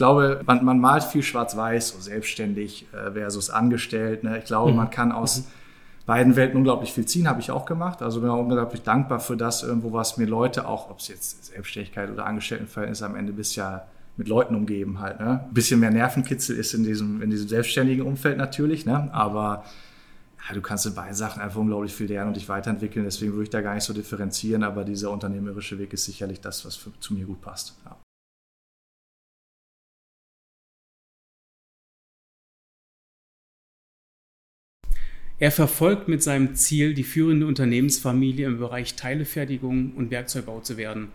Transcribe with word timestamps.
glaube, 0.00 0.40
man, 0.46 0.64
man 0.64 0.78
malt 0.78 1.04
viel 1.04 1.22
schwarz-weiß, 1.22 1.90
so 1.90 2.00
selbstständig 2.00 2.86
äh, 2.92 3.12
versus 3.12 3.50
angestellt. 3.50 4.24
Ne? 4.24 4.38
Ich 4.38 4.46
glaube, 4.46 4.70
mhm. 4.70 4.78
man 4.78 4.90
kann 4.90 5.12
aus 5.12 5.40
mhm. 5.40 5.44
beiden 6.06 6.36
Welten 6.36 6.56
unglaublich 6.56 6.92
viel 6.94 7.04
ziehen, 7.04 7.28
habe 7.28 7.40
ich 7.40 7.50
auch 7.50 7.66
gemacht. 7.66 8.00
Also 8.00 8.22
bin 8.22 8.30
auch 8.30 8.40
unglaublich 8.40 8.82
dankbar 8.82 9.20
für 9.20 9.36
das 9.36 9.62
irgendwo, 9.62 9.92
was 9.92 10.16
mir 10.16 10.26
Leute 10.26 10.66
auch, 10.66 10.88
ob 10.88 11.00
es 11.00 11.08
jetzt 11.08 11.44
Selbstständigkeit 11.52 12.10
oder 12.10 12.24
Angestelltenverhältnis 12.24 13.02
am 13.02 13.14
Ende 13.14 13.34
bist 13.34 13.56
ja 13.56 13.86
mit 14.16 14.26
Leuten 14.26 14.54
umgeben 14.54 15.00
halt. 15.00 15.20
Ne? 15.20 15.44
Ein 15.44 15.54
bisschen 15.54 15.80
mehr 15.80 15.90
Nervenkitzel 15.90 16.56
ist 16.56 16.72
in 16.72 16.82
diesem, 16.82 17.20
in 17.20 17.30
diesem 17.30 17.48
selbstständigen 17.48 18.06
Umfeld 18.06 18.38
natürlich, 18.38 18.86
ne? 18.86 19.12
aber 19.12 19.64
ja, 20.48 20.54
du 20.54 20.62
kannst 20.62 20.86
in 20.86 20.94
beiden 20.94 21.14
Sachen 21.14 21.42
einfach 21.42 21.60
unglaublich 21.60 21.92
viel 21.92 22.06
lernen 22.06 22.28
und 22.28 22.36
dich 22.36 22.48
weiterentwickeln. 22.48 23.04
Deswegen 23.04 23.32
würde 23.32 23.44
ich 23.44 23.50
da 23.50 23.60
gar 23.60 23.74
nicht 23.74 23.84
so 23.84 23.92
differenzieren, 23.92 24.62
aber 24.62 24.84
dieser 24.84 25.10
unternehmerische 25.10 25.78
Weg 25.78 25.92
ist 25.92 26.06
sicherlich 26.06 26.40
das, 26.40 26.64
was 26.64 26.76
für, 26.76 26.90
zu 27.00 27.12
mir 27.12 27.26
gut 27.26 27.42
passt. 27.42 27.76
Ja. 27.84 27.96
Er 35.40 35.50
verfolgt 35.50 36.06
mit 36.06 36.22
seinem 36.22 36.54
Ziel, 36.54 36.92
die 36.92 37.02
führende 37.02 37.46
Unternehmensfamilie 37.46 38.46
im 38.46 38.58
Bereich 38.58 38.94
Teilefertigung 38.94 39.92
und 39.96 40.10
Werkzeugbau 40.10 40.60
zu 40.60 40.76
werden. 40.76 41.08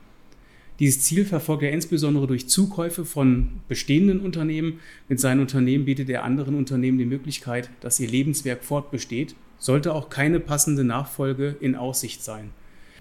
Dieses 0.79 1.01
Ziel 1.01 1.25
verfolgt 1.25 1.61
er 1.61 1.71
insbesondere 1.71 2.25
durch 2.25 2.49
Zukäufe 2.49 3.05
von 3.05 3.61
bestehenden 3.67 4.21
Unternehmen. 4.21 4.79
Mit 5.07 5.19
seinen 5.19 5.41
Unternehmen 5.41 5.85
bietet 5.85 6.09
er 6.09 6.23
anderen 6.23 6.55
Unternehmen 6.55 6.97
die 6.97 7.05
Möglichkeit, 7.05 7.69
dass 7.81 7.99
ihr 7.99 8.09
Lebenswerk 8.09 8.63
fortbesteht, 8.63 9.35
sollte 9.59 9.93
auch 9.93 10.09
keine 10.09 10.39
passende 10.39 10.83
Nachfolge 10.83 11.55
in 11.59 11.75
Aussicht 11.75 12.23
sein. 12.23 12.49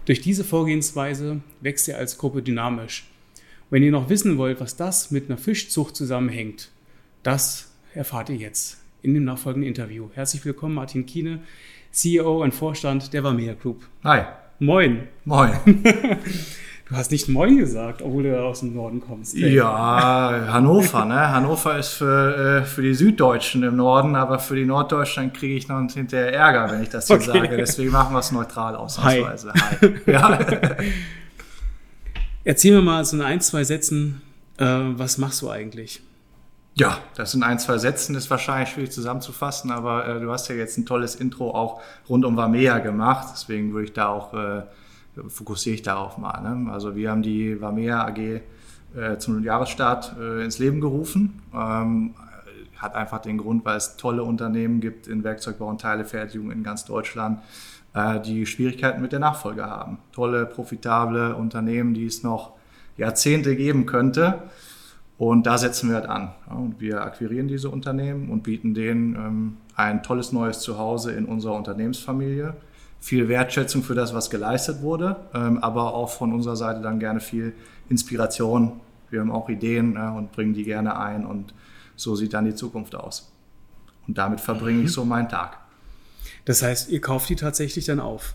Durch 0.04 0.20
diese 0.20 0.44
Vorgehensweise 0.44 1.40
wächst 1.62 1.88
er 1.88 1.96
als 1.96 2.18
Gruppe 2.18 2.42
dynamisch. 2.42 3.08
wenn 3.70 3.82
ihr 3.82 3.92
noch 3.92 4.10
wissen 4.10 4.36
wollt, 4.36 4.60
was 4.60 4.76
das 4.76 5.10
mit 5.10 5.30
einer 5.30 5.38
Fischzucht 5.38 5.96
zusammenhängt, 5.96 6.70
das 7.22 7.72
erfahrt 7.94 8.28
ihr 8.28 8.36
jetzt 8.36 8.83
in 9.04 9.14
dem 9.14 9.24
nachfolgenden 9.24 9.68
Interview. 9.68 10.08
Herzlich 10.14 10.44
willkommen, 10.44 10.74
Martin 10.74 11.04
Kiene, 11.04 11.40
CEO 11.92 12.42
und 12.42 12.54
Vorstand 12.54 13.12
der 13.12 13.22
Vamea 13.22 13.54
Group. 13.54 13.86
Hi. 14.02 14.22
Moin. 14.58 15.08
Moin. 15.24 15.52
Du 16.86 16.96
hast 16.96 17.10
nicht 17.10 17.30
Moin 17.30 17.56
gesagt, 17.56 18.02
obwohl 18.02 18.24
du 18.24 18.38
aus 18.38 18.60
dem 18.60 18.74
Norden 18.74 19.00
kommst. 19.00 19.34
Ey. 19.34 19.54
Ja, 19.54 20.48
Hannover, 20.48 21.06
ne? 21.06 21.30
Hannover 21.30 21.78
ist 21.78 21.94
für, 21.94 22.60
äh, 22.60 22.64
für 22.66 22.82
die 22.82 22.92
Süddeutschen 22.92 23.62
im 23.62 23.76
Norden, 23.76 24.14
aber 24.14 24.38
für 24.38 24.54
die 24.54 24.66
Norddeutschen 24.66 25.32
kriege 25.32 25.54
ich 25.54 25.66
noch 25.66 25.80
hinterher 25.90 26.34
Ärger, 26.34 26.70
wenn 26.70 26.82
ich 26.82 26.90
das 26.90 27.06
so 27.06 27.14
okay. 27.14 27.24
sage. 27.24 27.56
Deswegen 27.56 27.90
machen 27.90 28.12
wir 28.12 28.18
es 28.18 28.32
neutral 28.32 28.76
ausnahmsweise. 28.76 29.54
Hi. 29.54 29.76
Hi. 29.80 30.12
Ja. 30.12 30.38
Erzähl 32.44 32.74
mir 32.74 32.82
mal 32.82 33.02
so 33.02 33.16
in 33.16 33.22
ein, 33.22 33.40
zwei 33.40 33.64
Sätzen, 33.64 34.20
äh, 34.58 34.66
was 34.66 35.16
machst 35.16 35.40
du 35.40 35.48
eigentlich? 35.48 36.02
Ja, 36.76 36.98
das 37.14 37.30
sind 37.30 37.44
ein, 37.44 37.60
zwei 37.60 37.78
Sätzen, 37.78 38.16
ist 38.16 38.30
wahrscheinlich 38.30 38.70
schwierig 38.70 38.90
zusammenzufassen, 38.90 39.70
aber 39.70 40.08
äh, 40.08 40.20
du 40.20 40.32
hast 40.32 40.48
ja 40.48 40.56
jetzt 40.56 40.76
ein 40.76 40.86
tolles 40.86 41.14
Intro 41.14 41.54
auch 41.54 41.80
rund 42.08 42.24
um 42.24 42.36
Vamea 42.36 42.80
gemacht, 42.80 43.28
deswegen 43.32 43.72
würde 43.72 43.84
ich 43.84 43.92
da 43.92 44.08
auch 44.08 44.34
äh, 44.34 44.62
fokussiere 45.28 45.74
ich 45.76 45.82
darauf 45.82 46.18
mal. 46.18 46.40
Ne? 46.40 46.72
Also 46.72 46.96
wir 46.96 47.10
haben 47.10 47.22
die 47.22 47.60
Vamea 47.60 48.04
AG 48.04 48.18
äh, 48.18 48.40
zum 49.18 49.42
Jahresstart 49.42 50.16
äh, 50.18 50.44
ins 50.44 50.58
Leben 50.58 50.80
gerufen. 50.80 51.42
Ähm, 51.54 52.14
hat 52.76 52.94
einfach 52.94 53.20
den 53.20 53.38
Grund, 53.38 53.64
weil 53.64 53.76
es 53.76 53.96
tolle 53.96 54.24
Unternehmen 54.24 54.80
gibt 54.80 55.06
in 55.06 55.24
Werkzeugbau 55.24 55.68
und 55.68 55.80
Teilefertigung 55.80 56.50
in 56.50 56.62
ganz 56.62 56.84
Deutschland, 56.84 57.40
äh, 57.94 58.20
die 58.20 58.46
Schwierigkeiten 58.46 59.00
mit 59.00 59.12
der 59.12 59.20
Nachfolge 59.20 59.64
haben. 59.64 59.98
Tolle, 60.12 60.44
profitable 60.44 61.34
Unternehmen, 61.34 61.94
die 61.94 62.06
es 62.06 62.22
noch 62.22 62.52
Jahrzehnte 62.96 63.56
geben 63.56 63.86
könnte. 63.86 64.42
Und 65.16 65.46
da 65.46 65.58
setzen 65.58 65.88
wir 65.88 65.96
halt 65.96 66.06
an. 66.06 66.32
Und 66.48 66.80
wir 66.80 67.02
akquirieren 67.02 67.46
diese 67.46 67.70
Unternehmen 67.70 68.30
und 68.30 68.42
bieten 68.42 68.74
denen 68.74 69.14
ähm, 69.14 69.56
ein 69.76 70.02
tolles 70.02 70.32
neues 70.32 70.60
Zuhause 70.60 71.12
in 71.12 71.26
unserer 71.26 71.54
Unternehmensfamilie 71.54 72.54
viel 73.04 73.28
Wertschätzung 73.28 73.82
für 73.82 73.94
das, 73.94 74.14
was 74.14 74.30
geleistet 74.30 74.80
wurde, 74.80 75.16
ähm, 75.34 75.58
aber 75.58 75.92
auch 75.92 76.08
von 76.08 76.32
unserer 76.32 76.56
Seite 76.56 76.80
dann 76.80 76.98
gerne 76.98 77.20
viel 77.20 77.52
Inspiration. 77.90 78.80
Wir 79.10 79.20
haben 79.20 79.30
auch 79.30 79.50
Ideen 79.50 79.98
und 79.98 80.32
bringen 80.32 80.54
die 80.54 80.64
gerne 80.64 80.98
ein 80.98 81.26
und 81.26 81.52
so 81.96 82.16
sieht 82.16 82.32
dann 82.32 82.46
die 82.46 82.54
Zukunft 82.54 82.94
aus. 82.94 83.30
Und 84.08 84.16
damit 84.16 84.40
verbringe 84.40 84.78
mhm. 84.78 84.84
ich 84.86 84.92
so 84.92 85.04
meinen 85.04 85.28
Tag. 85.28 85.58
Das 86.46 86.62
heißt, 86.62 86.88
ihr 86.88 87.02
kauft 87.02 87.28
die 87.28 87.36
tatsächlich 87.36 87.84
dann 87.84 88.00
auf? 88.00 88.34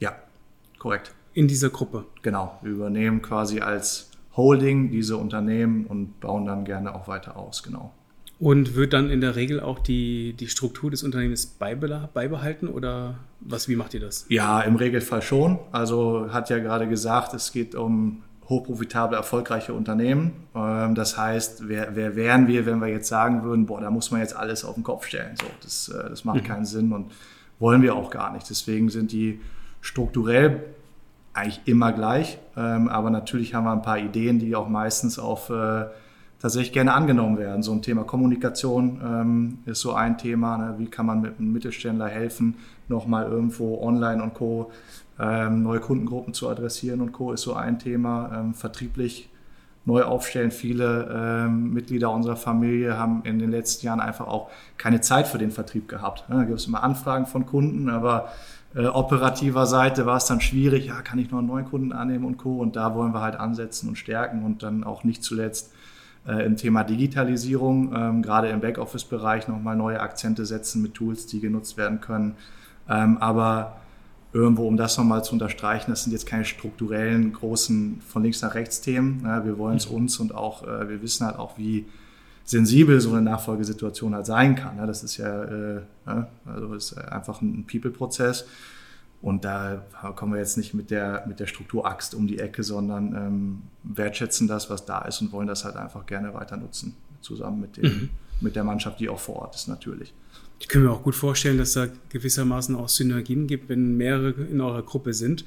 Ja, 0.00 0.16
korrekt. 0.80 1.14
In 1.32 1.46
dieser 1.46 1.70
Gruppe? 1.70 2.04
Genau, 2.22 2.58
wir 2.62 2.72
übernehmen 2.72 3.22
quasi 3.22 3.60
als 3.60 4.07
Holding 4.38 4.92
diese 4.92 5.16
Unternehmen 5.16 5.84
und 5.84 6.20
bauen 6.20 6.46
dann 6.46 6.64
gerne 6.64 6.94
auch 6.94 7.08
weiter 7.08 7.36
aus, 7.36 7.62
genau. 7.62 7.92
Und 8.38 8.76
wird 8.76 8.92
dann 8.92 9.10
in 9.10 9.20
der 9.20 9.34
Regel 9.34 9.58
auch 9.58 9.80
die, 9.80 10.32
die 10.34 10.46
Struktur 10.46 10.92
des 10.92 11.02
Unternehmens 11.02 11.44
beibehalten 11.44 12.68
oder 12.68 13.16
was, 13.40 13.68
wie 13.68 13.74
macht 13.74 13.94
ihr 13.94 14.00
das? 14.00 14.26
Ja, 14.28 14.60
im 14.60 14.76
Regelfall 14.76 15.22
schon. 15.22 15.58
Also 15.72 16.32
hat 16.32 16.50
ja 16.50 16.60
gerade 16.60 16.88
gesagt, 16.88 17.34
es 17.34 17.50
geht 17.50 17.74
um 17.74 18.22
hochprofitable, 18.48 19.16
erfolgreiche 19.16 19.74
Unternehmen. 19.74 20.32
Ähm, 20.54 20.94
das 20.94 21.18
heißt, 21.18 21.68
wer, 21.68 21.96
wer 21.96 22.14
wären 22.14 22.46
wir, 22.46 22.64
wenn 22.64 22.80
wir 22.80 22.86
jetzt 22.86 23.08
sagen 23.08 23.42
würden, 23.42 23.66
boah, 23.66 23.80
da 23.80 23.90
muss 23.90 24.12
man 24.12 24.20
jetzt 24.20 24.36
alles 24.36 24.64
auf 24.64 24.74
den 24.74 24.84
Kopf 24.84 25.06
stellen. 25.08 25.34
So, 25.36 25.46
das, 25.60 25.88
äh, 25.88 26.08
das 26.08 26.24
macht 26.24 26.42
mhm. 26.42 26.46
keinen 26.46 26.64
Sinn 26.64 26.92
und 26.92 27.10
wollen 27.58 27.82
wir 27.82 27.96
auch 27.96 28.10
gar 28.10 28.32
nicht. 28.32 28.48
Deswegen 28.48 28.88
sind 28.88 29.10
die 29.10 29.40
strukturell 29.80 30.62
eigentlich 31.38 31.60
immer 31.64 31.92
gleich. 31.92 32.38
Ähm, 32.56 32.88
aber 32.88 33.10
natürlich 33.10 33.54
haben 33.54 33.64
wir 33.64 33.72
ein 33.72 33.82
paar 33.82 33.98
Ideen, 33.98 34.38
die 34.38 34.54
auch 34.56 34.68
meistens 34.68 35.18
auf 35.18 35.50
äh, 35.50 35.86
tatsächlich 36.40 36.72
gerne 36.72 36.94
angenommen 36.94 37.38
werden. 37.38 37.62
So 37.62 37.72
ein 37.72 37.82
Thema 37.82 38.04
Kommunikation 38.04 39.00
ähm, 39.04 39.58
ist 39.66 39.80
so 39.80 39.94
ein 39.94 40.18
Thema. 40.18 40.58
Ne? 40.58 40.74
Wie 40.78 40.86
kann 40.86 41.06
man 41.06 41.20
mit 41.20 41.38
einem 41.38 41.52
Mittelständler 41.52 42.08
helfen, 42.08 42.56
nochmal 42.88 43.30
irgendwo 43.30 43.82
online 43.82 44.22
und 44.22 44.34
Co. 44.34 44.70
Ähm, 45.20 45.62
neue 45.62 45.80
Kundengruppen 45.80 46.32
zu 46.32 46.48
adressieren 46.48 47.00
und 47.00 47.12
Co. 47.12 47.32
ist 47.32 47.42
so 47.42 47.54
ein 47.54 47.78
Thema. 47.78 48.30
Ähm, 48.34 48.54
vertrieblich 48.54 49.28
neu 49.84 50.02
aufstellen. 50.02 50.50
Viele 50.50 51.08
ähm, 51.12 51.72
Mitglieder 51.72 52.10
unserer 52.10 52.36
Familie 52.36 52.98
haben 52.98 53.22
in 53.24 53.38
den 53.38 53.50
letzten 53.50 53.86
Jahren 53.86 54.00
einfach 54.00 54.28
auch 54.28 54.50
keine 54.76 55.00
Zeit 55.00 55.26
für 55.26 55.38
den 55.38 55.50
Vertrieb 55.50 55.88
gehabt. 55.88 56.28
Ne? 56.28 56.36
Da 56.36 56.44
gibt 56.44 56.60
es 56.60 56.66
immer 56.66 56.82
Anfragen 56.82 57.26
von 57.26 57.46
Kunden, 57.46 57.88
aber 57.88 58.28
äh, 58.74 58.86
operativer 58.86 59.66
Seite 59.66 60.06
war 60.06 60.16
es 60.16 60.26
dann 60.26 60.40
schwierig, 60.40 60.86
ja, 60.86 61.00
kann 61.02 61.18
ich 61.18 61.30
noch 61.30 61.38
einen 61.38 61.48
neuen 61.48 61.64
Kunden 61.64 61.92
annehmen 61.92 62.24
und 62.24 62.36
Co. 62.36 62.58
Und 62.58 62.76
da 62.76 62.94
wollen 62.94 63.12
wir 63.14 63.20
halt 63.20 63.36
ansetzen 63.36 63.88
und 63.88 63.96
stärken 63.96 64.44
und 64.44 64.62
dann 64.62 64.84
auch 64.84 65.04
nicht 65.04 65.22
zuletzt 65.22 65.72
äh, 66.26 66.44
im 66.44 66.56
Thema 66.56 66.84
Digitalisierung, 66.84 67.94
ähm, 67.94 68.22
gerade 68.22 68.48
im 68.48 68.60
Backoffice-Bereich 68.60 69.48
nochmal 69.48 69.76
neue 69.76 70.00
Akzente 70.00 70.44
setzen 70.44 70.82
mit 70.82 70.94
Tools, 70.94 71.26
die 71.26 71.40
genutzt 71.40 71.76
werden 71.76 72.00
können. 72.00 72.34
Ähm, 72.88 73.18
aber 73.18 73.78
irgendwo, 74.32 74.66
um 74.66 74.76
das 74.76 74.98
nochmal 74.98 75.24
zu 75.24 75.32
unterstreichen, 75.32 75.90
das 75.90 76.04
sind 76.04 76.12
jetzt 76.12 76.26
keine 76.26 76.44
strukturellen 76.44 77.32
großen 77.32 78.02
von 78.06 78.22
links 78.22 78.42
nach 78.42 78.54
rechts 78.54 78.82
Themen. 78.82 79.22
Ja, 79.24 79.44
wir 79.44 79.58
wollen 79.58 79.78
es 79.78 79.88
mhm. 79.88 79.96
uns 79.96 80.20
und 80.20 80.34
auch, 80.34 80.62
äh, 80.64 80.88
wir 80.88 81.02
wissen 81.02 81.26
halt 81.26 81.38
auch, 81.38 81.56
wie 81.56 81.86
sensibel 82.48 82.98
so 82.98 83.10
eine 83.10 83.20
Nachfolgesituation 83.20 84.14
halt 84.14 84.24
sein 84.24 84.56
kann. 84.56 84.78
Ja, 84.78 84.86
das 84.86 85.02
ist 85.04 85.18
ja, 85.18 85.44
äh, 85.44 85.82
also 86.46 86.72
ist 86.74 86.96
einfach 86.96 87.42
ein 87.42 87.66
People-Prozess. 87.70 88.46
Und 89.20 89.44
da 89.44 89.84
kommen 90.16 90.32
wir 90.32 90.38
jetzt 90.38 90.56
nicht 90.56 90.72
mit 90.72 90.90
der, 90.90 91.24
mit 91.26 91.40
der 91.40 91.46
Strukturaxt 91.46 92.14
um 92.14 92.26
die 92.26 92.38
Ecke, 92.38 92.62
sondern 92.62 93.14
ähm, 93.14 93.62
wertschätzen 93.82 94.48
das, 94.48 94.70
was 94.70 94.86
da 94.86 95.02
ist 95.02 95.20
und 95.20 95.32
wollen 95.32 95.48
das 95.48 95.64
halt 95.64 95.76
einfach 95.76 96.06
gerne 96.06 96.32
weiter 96.32 96.56
nutzen, 96.56 96.94
zusammen 97.20 97.60
mit, 97.60 97.76
dem, 97.76 97.84
mhm. 97.84 98.10
mit 98.40 98.56
der 98.56 98.64
Mannschaft, 98.64 99.00
die 99.00 99.10
auch 99.10 99.18
vor 99.18 99.36
Ort 99.36 99.54
ist 99.54 99.68
natürlich. 99.68 100.14
Ich 100.58 100.68
kann 100.68 100.82
mir 100.82 100.90
auch 100.90 101.02
gut 101.02 101.16
vorstellen, 101.16 101.58
dass 101.58 101.74
da 101.74 101.88
gewissermaßen 102.08 102.74
auch 102.76 102.88
Synergien 102.88 103.46
gibt, 103.46 103.68
wenn 103.68 103.96
mehrere 103.96 104.30
in 104.30 104.60
eurer 104.60 104.82
Gruppe 104.82 105.12
sind. 105.12 105.44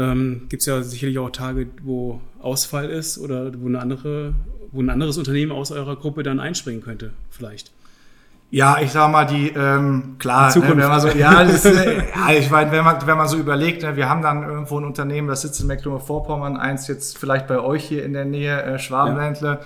Ähm, 0.00 0.46
gibt 0.48 0.62
es 0.62 0.66
ja 0.66 0.82
sicherlich 0.82 1.18
auch 1.18 1.28
Tage, 1.28 1.66
wo 1.82 2.22
Ausfall 2.40 2.88
ist 2.88 3.18
oder 3.18 3.52
wo, 3.60 3.66
eine 3.66 3.80
andere, 3.80 4.32
wo 4.72 4.80
ein 4.80 4.88
anderes 4.88 5.18
Unternehmen 5.18 5.52
aus 5.52 5.72
eurer 5.72 5.94
Gruppe 5.94 6.22
dann 6.22 6.40
einspringen 6.40 6.80
könnte, 6.82 7.10
vielleicht. 7.30 7.70
Ja, 8.50 8.78
ich 8.80 8.92
sag 8.92 9.12
mal, 9.12 9.26
die, 9.26 9.50
ähm, 9.50 10.16
klar, 10.18 10.56
ne, 10.56 10.70
wenn 10.70 10.78
man 10.78 11.00
so, 11.00 11.08
ja, 11.08 11.44
das, 11.44 11.66
äh, 11.66 11.98
ja, 12.16 12.32
ich 12.32 12.50
meine, 12.50 12.72
wenn 12.72 12.82
man, 12.82 13.06
wenn 13.06 13.18
man 13.18 13.28
so 13.28 13.36
überlegt, 13.36 13.82
ne, 13.82 13.94
wir 13.94 14.08
haben 14.08 14.22
dann 14.22 14.42
irgendwo 14.42 14.78
ein 14.78 14.84
Unternehmen, 14.84 15.28
das 15.28 15.42
sitzt 15.42 15.60
in 15.60 15.66
Mecklenburg-Vorpommern, 15.66 16.56
eins 16.56 16.88
jetzt 16.88 17.18
vielleicht 17.18 17.46
bei 17.46 17.60
euch 17.60 17.84
hier 17.84 18.02
in 18.02 18.14
der 18.14 18.24
Nähe, 18.24 18.62
äh, 18.62 18.78
Schwabenländle. 18.78 19.48
Ja. 19.48 19.60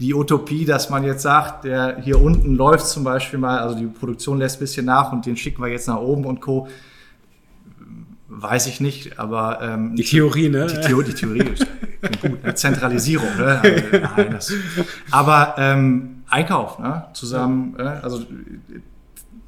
Die 0.00 0.14
Utopie, 0.14 0.66
dass 0.66 0.90
man 0.90 1.02
jetzt 1.02 1.22
sagt, 1.22 1.64
der 1.64 1.96
hier 2.00 2.20
unten 2.20 2.56
läuft 2.56 2.86
zum 2.88 3.04
Beispiel 3.04 3.38
mal, 3.38 3.58
also 3.58 3.74
die 3.74 3.86
Produktion 3.86 4.38
lässt 4.38 4.60
bisschen 4.60 4.84
nach 4.84 5.12
und 5.12 5.24
den 5.24 5.36
schicken 5.36 5.62
wir 5.62 5.68
jetzt 5.68 5.88
nach 5.88 5.98
oben 5.98 6.26
und 6.26 6.40
Co. 6.40 6.68
Weiß 8.34 8.66
ich 8.66 8.80
nicht, 8.80 9.18
aber 9.18 9.60
ähm, 9.60 9.94
die 9.94 10.04
Theorie, 10.04 10.48
ne? 10.48 10.66
Die, 10.66 10.80
Theorie, 10.80 11.04
die 11.04 11.14
Theorie 11.14 11.40
ist 11.40 11.66
gut, 12.22 12.42
ne? 12.42 12.54
Zentralisierung, 12.54 13.36
ne? 13.36 13.60
Nein, 14.16 14.30
das, 14.30 14.52
aber 15.10 15.54
ähm, 15.58 16.22
Einkauf, 16.30 16.78
ne? 16.78 17.04
zusammen, 17.12 17.76
ja. 17.78 17.98
äh, 17.98 18.00
also 18.02 18.24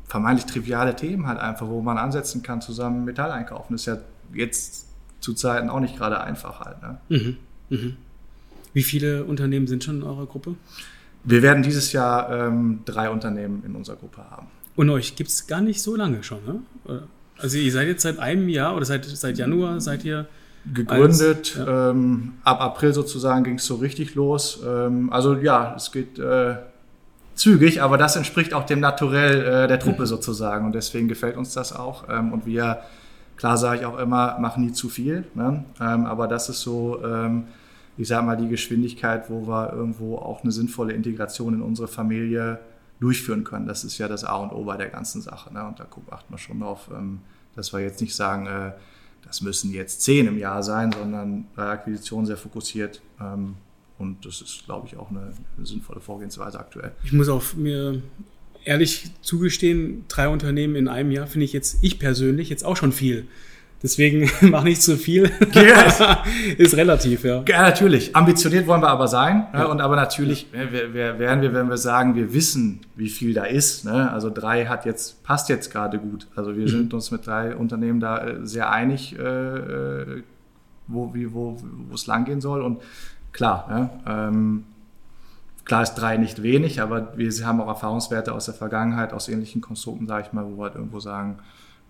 vermeintlich 0.06 0.44
triviale 0.44 0.94
Themen 0.94 1.26
halt 1.26 1.38
einfach, 1.38 1.66
wo 1.66 1.80
man 1.80 1.96
ansetzen 1.96 2.42
kann, 2.42 2.60
zusammen 2.60 3.06
Metall 3.06 3.30
einkaufen. 3.30 3.72
Das 3.72 3.80
ist 3.80 3.86
ja 3.86 3.96
jetzt 4.34 4.86
zu 5.20 5.32
Zeiten 5.32 5.70
auch 5.70 5.80
nicht 5.80 5.96
gerade 5.96 6.20
einfach 6.20 6.60
halt. 6.60 6.82
Ne? 6.82 6.98
Mhm. 7.08 7.36
Mhm. 7.70 7.96
Wie 8.74 8.82
viele 8.82 9.24
Unternehmen 9.24 9.66
sind 9.66 9.82
schon 9.82 9.96
in 9.96 10.02
eurer 10.02 10.26
Gruppe? 10.26 10.56
Wir 11.24 11.40
werden 11.40 11.62
dieses 11.62 11.92
Jahr 11.92 12.30
ähm, 12.30 12.80
drei 12.84 13.08
Unternehmen 13.08 13.62
in 13.64 13.74
unserer 13.74 13.96
Gruppe 13.96 14.18
haben. 14.30 14.48
Und 14.76 14.90
euch 14.90 15.16
gibt 15.16 15.30
es 15.30 15.46
gar 15.46 15.62
nicht 15.62 15.80
so 15.80 15.96
lange 15.96 16.22
schon, 16.22 16.44
ne? 16.44 17.02
Also 17.38 17.58
ihr 17.58 17.72
seid 17.72 17.88
jetzt 17.88 18.02
seit 18.02 18.18
einem 18.18 18.48
Jahr 18.48 18.76
oder 18.76 18.84
seit, 18.84 19.04
seit 19.04 19.38
Januar 19.38 19.80
seid 19.80 20.04
ihr 20.04 20.26
gegründet. 20.72 21.56
Als, 21.58 21.66
ja. 21.66 21.90
ähm, 21.90 22.34
ab 22.44 22.60
April 22.60 22.94
sozusagen 22.94 23.44
ging 23.44 23.56
es 23.56 23.66
so 23.66 23.76
richtig 23.76 24.14
los. 24.14 24.62
Ähm, 24.66 25.12
also 25.12 25.34
ja, 25.34 25.74
es 25.76 25.92
geht 25.92 26.18
äh, 26.18 26.56
zügig, 27.34 27.82
aber 27.82 27.98
das 27.98 28.16
entspricht 28.16 28.54
auch 28.54 28.64
dem 28.64 28.80
Naturell 28.80 29.64
äh, 29.64 29.68
der 29.68 29.78
Truppe 29.78 30.02
mhm. 30.02 30.06
sozusagen 30.06 30.66
und 30.66 30.74
deswegen 30.74 31.08
gefällt 31.08 31.36
uns 31.36 31.52
das 31.52 31.74
auch. 31.74 32.08
Ähm, 32.08 32.32
und 32.32 32.46
wir, 32.46 32.78
klar 33.36 33.56
sage 33.58 33.80
ich 33.80 33.86
auch 33.86 33.98
immer, 33.98 34.38
machen 34.38 34.64
nie 34.64 34.72
zu 34.72 34.88
viel, 34.88 35.24
ne? 35.34 35.64
Ähm, 35.80 36.06
aber 36.06 36.28
das 36.28 36.48
ist 36.48 36.60
so, 36.60 37.02
ähm, 37.04 37.44
ich 37.96 38.08
sage 38.08 38.24
mal, 38.24 38.36
die 38.36 38.48
Geschwindigkeit, 38.48 39.28
wo 39.28 39.46
wir 39.46 39.72
irgendwo 39.72 40.16
auch 40.16 40.42
eine 40.42 40.52
sinnvolle 40.52 40.92
Integration 40.92 41.54
in 41.54 41.62
unsere 41.62 41.88
Familie 41.88 42.58
durchführen 43.00 43.44
können. 43.44 43.66
Das 43.66 43.84
ist 43.84 43.98
ja 43.98 44.08
das 44.08 44.24
A 44.24 44.36
und 44.36 44.52
O 44.52 44.64
bei 44.64 44.76
der 44.76 44.88
ganzen 44.88 45.20
Sache. 45.20 45.52
Ne? 45.52 45.66
Und 45.66 45.80
da 45.80 45.86
achten 46.10 46.32
wir 46.32 46.38
schon 46.38 46.60
drauf, 46.60 46.88
ähm, 46.94 47.20
dass 47.54 47.72
wir 47.72 47.80
jetzt 47.80 48.00
nicht 48.00 48.14
sagen, 48.14 48.46
äh, 48.46 48.72
das 49.26 49.40
müssen 49.40 49.72
jetzt 49.72 50.02
zehn 50.02 50.26
im 50.26 50.38
Jahr 50.38 50.62
sein, 50.62 50.92
sondern 50.92 51.46
bei 51.54 51.68
Akquisition 51.68 52.26
sehr 52.26 52.36
fokussiert. 52.36 53.00
Ähm, 53.20 53.54
und 53.98 54.26
das 54.26 54.40
ist, 54.40 54.64
glaube 54.64 54.86
ich, 54.86 54.96
auch 54.96 55.10
eine, 55.10 55.32
eine 55.56 55.66
sinnvolle 55.66 56.00
Vorgehensweise 56.00 56.58
aktuell. 56.58 56.92
Ich 57.04 57.12
muss 57.12 57.28
auch 57.28 57.54
mir 57.54 58.02
ehrlich 58.64 59.10
zugestehen, 59.22 60.04
drei 60.08 60.28
Unternehmen 60.28 60.74
in 60.74 60.88
einem 60.88 61.10
Jahr 61.10 61.26
finde 61.26 61.44
ich 61.44 61.52
jetzt, 61.52 61.78
ich 61.82 61.98
persönlich, 61.98 62.48
jetzt 62.48 62.64
auch 62.64 62.76
schon 62.76 62.92
viel. 62.92 63.26
Deswegen 63.84 64.30
mach 64.50 64.64
nicht 64.64 64.82
zu 64.82 64.96
viel. 64.96 65.30
Yes. 65.52 66.02
ist 66.56 66.74
relativ, 66.74 67.22
ja. 67.22 67.44
Ja, 67.46 67.60
natürlich. 67.60 68.16
Ambitioniert 68.16 68.66
wollen 68.66 68.80
wir 68.80 68.88
aber 68.88 69.08
sein. 69.08 69.46
Ne? 69.52 69.58
Ja. 69.58 69.64
Und 69.66 69.82
aber 69.82 69.94
natürlich 69.94 70.46
ja. 70.54 70.72
wären 70.72 71.42
wir, 71.42 71.52
wenn 71.52 71.68
wir 71.68 71.76
sagen, 71.76 72.14
wir 72.14 72.32
wissen, 72.32 72.80
wie 72.96 73.10
viel 73.10 73.34
da 73.34 73.44
ist. 73.44 73.84
Ne? 73.84 74.10
Also 74.10 74.30
drei 74.30 74.64
hat 74.64 74.86
jetzt, 74.86 75.22
passt 75.22 75.50
jetzt 75.50 75.70
gerade 75.70 75.98
gut. 75.98 76.26
Also 76.34 76.56
wir 76.56 76.62
mhm. 76.62 76.68
sind 76.68 76.94
uns 76.94 77.10
mit 77.10 77.26
drei 77.26 77.54
Unternehmen 77.54 78.00
da 78.00 78.26
äh, 78.26 78.46
sehr 78.46 78.70
einig, 78.70 79.18
äh, 79.18 79.22
äh, 79.22 80.22
wo, 80.86 81.12
wie, 81.12 81.34
wo, 81.34 81.58
es 81.92 82.06
langgehen 82.06 82.40
soll. 82.40 82.62
Und 82.62 82.80
klar, 83.32 83.68
ne? 83.68 83.90
ähm, 84.06 84.64
klar 85.66 85.82
ist 85.82 85.92
drei 85.96 86.16
nicht 86.16 86.42
wenig, 86.42 86.80
aber 86.80 87.12
wir 87.18 87.30
haben 87.44 87.60
auch 87.60 87.68
Erfahrungswerte 87.68 88.32
aus 88.32 88.46
der 88.46 88.54
Vergangenheit, 88.54 89.12
aus 89.12 89.28
ähnlichen 89.28 89.60
Konstrukten, 89.60 90.06
sage 90.06 90.24
ich 90.26 90.32
mal, 90.32 90.46
wo 90.46 90.56
wir 90.56 90.62
halt 90.64 90.74
irgendwo 90.76 91.00
sagen, 91.00 91.36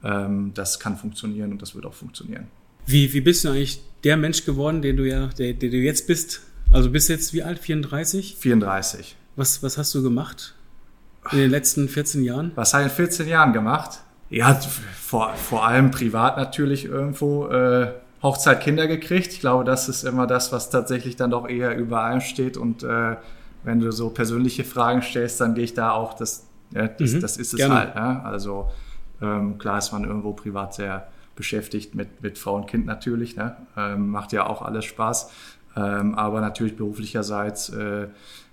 ähm, 0.04 0.52
das 0.54 0.78
kann 0.78 0.96
funktionieren 0.96 1.52
und 1.52 1.62
das 1.62 1.74
wird 1.74 1.86
auch 1.86 1.94
funktionieren. 1.94 2.46
Wie, 2.86 3.12
wie 3.12 3.20
bist 3.20 3.44
du 3.44 3.48
eigentlich 3.48 3.80
der 4.04 4.16
Mensch 4.16 4.44
geworden, 4.44 4.82
den 4.82 4.96
du 4.96 5.08
ja, 5.08 5.28
der, 5.38 5.54
der 5.54 5.70
du 5.70 5.76
jetzt 5.78 6.06
bist? 6.06 6.42
Also 6.70 6.90
bist 6.90 7.08
jetzt 7.08 7.32
wie 7.32 7.42
alt? 7.42 7.58
34? 7.58 8.36
34. 8.38 9.16
Was, 9.36 9.62
was 9.62 9.78
hast 9.78 9.94
du 9.94 10.02
gemacht 10.02 10.54
in 11.32 11.38
den 11.38 11.50
letzten 11.50 11.88
14 11.88 12.22
Jahren? 12.22 12.52
Was 12.54 12.74
habe 12.74 12.84
ich 12.84 12.90
in 12.90 12.96
14 12.96 13.28
Jahren 13.28 13.52
gemacht? 13.52 14.00
Ja, 14.28 14.54
vor, 14.54 15.34
vor 15.34 15.66
allem 15.66 15.90
privat 15.90 16.36
natürlich 16.36 16.84
irgendwo. 16.84 17.48
Äh, 17.48 17.92
Hochzeit 18.24 18.62
Kinder 18.62 18.86
gekriegt. 18.86 19.32
Ich 19.34 19.40
glaube, 19.40 19.64
das 19.64 19.88
ist 19.90 20.02
immer 20.02 20.26
das, 20.26 20.50
was 20.50 20.70
tatsächlich 20.70 21.14
dann 21.14 21.30
doch 21.30 21.46
eher 21.46 21.76
über 21.76 22.00
allem 22.00 22.22
steht. 22.22 22.56
Und 22.56 22.82
äh, 22.82 23.16
wenn 23.64 23.80
du 23.80 23.92
so 23.92 24.08
persönliche 24.08 24.64
Fragen 24.64 25.02
stellst, 25.02 25.42
dann 25.42 25.54
gehe 25.54 25.64
ich 25.64 25.74
da 25.74 25.90
auch, 25.90 26.14
das, 26.14 26.46
ja, 26.72 26.88
das, 26.88 27.12
mhm, 27.12 27.20
das 27.20 27.36
ist 27.36 27.52
es 27.52 27.58
gerne. 27.58 27.74
halt. 27.74 27.94
Ne? 27.94 28.24
Also 28.24 28.70
ähm, 29.24 29.58
klar 29.58 29.78
ist 29.78 29.92
man 29.92 30.04
irgendwo 30.04 30.32
privat 30.32 30.74
sehr 30.74 31.08
beschäftigt 31.36 31.94
mit, 31.94 32.22
mit 32.22 32.38
Frau 32.38 32.56
und 32.56 32.66
Kind 32.66 32.86
natürlich. 32.86 33.36
Ne? 33.36 33.56
Ähm, 33.76 34.10
macht 34.10 34.32
ja 34.32 34.46
auch 34.46 34.62
alles 34.62 34.84
Spaß. 34.84 35.30
Ähm, 35.76 36.14
aber 36.14 36.40
natürlich 36.40 36.76
beruflicherseits 36.76 37.70
äh, 37.70 38.08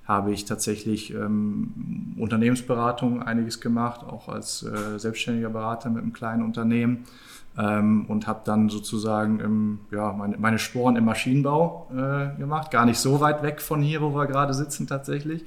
habe 0.05 0.31
ich 0.31 0.45
tatsächlich 0.45 1.13
ähm, 1.13 2.15
Unternehmensberatung 2.17 3.21
einiges 3.21 3.61
gemacht, 3.61 4.01
auch 4.03 4.29
als 4.29 4.63
äh, 4.63 4.97
selbstständiger 4.97 5.49
Berater 5.49 5.89
mit 5.89 6.01
einem 6.01 6.13
kleinen 6.13 6.43
Unternehmen. 6.43 7.05
Ähm, 7.57 8.05
und 8.07 8.27
habe 8.27 8.41
dann 8.45 8.69
sozusagen 8.69 9.41
im, 9.41 9.79
ja, 9.91 10.13
meine, 10.13 10.37
meine 10.37 10.57
Sporen 10.57 10.95
im 10.95 11.03
Maschinenbau 11.03 11.87
äh, 11.91 12.39
gemacht. 12.39 12.71
Gar 12.71 12.85
nicht 12.85 12.97
so 12.97 13.19
weit 13.19 13.43
weg 13.43 13.61
von 13.61 13.81
hier, 13.81 14.01
wo 14.01 14.15
wir 14.15 14.25
gerade 14.25 14.53
sitzen 14.53 14.87
tatsächlich. 14.87 15.43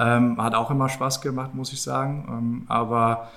Ähm, 0.00 0.42
hat 0.42 0.54
auch 0.54 0.70
immer 0.70 0.88
Spaß 0.88 1.20
gemacht, 1.20 1.54
muss 1.54 1.72
ich 1.72 1.82
sagen. 1.82 2.26
Ähm, 2.28 2.62
aber 2.66 3.28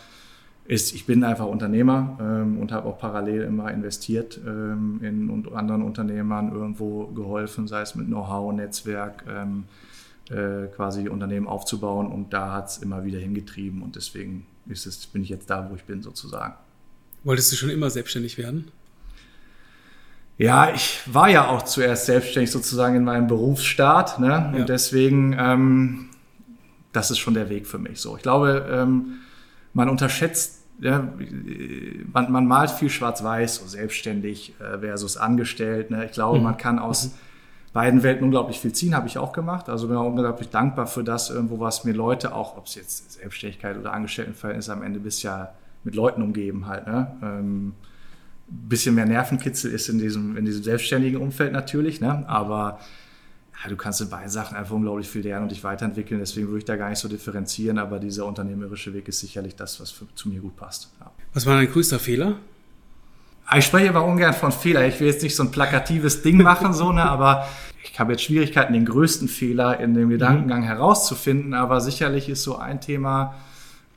ist, 0.67 0.93
ich 0.93 1.05
bin 1.05 1.23
einfach 1.23 1.45
Unternehmer 1.45 2.17
ähm, 2.19 2.59
und 2.59 2.73
habe 2.73 2.87
auch 2.89 2.99
parallel 2.99 3.43
immer 3.43 3.71
investiert 3.71 4.39
ähm, 4.45 4.99
in 5.01 5.29
und 5.29 5.53
anderen 5.53 5.81
Unternehmern 5.81 6.51
irgendwo 6.51 7.07
geholfen, 7.07 7.67
sei 7.67 7.81
es 7.81 7.95
mit 7.95 8.07
Know-how, 8.07 8.53
Netzwerk, 8.53 9.23
ähm, 9.29 9.63
äh, 10.29 10.67
quasi 10.75 11.07
Unternehmen 11.07 11.47
aufzubauen 11.47 12.07
und 12.07 12.33
da 12.33 12.51
hat 12.51 12.67
es 12.67 12.77
immer 12.79 13.05
wieder 13.05 13.17
hingetrieben 13.17 13.81
und 13.81 13.95
deswegen 13.95 14.45
ist 14.67 14.85
es, 14.85 15.07
bin 15.07 15.23
ich 15.23 15.29
jetzt 15.29 15.49
da, 15.49 15.69
wo 15.69 15.75
ich 15.75 15.83
bin 15.83 16.01
sozusagen. 16.01 16.55
Wolltest 17.23 17.51
du 17.53 17.55
schon 17.55 17.69
immer 17.69 17.89
selbstständig 17.89 18.37
werden? 18.37 18.67
Ja, 20.37 20.73
ich 20.73 21.01
war 21.05 21.29
ja 21.29 21.47
auch 21.47 21.63
zuerst 21.63 22.07
selbstständig 22.07 22.51
sozusagen 22.51 22.97
in 22.97 23.05
meinem 23.05 23.27
Berufsstart 23.27 24.19
ne? 24.19 24.27
Ja. 24.27 24.59
und 24.59 24.69
deswegen, 24.69 25.33
ähm, 25.39 26.09
das 26.91 27.09
ist 27.09 27.19
schon 27.19 27.35
der 27.35 27.49
Weg 27.49 27.67
für 27.67 27.79
mich 27.79 28.01
so. 28.01 28.17
Ich 28.17 28.21
glaube, 28.21 28.67
ähm, 28.69 29.19
man 29.73 29.89
unterschätzt, 29.89 30.56
ja, 30.79 31.07
man, 32.13 32.31
man 32.31 32.45
malt 32.45 32.71
viel 32.71 32.89
schwarz-weiß, 32.89 33.55
so 33.55 33.67
selbstständig 33.67 34.53
äh, 34.59 34.77
versus 34.79 35.17
angestellt. 35.17 35.89
Ne? 35.91 36.05
Ich 36.05 36.11
glaube, 36.11 36.37
mhm. 36.37 36.43
man 36.43 36.57
kann 36.57 36.79
aus 36.79 37.05
mhm. 37.05 37.11
beiden 37.73 38.03
Welten 38.03 38.23
unglaublich 38.23 38.59
viel 38.59 38.73
ziehen, 38.73 38.95
habe 38.95 39.07
ich 39.07 39.17
auch 39.17 39.31
gemacht. 39.31 39.69
Also 39.69 39.87
bin 39.87 39.97
auch 39.97 40.05
unglaublich 40.05 40.49
dankbar 40.49 40.87
für 40.87 41.03
das 41.03 41.29
irgendwo, 41.29 41.59
was 41.59 41.83
mir 41.83 41.93
Leute 41.93 42.35
auch, 42.35 42.57
ob 42.57 42.67
es 42.67 42.75
jetzt 42.75 43.13
Selbstständigkeit 43.13 43.77
oder 43.77 43.93
Angestelltenverhältnis 43.93 44.69
am 44.69 44.83
Ende 44.83 44.99
bist 44.99 45.23
ja 45.23 45.53
mit 45.83 45.95
Leuten 45.95 46.21
umgeben 46.21 46.67
halt. 46.67 46.85
Ne? 46.85 47.07
Ähm, 47.23 47.73
bisschen 48.47 48.95
mehr 48.95 49.05
Nervenkitzel 49.05 49.71
ist 49.71 49.89
in 49.89 49.99
diesem, 49.99 50.37
in 50.37 50.45
diesem 50.45 50.63
selbstständigen 50.63 51.19
Umfeld 51.21 51.51
natürlich, 51.51 52.01
ne? 52.01 52.23
aber 52.27 52.79
ja, 53.63 53.69
du 53.69 53.75
kannst 53.75 54.01
in 54.01 54.09
beiden 54.09 54.29
Sachen 54.29 54.55
einfach 54.55 54.75
unglaublich 54.75 55.09
viel 55.09 55.23
lernen 55.23 55.43
und 55.43 55.51
dich 55.51 55.63
weiterentwickeln. 55.63 56.19
Deswegen 56.19 56.47
würde 56.47 56.59
ich 56.59 56.65
da 56.65 56.75
gar 56.75 56.89
nicht 56.89 56.99
so 56.99 57.07
differenzieren, 57.07 57.79
aber 57.79 57.99
dieser 57.99 58.25
unternehmerische 58.25 58.93
Weg 58.93 59.07
ist 59.07 59.19
sicherlich 59.19 59.55
das, 59.55 59.79
was 59.79 59.89
für, 59.89 60.05
zu 60.15 60.29
mir 60.29 60.41
gut 60.41 60.55
passt. 60.55 60.91
Ja. 60.99 61.11
Was 61.33 61.45
war 61.45 61.55
dein 61.55 61.71
größter 61.71 61.97
Fehler? 61.97 62.35
Ich 63.55 63.65
spreche 63.65 63.89
aber 63.89 64.03
ungern 64.03 64.33
von 64.33 64.51
Fehler. 64.51 64.85
Ich 64.85 64.99
will 64.99 65.07
jetzt 65.07 65.23
nicht 65.23 65.35
so 65.35 65.43
ein 65.43 65.51
plakatives 65.51 66.21
Ding 66.21 66.37
machen, 66.43 66.73
so, 66.73 66.91
ne, 66.91 67.03
aber 67.03 67.47
ich 67.83 67.97
habe 67.99 68.11
jetzt 68.11 68.23
Schwierigkeiten, 68.23 68.73
den 68.73 68.85
größten 68.85 69.27
Fehler 69.27 69.79
in 69.79 69.93
dem 69.93 70.09
Gedankengang 70.09 70.61
mhm. 70.61 70.65
herauszufinden. 70.65 71.53
Aber 71.53 71.81
sicherlich 71.81 72.29
ist 72.29 72.43
so 72.43 72.57
ein 72.57 72.81
Thema 72.81 73.35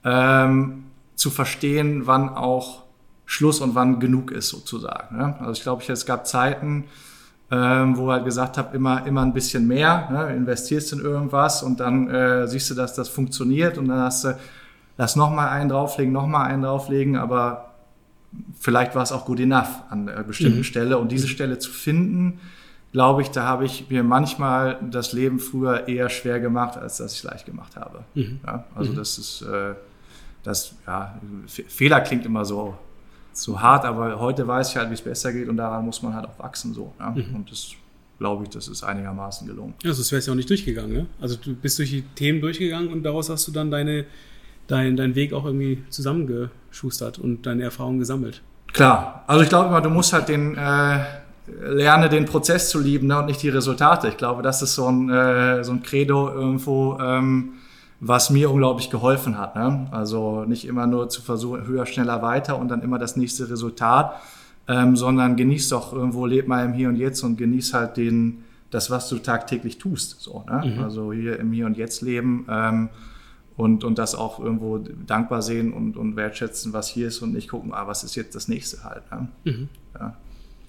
ähm, 0.04 0.84
zu 1.16 1.30
verstehen, 1.30 2.06
wann 2.06 2.28
auch 2.28 2.84
Schluss 3.26 3.60
und 3.60 3.74
wann 3.74 4.00
genug 4.00 4.30
ist, 4.30 4.48
sozusagen. 4.48 5.18
Ne? 5.18 5.36
Also 5.40 5.52
ich 5.52 5.62
glaube, 5.62 5.84
es 5.86 6.06
gab 6.06 6.26
Zeiten, 6.26 6.84
ähm, 7.50 7.96
wo 7.96 8.10
halt 8.12 8.24
gesagt 8.24 8.58
habe, 8.58 8.76
immer, 8.76 9.06
immer 9.06 9.22
ein 9.22 9.32
bisschen 9.32 9.66
mehr, 9.66 10.08
ne? 10.10 10.34
investierst 10.36 10.92
in 10.92 11.00
irgendwas 11.00 11.62
und 11.62 11.80
dann 11.80 12.08
äh, 12.08 12.46
siehst 12.46 12.70
du, 12.70 12.74
dass 12.74 12.94
das 12.94 13.08
funktioniert 13.08 13.76
und 13.76 13.88
dann 13.88 14.00
hast 14.00 14.24
du, 14.24 14.38
lass 14.96 15.16
nochmal 15.16 15.48
einen 15.48 15.68
drauflegen, 15.68 16.12
nochmal 16.12 16.46
einen 16.46 16.62
drauflegen, 16.62 17.16
aber 17.16 17.74
vielleicht 18.58 18.94
war 18.94 19.02
es 19.02 19.10
auch 19.10 19.24
gut 19.24 19.40
enough 19.40 19.82
an 19.90 20.08
einer 20.08 20.22
bestimmten 20.22 20.58
mhm. 20.58 20.64
Stelle 20.64 20.98
und 20.98 21.10
diese 21.10 21.26
Stelle 21.26 21.58
zu 21.58 21.72
finden, 21.72 22.38
glaube 22.92 23.22
ich, 23.22 23.30
da 23.30 23.44
habe 23.44 23.64
ich 23.64 23.90
mir 23.90 24.04
manchmal 24.04 24.78
das 24.88 25.12
Leben 25.12 25.40
früher 25.40 25.88
eher 25.88 26.08
schwer 26.08 26.40
gemacht, 26.40 26.76
als 26.76 26.98
dass 26.98 27.12
ich 27.12 27.18
es 27.18 27.24
leicht 27.24 27.46
gemacht 27.46 27.76
habe. 27.76 28.04
Mhm. 28.14 28.40
Ja? 28.46 28.64
Also 28.76 28.92
mhm. 28.92 28.96
das 28.96 29.18
ist, 29.18 29.42
äh, 29.42 29.74
das, 30.44 30.74
ja, 30.86 31.18
Fehler 31.46 32.00
klingt 32.00 32.24
immer 32.24 32.44
so 32.44 32.76
so 33.32 33.60
hart, 33.60 33.84
aber 33.84 34.18
heute 34.18 34.46
weiß 34.46 34.70
ich 34.70 34.76
halt, 34.76 34.90
wie 34.90 34.94
es 34.94 35.02
besser 35.02 35.32
geht 35.32 35.48
und 35.48 35.56
daran 35.56 35.84
muss 35.84 36.02
man 36.02 36.14
halt 36.14 36.26
auch 36.26 36.38
wachsen 36.38 36.74
so. 36.74 36.92
Ja? 36.98 37.10
Mhm. 37.10 37.34
Und 37.34 37.50
das 37.50 37.72
glaube 38.18 38.44
ich, 38.44 38.50
das 38.50 38.68
ist 38.68 38.82
einigermaßen 38.82 39.46
gelungen. 39.46 39.74
Ja, 39.82 39.92
sonst 39.92 40.12
wärst 40.12 40.26
du 40.26 40.30
ja 40.30 40.34
auch 40.34 40.36
nicht 40.36 40.50
durchgegangen. 40.50 40.92
Ne? 40.92 41.06
Also 41.20 41.36
du 41.36 41.54
bist 41.54 41.78
durch 41.78 41.90
die 41.90 42.02
Themen 42.02 42.40
durchgegangen 42.40 42.92
und 42.92 43.02
daraus 43.02 43.30
hast 43.30 43.48
du 43.48 43.52
dann 43.52 43.70
deine, 43.70 44.04
dein, 44.66 44.96
deinen 44.96 45.14
Weg 45.14 45.32
auch 45.32 45.46
irgendwie 45.46 45.82
zusammengeschustert 45.88 47.18
und 47.18 47.46
deine 47.46 47.62
Erfahrungen 47.64 47.98
gesammelt. 47.98 48.42
Klar, 48.72 49.24
also 49.26 49.42
ich 49.42 49.48
glaube 49.48 49.68
immer, 49.68 49.80
du 49.80 49.90
musst 49.90 50.12
halt 50.12 50.28
den 50.28 50.56
äh, 50.56 50.98
lerne 51.62 52.08
den 52.08 52.26
Prozess 52.26 52.68
zu 52.70 52.78
lieben 52.78 53.08
ne, 53.08 53.18
und 53.18 53.26
nicht 53.26 53.42
die 53.42 53.48
Resultate. 53.48 54.08
Ich 54.08 54.16
glaube, 54.16 54.42
das 54.42 54.62
ist 54.62 54.74
so 54.74 54.86
ein, 54.86 55.10
äh, 55.10 55.64
so 55.64 55.72
ein 55.72 55.82
Credo 55.82 56.30
irgendwo. 56.30 56.98
Ähm, 57.00 57.54
was 58.00 58.30
mir 58.30 58.50
unglaublich 58.50 58.90
geholfen 58.90 59.38
hat. 59.38 59.54
Ne? 59.54 59.86
Also 59.90 60.44
nicht 60.44 60.66
immer 60.66 60.86
nur 60.86 61.10
zu 61.10 61.20
versuchen, 61.20 61.66
höher, 61.66 61.84
schneller, 61.84 62.22
weiter 62.22 62.58
und 62.58 62.68
dann 62.68 62.82
immer 62.82 62.98
das 62.98 63.16
nächste 63.16 63.50
Resultat, 63.50 64.14
ähm, 64.68 64.96
sondern 64.96 65.36
genieß 65.36 65.68
doch 65.68 65.92
irgendwo, 65.92 66.24
leb 66.24 66.48
mal 66.48 66.64
im 66.64 66.72
Hier 66.72 66.88
und 66.88 66.96
Jetzt 66.96 67.22
und 67.22 67.36
genieß 67.36 67.74
halt 67.74 67.98
den, 67.98 68.44
das, 68.70 68.90
was 68.90 69.08
du 69.10 69.18
tagtäglich 69.18 69.78
tust. 69.78 70.20
So, 70.20 70.44
ne? 70.48 70.74
Mhm. 70.74 70.82
Also 70.82 71.12
hier 71.12 71.38
im 71.38 71.52
Hier 71.52 71.66
und 71.66 71.76
Jetzt 71.76 72.00
leben 72.00 72.46
ähm, 72.48 72.88
und, 73.56 73.84
und 73.84 73.98
das 73.98 74.14
auch 74.14 74.40
irgendwo 74.40 74.78
dankbar 74.78 75.42
sehen 75.42 75.74
und, 75.74 75.98
und 75.98 76.16
wertschätzen, 76.16 76.72
was 76.72 76.88
hier 76.88 77.08
ist 77.08 77.20
und 77.20 77.34
nicht 77.34 77.50
gucken, 77.50 77.74
ah, 77.74 77.86
was 77.86 78.02
ist 78.02 78.14
jetzt 78.14 78.34
das 78.34 78.48
nächste 78.48 78.82
halt. 78.82 79.02
Ne? 79.10 79.28
Mhm. 79.44 79.68
Ja. 79.98 80.16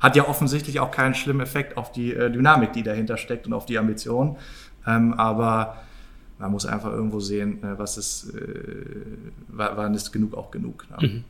Hat 0.01 0.15
ja 0.17 0.27
offensichtlich 0.27 0.81
auch 0.81 0.91
keinen 0.91 1.13
schlimmen 1.13 1.41
Effekt 1.41 1.77
auf 1.77 1.93
die 1.93 2.13
äh, 2.13 2.29
Dynamik, 2.29 2.73
die 2.73 2.83
dahinter 2.83 3.15
steckt 3.15 3.47
und 3.47 3.53
auf 3.53 3.65
die 3.65 3.77
Ambition. 3.77 4.35
Ähm, 4.85 5.13
aber 5.13 5.77
man 6.41 6.51
muss 6.51 6.65
einfach 6.65 6.91
irgendwo 6.91 7.19
sehen, 7.19 7.63
äh, 7.63 7.77
was 7.77 7.97
ist, 7.97 8.33
äh, 8.35 8.65
wann 9.47 9.93
ist 9.93 10.11
genug 10.11 10.33
auch 10.33 10.51
genug. 10.51 10.87
Ne? 10.89 11.07
Mhm. 11.07 11.23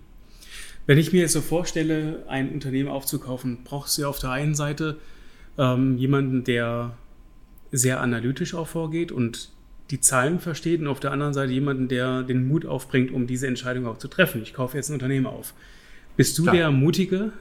Wenn 0.87 0.97
ich 0.97 1.13
mir 1.13 1.21
jetzt 1.21 1.33
so 1.33 1.41
vorstelle, 1.41 2.23
ein 2.27 2.49
Unternehmen 2.49 2.89
aufzukaufen, 2.89 3.59
brauchst 3.63 3.97
du 3.97 4.03
ja 4.03 4.07
auf 4.07 4.19
der 4.19 4.31
einen 4.31 4.55
Seite 4.55 4.97
ähm, 5.57 5.97
jemanden, 5.97 6.43
der 6.43 6.93
sehr 7.71 8.01
analytisch 8.01 8.55
auch 8.55 8.67
vorgeht 8.67 9.11
und 9.11 9.49
die 9.91 9.99
Zahlen 9.99 10.39
versteht 10.39 10.79
und 10.79 10.87
auf 10.87 10.99
der 10.99 11.11
anderen 11.11 11.33
Seite 11.33 11.51
jemanden, 11.51 11.87
der 11.89 12.23
den 12.23 12.47
Mut 12.47 12.65
aufbringt, 12.65 13.11
um 13.11 13.27
diese 13.27 13.47
Entscheidung 13.47 13.85
auch 13.85 13.97
zu 13.97 14.07
treffen. 14.07 14.41
Ich 14.41 14.53
kaufe 14.53 14.77
jetzt 14.77 14.89
ein 14.89 14.93
Unternehmen 14.93 15.27
auf. 15.27 15.53
Bist 16.15 16.37
du 16.37 16.43
klar. 16.43 16.55
der 16.55 16.71
Mutige? 16.71 17.33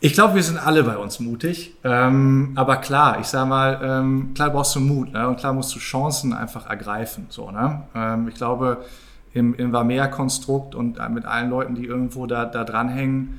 Ich 0.00 0.14
glaube, 0.14 0.34
wir 0.34 0.42
sind 0.42 0.58
alle 0.58 0.82
bei 0.82 0.96
uns 0.96 1.20
mutig. 1.20 1.76
Ähm, 1.84 2.52
aber 2.56 2.76
klar, 2.78 3.20
ich 3.20 3.26
sage 3.26 3.48
mal, 3.48 3.80
ähm, 3.82 4.34
klar 4.34 4.50
brauchst 4.50 4.74
du 4.74 4.80
Mut 4.80 5.12
ne? 5.12 5.28
und 5.28 5.38
klar 5.38 5.52
musst 5.52 5.74
du 5.74 5.78
Chancen 5.78 6.32
einfach 6.32 6.68
ergreifen. 6.68 7.26
So, 7.28 7.50
ne? 7.50 7.84
Ähm, 7.94 8.28
ich 8.28 8.34
glaube, 8.34 8.84
im, 9.32 9.54
im 9.54 9.72
Vamea-Konstrukt 9.72 10.74
und 10.74 10.98
mit 11.10 11.24
allen 11.24 11.50
Leuten, 11.50 11.74
die 11.74 11.86
irgendwo 11.86 12.26
da, 12.26 12.44
da 12.44 12.64
dranhängen, 12.64 13.38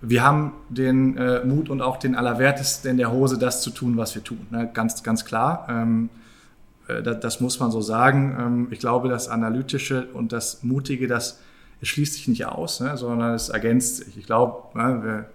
wir 0.00 0.22
haben 0.22 0.52
den 0.68 1.16
äh, 1.16 1.44
Mut 1.44 1.70
und 1.70 1.80
auch 1.80 1.96
den 1.96 2.14
Allerwertesten 2.14 2.90
in 2.90 2.96
der 2.98 3.10
Hose, 3.10 3.38
das 3.38 3.62
zu 3.62 3.70
tun, 3.70 3.96
was 3.96 4.14
wir 4.14 4.22
tun. 4.22 4.46
Ne? 4.50 4.70
Ganz, 4.72 5.02
ganz 5.02 5.24
klar. 5.24 5.66
Ähm, 5.68 6.10
äh, 6.88 7.02
das, 7.02 7.20
das, 7.20 7.40
muss 7.40 7.58
man 7.60 7.70
so 7.70 7.80
sagen. 7.80 8.36
Ähm, 8.38 8.68
ich 8.70 8.78
glaube, 8.78 9.08
das 9.08 9.28
Analytische 9.28 10.08
und 10.12 10.32
das 10.32 10.62
Mutige, 10.62 11.08
das 11.08 11.40
schließt 11.82 12.14
sich 12.14 12.28
nicht 12.28 12.46
aus, 12.46 12.80
ne? 12.80 12.96
sondern 12.96 13.34
es 13.34 13.48
ergänzt 13.48 13.96
sich. 13.96 14.16
Ich 14.16 14.26
glaube, 14.26 14.76
ne, 14.78 15.26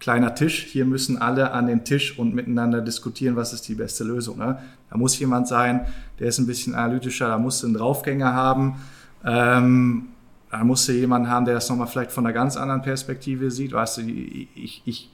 kleiner 0.00 0.34
Tisch, 0.34 0.64
hier 0.64 0.86
müssen 0.86 1.18
alle 1.18 1.52
an 1.52 1.66
den 1.66 1.84
Tisch 1.84 2.18
und 2.18 2.34
miteinander 2.34 2.80
diskutieren, 2.80 3.36
was 3.36 3.52
ist 3.52 3.68
die 3.68 3.74
beste 3.74 4.02
Lösung. 4.02 4.38
Ne? 4.38 4.58
Da 4.88 4.96
muss 4.96 5.18
jemand 5.18 5.46
sein, 5.46 5.86
der 6.18 6.28
ist 6.28 6.38
ein 6.38 6.46
bisschen 6.46 6.74
analytischer, 6.74 7.28
da 7.28 7.38
musst 7.38 7.62
du 7.62 7.66
einen 7.66 7.76
Draufgänger 7.76 8.32
haben. 8.32 8.80
Ähm, 9.24 10.08
da 10.50 10.64
musst 10.64 10.88
du 10.88 10.92
jemanden 10.92 11.28
haben, 11.28 11.44
der 11.44 11.54
das 11.54 11.68
nochmal 11.68 11.86
vielleicht 11.86 12.10
von 12.10 12.26
einer 12.26 12.32
ganz 12.32 12.56
anderen 12.56 12.82
Perspektive 12.82 13.50
sieht. 13.50 13.72
Weißt 13.72 13.98
du, 13.98 14.02
ich, 14.02 14.82
ich 14.84 15.10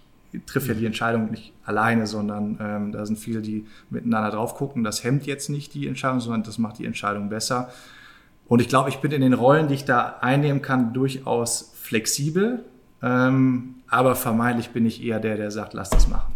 trifft 0.46 0.68
ja 0.68 0.74
die 0.74 0.86
Entscheidung 0.86 1.30
nicht 1.30 1.52
alleine, 1.64 2.06
sondern 2.06 2.58
ähm, 2.60 2.92
da 2.92 3.04
sind 3.04 3.18
viele, 3.18 3.42
die 3.42 3.66
miteinander 3.90 4.30
drauf 4.30 4.54
gucken. 4.54 4.82
Das 4.84 5.04
hemmt 5.04 5.26
jetzt 5.26 5.50
nicht 5.50 5.74
die 5.74 5.86
Entscheidung, 5.86 6.20
sondern 6.20 6.42
das 6.42 6.58
macht 6.58 6.78
die 6.78 6.86
Entscheidung 6.86 7.28
besser. 7.28 7.70
Und 8.48 8.60
ich 8.60 8.68
glaube, 8.68 8.88
ich 8.88 8.98
bin 8.98 9.10
in 9.12 9.20
den 9.20 9.34
Rollen, 9.34 9.68
die 9.68 9.74
ich 9.74 9.84
da 9.84 10.16
einnehmen 10.20 10.62
kann, 10.62 10.92
durchaus 10.92 11.72
flexibel. 11.74 12.64
Ähm, 13.02 13.75
aber 13.88 14.16
vermeintlich 14.16 14.70
bin 14.70 14.86
ich 14.86 15.02
eher 15.02 15.20
der, 15.20 15.36
der 15.36 15.50
sagt, 15.50 15.74
lass 15.74 15.90
das 15.90 16.08
machen. 16.08 16.34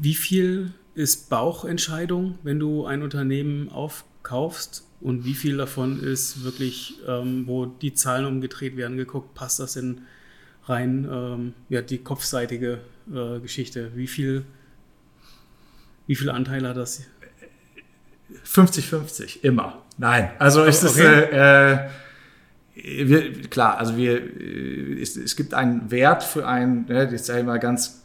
Wie 0.00 0.14
viel 0.14 0.72
ist 0.94 1.30
Bauchentscheidung, 1.30 2.38
wenn 2.42 2.58
du 2.58 2.86
ein 2.86 3.02
Unternehmen 3.02 3.70
aufkaufst? 3.70 4.86
Und 5.00 5.24
wie 5.24 5.34
viel 5.34 5.56
davon 5.56 6.02
ist 6.02 6.44
wirklich, 6.44 6.98
ähm, 7.08 7.46
wo 7.46 7.64
die 7.64 7.94
Zahlen 7.94 8.26
umgedreht 8.26 8.76
werden, 8.76 8.96
geguckt, 8.96 9.34
passt 9.34 9.58
das 9.58 9.76
in 9.76 10.02
rein 10.64 11.08
ähm, 11.10 11.54
ja, 11.68 11.80
die 11.80 11.98
kopfseitige 11.98 12.80
äh, 13.12 13.40
Geschichte. 13.40 13.92
Wie 13.94 14.06
viel, 14.06 14.44
wie 16.06 16.14
viel 16.14 16.28
Anteil 16.28 16.68
hat 16.68 16.76
das? 16.76 17.02
50-50, 18.46 19.42
immer. 19.42 19.82
Nein, 19.96 20.30
also 20.38 20.64
ist 20.64 20.82
es 20.82 20.98
äh, 20.98 21.74
äh, 21.74 21.88
wir, 22.82 23.42
klar, 23.48 23.78
also 23.78 23.96
wir, 23.96 24.20
äh, 24.40 25.00
es, 25.00 25.16
es, 25.16 25.36
gibt 25.36 25.54
einen 25.54 25.90
Wert 25.90 26.22
für 26.22 26.46
ein, 26.46 26.86
ne, 26.88 27.08
jetzt 27.10 27.26
sage 27.26 27.40
ich 27.40 27.46
mal 27.46 27.58
ganz, 27.58 28.02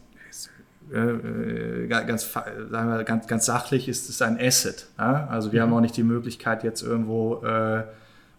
äh, 0.93 1.87
ganz, 1.87 2.31
sagen 2.33 2.89
wir, 2.89 3.03
ganz, 3.03 3.27
ganz 3.27 3.45
sachlich, 3.45 3.87
ist 3.87 4.09
es 4.09 4.21
ein 4.21 4.39
Asset. 4.39 4.87
Ja? 4.97 5.27
Also 5.27 5.51
wir 5.51 5.61
mhm. 5.61 5.69
haben 5.69 5.77
auch 5.77 5.81
nicht 5.81 5.97
die 5.97 6.03
Möglichkeit 6.03 6.63
jetzt 6.63 6.81
irgendwo, 6.81 7.43
äh, 7.43 7.83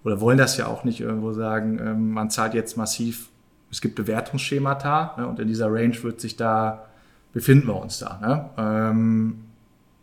oder 0.04 0.20
wollen 0.20 0.38
das 0.38 0.56
ja 0.56 0.66
auch 0.66 0.84
nicht 0.84 1.00
irgendwo 1.00 1.32
sagen, 1.32 1.78
ähm, 1.80 2.10
man 2.12 2.30
zahlt 2.30 2.54
jetzt 2.54 2.76
massiv 2.76 3.28
es 3.70 3.80
gibt 3.80 3.96
Bewertungsschemata 3.96 5.14
ne, 5.18 5.26
und 5.26 5.38
in 5.40 5.48
dieser 5.48 5.66
Range 5.72 6.02
wird 6.02 6.20
sich 6.20 6.36
da, 6.36 6.86
befinden 7.32 7.66
wir 7.68 7.76
uns 7.76 7.98
da. 7.98 8.18
Ne? 8.20 8.50
Ähm, 8.56 9.45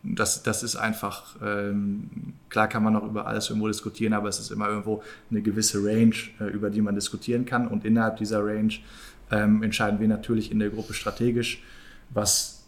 das, 0.04 0.44
das 0.44 0.64
ist 0.64 0.76
einfach, 0.76 1.36
ähm, 1.42 2.34
klar 2.50 2.68
kann 2.68 2.84
man 2.84 2.94
noch 2.94 3.06
über 3.06 3.26
alles 3.26 3.50
irgendwo 3.50 3.68
diskutieren, 3.68 4.14
aber 4.14 4.28
es 4.28 4.40
ist 4.40 4.52
immer 4.52 4.68
irgendwo 4.68 5.02
eine 5.32 5.42
gewisse 5.42 5.84
Range, 5.84 6.16
äh, 6.40 6.46
über 6.46 6.70
die 6.70 6.82
man 6.82 6.96
diskutieren 6.96 7.46
kann. 7.46 7.68
Und 7.68 7.86
innerhalb 7.86 8.18
dieser 8.18 8.46
Range 8.46 8.74
ähm, 9.32 9.64
entscheiden 9.64 10.00
wir 10.00 10.08
natürlich 10.08 10.52
in 10.52 10.60
der 10.60 10.70
Gruppe 10.70 10.94
strategisch, 10.94 11.64
was 12.10 12.64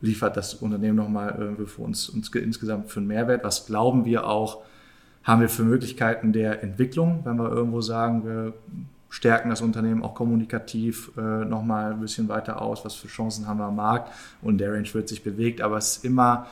liefert 0.00 0.36
das 0.36 0.54
Unternehmen 0.54 0.96
nochmal 0.96 1.34
irgendwie 1.38 1.66
für 1.66 1.82
uns, 1.82 2.08
uns 2.08 2.28
insgesamt 2.30 2.90
für 2.90 3.00
einen 3.00 3.08
Mehrwert, 3.08 3.44
was 3.44 3.66
glauben 3.66 4.04
wir 4.04 4.26
auch, 4.26 4.62
haben 5.22 5.40
wir 5.40 5.48
für 5.48 5.64
Möglichkeiten 5.64 6.32
der 6.32 6.62
Entwicklung, 6.62 7.20
wenn 7.24 7.36
wir 7.36 7.50
irgendwo 7.50 7.80
sagen, 7.80 8.24
wir 8.24 8.52
stärken 9.14 9.48
das 9.48 9.60
Unternehmen 9.60 10.02
auch 10.02 10.12
kommunikativ 10.12 11.12
äh, 11.16 11.20
nochmal 11.20 11.92
ein 11.92 12.00
bisschen 12.00 12.28
weiter 12.28 12.60
aus, 12.60 12.84
was 12.84 12.94
für 12.94 13.06
Chancen 13.06 13.46
haben 13.46 13.58
wir 13.58 13.66
am 13.66 13.76
Markt 13.76 14.10
und 14.42 14.58
der 14.58 14.72
Range 14.72 14.92
wird 14.92 15.08
sich 15.08 15.22
bewegt, 15.22 15.60
aber 15.60 15.76
es 15.76 15.98
ist 15.98 16.04
immer, 16.04 16.48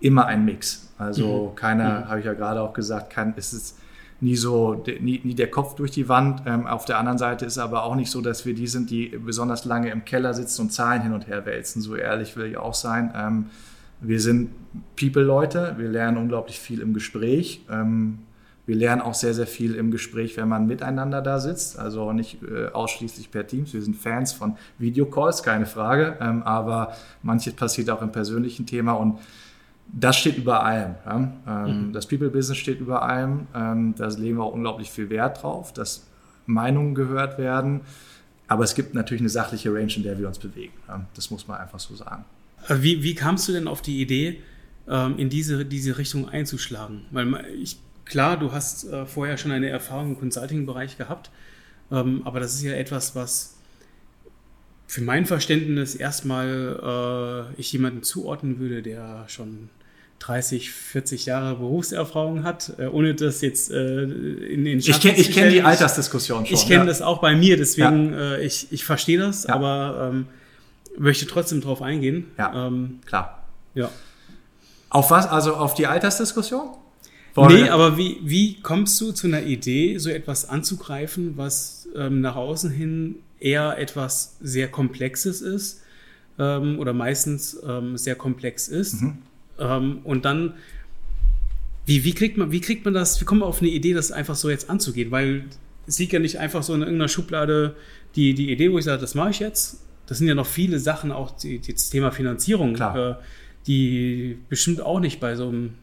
immer 0.00 0.26
ein 0.26 0.44
Mix. 0.44 0.92
Also 0.98 1.50
mhm. 1.52 1.54
keiner, 1.54 2.00
mhm. 2.00 2.08
habe 2.08 2.18
ich 2.18 2.26
ja 2.26 2.34
gerade 2.34 2.62
auch 2.62 2.72
gesagt, 2.72 3.10
kann, 3.10 3.34
es 3.36 3.52
ist 3.52 3.78
nie 4.20 4.34
so, 4.34 4.82
nie, 5.00 5.20
nie 5.22 5.34
der 5.34 5.52
Kopf 5.52 5.76
durch 5.76 5.92
die 5.92 6.08
Wand. 6.08 6.42
Ähm, 6.46 6.66
auf 6.66 6.84
der 6.84 6.98
anderen 6.98 7.16
Seite 7.16 7.46
ist 7.46 7.58
aber 7.58 7.84
auch 7.84 7.94
nicht 7.94 8.10
so, 8.10 8.20
dass 8.20 8.44
wir 8.44 8.54
die 8.56 8.66
sind, 8.66 8.90
die 8.90 9.16
besonders 9.16 9.64
lange 9.64 9.90
im 9.90 10.04
Keller 10.04 10.34
sitzen 10.34 10.62
und 10.62 10.72
Zahlen 10.72 11.02
hin 11.02 11.12
und 11.12 11.28
her 11.28 11.46
wälzen. 11.46 11.80
So 11.80 11.94
ehrlich 11.94 12.36
will 12.36 12.46
ich 12.46 12.56
auch 12.56 12.74
sein. 12.74 13.12
Ähm, 13.14 13.46
wir 14.00 14.20
sind 14.20 14.50
People-Leute, 14.98 15.76
wir 15.78 15.88
lernen 15.88 16.16
unglaublich 16.16 16.58
viel 16.58 16.80
im 16.80 16.92
Gespräch. 16.92 17.64
Ähm, 17.70 18.18
wir 18.70 18.76
lernen 18.76 19.02
auch 19.02 19.14
sehr, 19.14 19.34
sehr 19.34 19.48
viel 19.48 19.74
im 19.74 19.90
Gespräch, 19.90 20.36
wenn 20.36 20.46
man 20.46 20.68
miteinander 20.68 21.20
da 21.22 21.40
sitzt, 21.40 21.76
also 21.76 22.12
nicht 22.12 22.38
äh, 22.44 22.68
ausschließlich 22.68 23.32
per 23.32 23.44
Teams. 23.44 23.74
Wir 23.74 23.82
sind 23.82 23.96
Fans 23.96 24.32
von 24.32 24.56
Videocalls, 24.78 25.42
keine 25.42 25.66
Frage, 25.66 26.16
ähm, 26.20 26.44
aber 26.44 26.94
manches 27.24 27.54
passiert 27.54 27.90
auch 27.90 28.00
im 28.00 28.12
persönlichen 28.12 28.66
Thema 28.66 28.92
und 28.92 29.18
das 29.92 30.18
steht 30.18 30.38
über 30.38 30.62
allem. 30.62 30.94
Ja? 31.04 31.32
Ähm, 31.48 31.88
mhm. 31.88 31.92
Das 31.92 32.06
People-Business 32.06 32.58
steht 32.58 32.78
über 32.78 33.02
allem. 33.02 33.48
Ähm, 33.56 33.94
da 33.98 34.06
legen 34.06 34.36
wir 34.36 34.44
auch 34.44 34.52
unglaublich 34.52 34.88
viel 34.88 35.10
Wert 35.10 35.42
drauf, 35.42 35.72
dass 35.72 36.06
Meinungen 36.46 36.94
gehört 36.94 37.38
werden. 37.38 37.80
Aber 38.46 38.62
es 38.62 38.76
gibt 38.76 38.94
natürlich 38.94 39.20
eine 39.20 39.30
sachliche 39.30 39.74
Range, 39.74 39.92
in 39.96 40.04
der 40.04 40.16
wir 40.16 40.28
uns 40.28 40.38
bewegen. 40.38 40.74
Ja? 40.86 41.04
Das 41.14 41.32
muss 41.32 41.48
man 41.48 41.58
einfach 41.58 41.80
so 41.80 41.96
sagen. 41.96 42.24
Wie, 42.68 43.02
wie 43.02 43.16
kamst 43.16 43.48
du 43.48 43.52
denn 43.52 43.66
auf 43.66 43.82
die 43.82 44.00
Idee, 44.00 44.44
ähm, 44.86 45.18
in 45.18 45.28
diese, 45.28 45.64
diese 45.64 45.98
Richtung 45.98 46.28
einzuschlagen? 46.28 47.00
Weil 47.10 47.44
ich 47.60 47.76
klar, 48.10 48.36
du 48.36 48.52
hast 48.52 48.84
äh, 48.84 49.06
vorher 49.06 49.38
schon 49.38 49.52
eine 49.52 49.68
Erfahrung 49.68 50.10
im 50.10 50.18
Consulting-Bereich 50.18 50.98
gehabt, 50.98 51.30
ähm, 51.90 52.22
aber 52.24 52.40
das 52.40 52.54
ist 52.54 52.62
ja 52.62 52.72
etwas, 52.72 53.16
was 53.16 53.56
für 54.86 55.00
mein 55.00 55.24
Verständnis 55.24 55.94
erstmal 55.94 57.48
äh, 57.56 57.60
ich 57.60 57.72
jemanden 57.72 58.02
zuordnen 58.02 58.58
würde, 58.58 58.82
der 58.82 59.24
schon 59.28 59.70
30, 60.18 60.72
40 60.72 61.26
Jahre 61.26 61.56
Berufserfahrung 61.56 62.42
hat, 62.42 62.72
äh, 62.78 62.86
ohne 62.86 63.14
das 63.14 63.40
jetzt 63.40 63.70
äh, 63.70 64.02
in 64.02 64.64
den 64.64 64.82
Schatten 64.82 65.08
Ich 65.16 65.32
kenne 65.32 65.46
kenn 65.46 65.52
die 65.52 65.62
Altersdiskussion 65.62 66.44
schon. 66.44 66.54
Ich 66.54 66.66
kenne 66.66 66.80
ja. 66.80 66.86
das 66.86 67.02
auch 67.02 67.20
bei 67.20 67.36
mir, 67.36 67.56
deswegen 67.56 68.12
ja. 68.12 68.34
äh, 68.34 68.44
ich, 68.44 68.72
ich 68.72 68.84
verstehe 68.84 69.18
das, 69.18 69.44
ja. 69.44 69.54
aber 69.54 70.10
ähm, 70.12 70.26
möchte 70.98 71.26
trotzdem 71.26 71.60
drauf 71.60 71.80
eingehen. 71.80 72.26
Ja, 72.36 72.66
ähm, 72.66 72.98
klar. 73.06 73.44
Ja. 73.74 73.88
Auf 74.88 75.12
was? 75.12 75.28
Also 75.28 75.54
auf 75.54 75.74
die 75.74 75.86
Altersdiskussion? 75.86 76.70
Voll. 77.34 77.62
Nee, 77.62 77.68
aber 77.68 77.96
wie, 77.96 78.18
wie 78.22 78.60
kommst 78.60 79.00
du 79.00 79.12
zu 79.12 79.26
einer 79.26 79.42
Idee, 79.42 79.98
so 79.98 80.10
etwas 80.10 80.48
anzugreifen, 80.48 81.36
was 81.36 81.88
ähm, 81.94 82.20
nach 82.20 82.36
außen 82.36 82.70
hin 82.70 83.16
eher 83.38 83.78
etwas 83.78 84.36
sehr 84.40 84.68
Komplexes 84.68 85.40
ist 85.40 85.82
ähm, 86.38 86.78
oder 86.78 86.92
meistens 86.92 87.60
ähm, 87.66 87.96
sehr 87.96 88.16
komplex 88.16 88.68
ist? 88.68 89.02
Mhm. 89.02 89.18
Ähm, 89.58 89.98
und 90.04 90.24
dann, 90.24 90.54
wie, 91.86 92.04
wie, 92.04 92.14
kriegt 92.14 92.36
man, 92.36 92.50
wie 92.50 92.60
kriegt 92.60 92.84
man 92.84 92.94
das, 92.94 93.20
wie 93.20 93.24
kommt 93.24 93.40
man 93.40 93.48
auf 93.48 93.60
eine 93.60 93.70
Idee, 93.70 93.92
das 93.92 94.10
einfach 94.10 94.34
so 94.34 94.50
jetzt 94.50 94.68
anzugehen? 94.68 95.10
Weil 95.10 95.44
es 95.86 95.98
liegt 95.98 96.12
ja 96.12 96.18
nicht 96.18 96.38
einfach 96.38 96.62
so 96.62 96.74
in 96.74 96.80
irgendeiner 96.80 97.08
Schublade 97.08 97.76
die, 98.16 98.34
die 98.34 98.50
Idee, 98.50 98.72
wo 98.72 98.78
ich 98.78 98.84
sage, 98.84 99.00
das 99.00 99.14
mache 99.14 99.30
ich 99.30 99.38
jetzt. 99.38 99.84
Das 100.06 100.18
sind 100.18 100.26
ja 100.26 100.34
noch 100.34 100.46
viele 100.46 100.80
Sachen, 100.80 101.12
auch 101.12 101.30
die, 101.30 101.60
das 101.60 101.90
Thema 101.90 102.10
Finanzierung, 102.10 102.74
äh, 102.76 103.14
die 103.68 104.38
bestimmt 104.48 104.80
auch 104.80 104.98
nicht 104.98 105.20
bei 105.20 105.36
so 105.36 105.48
einem 105.48 105.74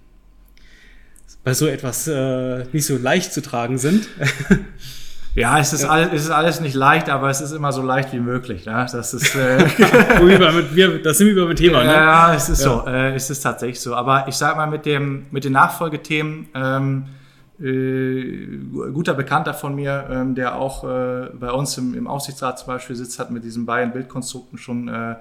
bei 1.48 1.54
so 1.54 1.66
etwas 1.66 2.10
äh, 2.10 2.66
nicht 2.74 2.86
so 2.86 2.98
leicht 2.98 3.32
zu 3.32 3.42
tragen 3.42 3.78
sind. 3.78 4.10
Ja, 5.34 5.60
es 5.60 5.72
ist, 5.72 5.84
ja. 5.84 5.90
Alles, 5.90 6.10
es 6.14 6.24
ist 6.24 6.32
alles 6.32 6.62
nicht 6.62 6.74
leicht, 6.74 7.10
aber 7.10 7.30
es 7.30 7.42
ist 7.42 7.52
immer 7.52 7.72
so 7.72 7.84
leicht 7.84 8.12
wie 8.12 8.20
möglich. 8.20 8.66
Ne? 8.66 8.88
Das 8.92 9.14
ist, 9.14 9.36
äh 9.36 9.60
wir, 10.74 11.00
das 11.04 11.20
sind 11.20 11.28
wir 11.28 11.44
über 11.44 11.52
ein 11.52 11.56
Thema. 11.56 11.84
Ne? 11.84 11.94
Ja, 11.94 12.34
es 12.34 12.50
ist 12.50 12.66
ja. 12.66 12.84
so. 12.84 12.88
Äh, 12.88 13.14
es 13.14 13.30
ist 13.30 13.42
tatsächlich 13.42 13.80
so. 13.80 13.94
Aber 13.94 14.28
ich 14.28 14.34
sage 14.34 14.58
mal, 14.58 14.66
mit, 14.66 14.88
dem, 14.88 15.28
mit 15.30 15.44
den 15.44 15.52
Nachfolgethemen, 15.54 16.48
ähm, 16.56 17.06
äh, 17.62 18.92
guter 18.92 19.14
Bekannter 19.14 19.54
von 19.54 19.76
mir, 19.76 20.08
ähm, 20.10 20.34
der 20.34 20.56
auch 20.56 20.84
äh, 20.84 21.28
bei 21.40 21.52
uns 21.52 21.78
im, 21.78 21.94
im 21.94 22.08
Aufsichtsrat 22.08 22.58
zum 22.58 22.70
Beispiel 22.70 22.96
sitzt, 22.96 23.20
hat 23.20 23.30
mit 23.30 23.44
diesen 23.44 23.68
beiden 23.68 23.94
Bildkonstrukten 23.94 24.58
schon 24.58 24.88
äh, 24.88 25.18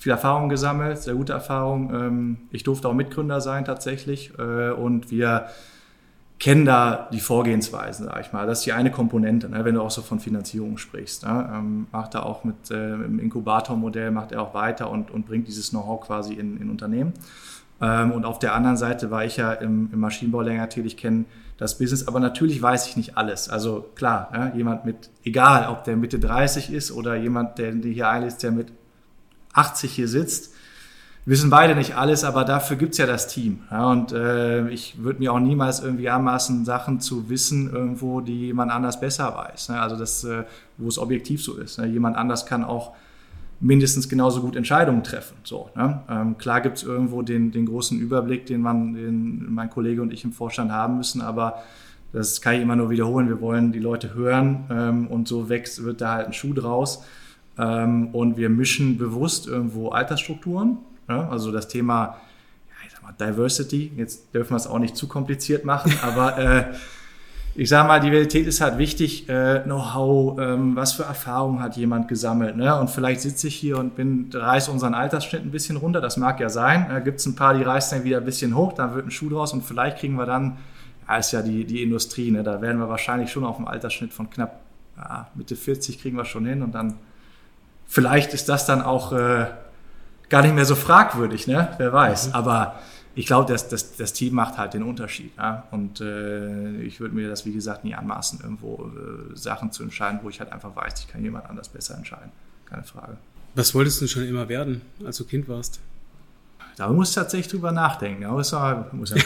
viel 0.00 0.12
Erfahrung 0.12 0.48
gesammelt, 0.48 0.98
sehr 0.98 1.14
gute 1.14 1.34
Erfahrung. 1.34 1.94
Ähm, 1.94 2.36
ich 2.50 2.64
durfte 2.64 2.88
auch 2.88 2.94
Mitgründer 2.94 3.40
sein 3.42 3.66
tatsächlich 3.66 4.32
äh, 4.38 4.70
und 4.70 5.10
wir 5.10 5.46
kennen 6.40 6.64
da 6.64 7.08
die 7.12 7.20
Vorgehensweisen, 7.20 8.06
sage 8.06 8.22
ich 8.22 8.32
mal. 8.32 8.46
Das 8.46 8.60
ist 8.60 8.66
die 8.66 8.72
eine 8.72 8.90
Komponente, 8.90 9.48
ne, 9.50 9.64
wenn 9.64 9.74
du 9.74 9.82
auch 9.82 9.90
so 9.90 10.00
von 10.00 10.20
Finanzierung 10.20 10.78
sprichst. 10.78 11.24
Ne. 11.24 11.50
Ähm, 11.54 11.86
macht 11.92 12.14
er 12.14 12.24
auch 12.24 12.44
mit 12.44 12.70
äh, 12.70 12.94
im 12.94 13.20
Inkubatormodell, 13.20 14.10
macht 14.10 14.32
er 14.32 14.42
auch 14.42 14.54
weiter 14.54 14.90
und, 14.90 15.10
und 15.10 15.26
bringt 15.26 15.46
dieses 15.46 15.70
Know-how 15.70 16.00
quasi 16.00 16.32
in, 16.32 16.56
in 16.56 16.70
Unternehmen. 16.70 17.12
Ähm, 17.82 18.10
und 18.12 18.24
auf 18.24 18.38
der 18.38 18.54
anderen 18.54 18.78
Seite 18.78 19.10
war 19.10 19.24
ich 19.24 19.36
ja 19.36 19.52
im, 19.52 19.90
im 19.92 20.00
Maschinenbau 20.00 20.40
länger 20.40 20.70
tätig, 20.70 20.96
kenne 20.96 21.26
das 21.58 21.76
Business, 21.76 22.08
aber 22.08 22.20
natürlich 22.20 22.60
weiß 22.62 22.88
ich 22.88 22.96
nicht 22.96 23.18
alles. 23.18 23.50
Also 23.50 23.90
klar, 23.94 24.30
ja, 24.32 24.52
jemand 24.56 24.86
mit, 24.86 25.10
egal 25.22 25.68
ob 25.68 25.84
der 25.84 25.98
Mitte 25.98 26.18
30 26.18 26.72
ist 26.72 26.90
oder 26.90 27.16
jemand, 27.16 27.58
der 27.58 27.74
hier 27.74 28.08
einlässt, 28.08 28.42
der 28.42 28.50
mit 28.50 28.72
80 29.52 29.92
hier 29.92 30.08
sitzt, 30.08 30.49
wissen 31.30 31.48
beide 31.48 31.76
nicht 31.76 31.96
alles, 31.96 32.24
aber 32.24 32.44
dafür 32.44 32.76
gibt's 32.76 32.98
ja 32.98 33.06
das 33.06 33.28
Team. 33.28 33.60
Ja, 33.70 33.88
und 33.92 34.10
äh, 34.10 34.68
ich 34.70 35.00
würde 35.02 35.20
mir 35.20 35.32
auch 35.32 35.38
niemals 35.38 35.78
irgendwie 35.78 36.08
anmaßen, 36.08 36.64
Sachen 36.64 36.98
zu 36.98 37.30
wissen, 37.30 37.72
irgendwo, 37.72 38.20
die 38.20 38.46
jemand 38.46 38.72
anders 38.72 38.98
besser 38.98 39.36
weiß. 39.36 39.68
Ne? 39.68 39.80
Also 39.80 39.94
das, 39.96 40.24
äh, 40.24 40.42
wo 40.76 40.88
es 40.88 40.98
objektiv 40.98 41.42
so 41.42 41.56
ist. 41.56 41.78
Ne? 41.78 41.86
Jemand 41.86 42.16
anders 42.16 42.46
kann 42.46 42.64
auch 42.64 42.94
mindestens 43.60 44.08
genauso 44.08 44.40
gut 44.40 44.56
Entscheidungen 44.56 45.04
treffen. 45.04 45.36
So, 45.44 45.70
ne? 45.76 46.00
ähm, 46.10 46.36
klar 46.36 46.62
gibt's 46.62 46.82
irgendwo 46.82 47.22
den, 47.22 47.52
den 47.52 47.66
großen 47.66 48.00
Überblick, 48.00 48.46
den 48.46 48.60
man, 48.60 48.94
den 48.94 49.52
mein 49.52 49.70
Kollege 49.70 50.02
und 50.02 50.12
ich 50.12 50.24
im 50.24 50.32
Vorstand 50.32 50.72
haben 50.72 50.96
müssen, 50.96 51.20
aber 51.20 51.62
das 52.12 52.40
kann 52.40 52.54
ich 52.54 52.62
immer 52.62 52.74
nur 52.74 52.90
wiederholen. 52.90 53.28
Wir 53.28 53.40
wollen 53.40 53.70
die 53.70 53.78
Leute 53.78 54.14
hören 54.14 54.64
ähm, 54.68 55.06
und 55.06 55.28
so 55.28 55.48
wächst, 55.48 55.84
wird 55.84 56.00
da 56.00 56.14
halt 56.14 56.26
ein 56.26 56.32
Schuh 56.32 56.54
draus. 56.54 57.04
Ähm, 57.56 58.08
und 58.08 58.36
wir 58.36 58.48
mischen 58.48 58.98
bewusst 58.98 59.46
irgendwo 59.46 59.90
Altersstrukturen 59.90 60.78
ja, 61.10 61.28
also 61.28 61.52
das 61.52 61.68
Thema 61.68 62.16
ja, 62.68 63.02
mal, 63.02 63.12
Diversity, 63.12 63.92
jetzt 63.96 64.32
dürfen 64.32 64.50
wir 64.50 64.56
es 64.56 64.66
auch 64.66 64.78
nicht 64.78 64.96
zu 64.96 65.08
kompliziert 65.08 65.64
machen, 65.64 65.92
aber 66.02 66.38
äh, 66.38 66.64
ich 67.56 67.68
sage 67.68 67.88
mal, 67.88 67.98
Diversität 67.98 68.46
ist 68.46 68.60
halt 68.60 68.78
wichtig, 68.78 69.28
äh, 69.28 69.60
Know-how, 69.64 70.38
ähm, 70.38 70.76
was 70.76 70.92
für 70.92 71.02
Erfahrungen 71.02 71.60
hat 71.60 71.76
jemand 71.76 72.06
gesammelt. 72.06 72.56
Ne? 72.56 72.78
Und 72.78 72.90
vielleicht 72.90 73.22
sitze 73.22 73.48
ich 73.48 73.56
hier 73.56 73.76
und 73.76 73.96
bin, 73.96 74.30
reiße 74.32 74.70
unseren 74.70 74.94
Altersschnitt 74.94 75.42
ein 75.42 75.50
bisschen 75.50 75.76
runter, 75.76 76.00
das 76.00 76.16
mag 76.16 76.38
ja 76.38 76.48
sein. 76.48 76.86
Da 76.88 77.00
gibt 77.00 77.18
es 77.18 77.26
ein 77.26 77.34
paar, 77.34 77.54
die 77.54 77.64
reißen 77.64 77.98
dann 77.98 78.04
wieder 78.04 78.18
ein 78.18 78.24
bisschen 78.24 78.54
hoch, 78.54 78.72
dann 78.72 78.94
wird 78.94 79.06
ein 79.06 79.10
Schuh 79.10 79.28
draus 79.28 79.52
und 79.52 79.62
vielleicht 79.62 79.98
kriegen 79.98 80.14
wir 80.14 80.26
dann, 80.26 80.58
ja, 81.08 81.16
ist 81.16 81.32
ja 81.32 81.42
die, 81.42 81.64
die 81.64 81.82
Industrie, 81.82 82.30
ne? 82.30 82.44
da 82.44 82.62
werden 82.62 82.78
wir 82.78 82.88
wahrscheinlich 82.88 83.32
schon 83.32 83.44
auf 83.44 83.56
einem 83.56 83.66
Altersschnitt 83.66 84.12
von 84.12 84.30
knapp 84.30 84.60
ja, 84.96 85.28
Mitte 85.34 85.56
40 85.56 86.00
kriegen 86.00 86.16
wir 86.16 86.24
schon 86.24 86.46
hin 86.46 86.62
und 86.62 86.72
dann 86.72 86.94
vielleicht 87.86 88.32
ist 88.32 88.48
das 88.48 88.66
dann 88.66 88.80
auch 88.80 89.12
äh, 89.12 89.46
gar 90.30 90.42
nicht 90.42 90.54
mehr 90.54 90.64
so 90.64 90.74
fragwürdig, 90.74 91.46
ne? 91.46 91.68
Wer 91.76 91.92
weiß. 91.92 92.28
Mhm. 92.28 92.34
Aber 92.34 92.80
ich 93.14 93.26
glaube, 93.26 93.52
das, 93.52 93.68
das, 93.68 93.96
das 93.96 94.12
Team 94.12 94.34
macht 94.34 94.56
halt 94.56 94.72
den 94.72 94.82
Unterschied. 94.82 95.32
Ja? 95.36 95.64
Und 95.70 96.00
äh, 96.00 96.80
ich 96.82 97.00
würde 97.00 97.14
mir 97.14 97.28
das, 97.28 97.44
wie 97.44 97.52
gesagt, 97.52 97.84
nie 97.84 97.94
anmaßen, 97.94 98.40
irgendwo 98.40 98.90
äh, 98.94 99.36
Sachen 99.36 99.72
zu 99.72 99.82
entscheiden, 99.82 100.20
wo 100.22 100.30
ich 100.30 100.40
halt 100.40 100.52
einfach 100.52 100.74
weiß, 100.74 101.00
ich 101.00 101.08
kann 101.08 101.22
jemand 101.22 101.50
anders 101.50 101.68
besser 101.68 101.96
entscheiden. 101.96 102.30
Keine 102.66 102.84
Frage. 102.84 103.16
Was 103.54 103.74
wolltest 103.74 104.00
du 104.00 104.06
schon 104.06 104.26
immer 104.26 104.48
werden, 104.48 104.80
als 105.04 105.16
du 105.16 105.24
Kind 105.24 105.48
warst? 105.48 105.80
Da 106.76 106.88
muss 106.88 107.10
ich 107.10 107.14
tatsächlich 107.16 107.48
drüber 107.48 107.72
nachdenken. 107.72 108.22
Da 108.22 108.30
muss, 108.30 108.54
muss 108.92 109.10
ja 109.10 109.16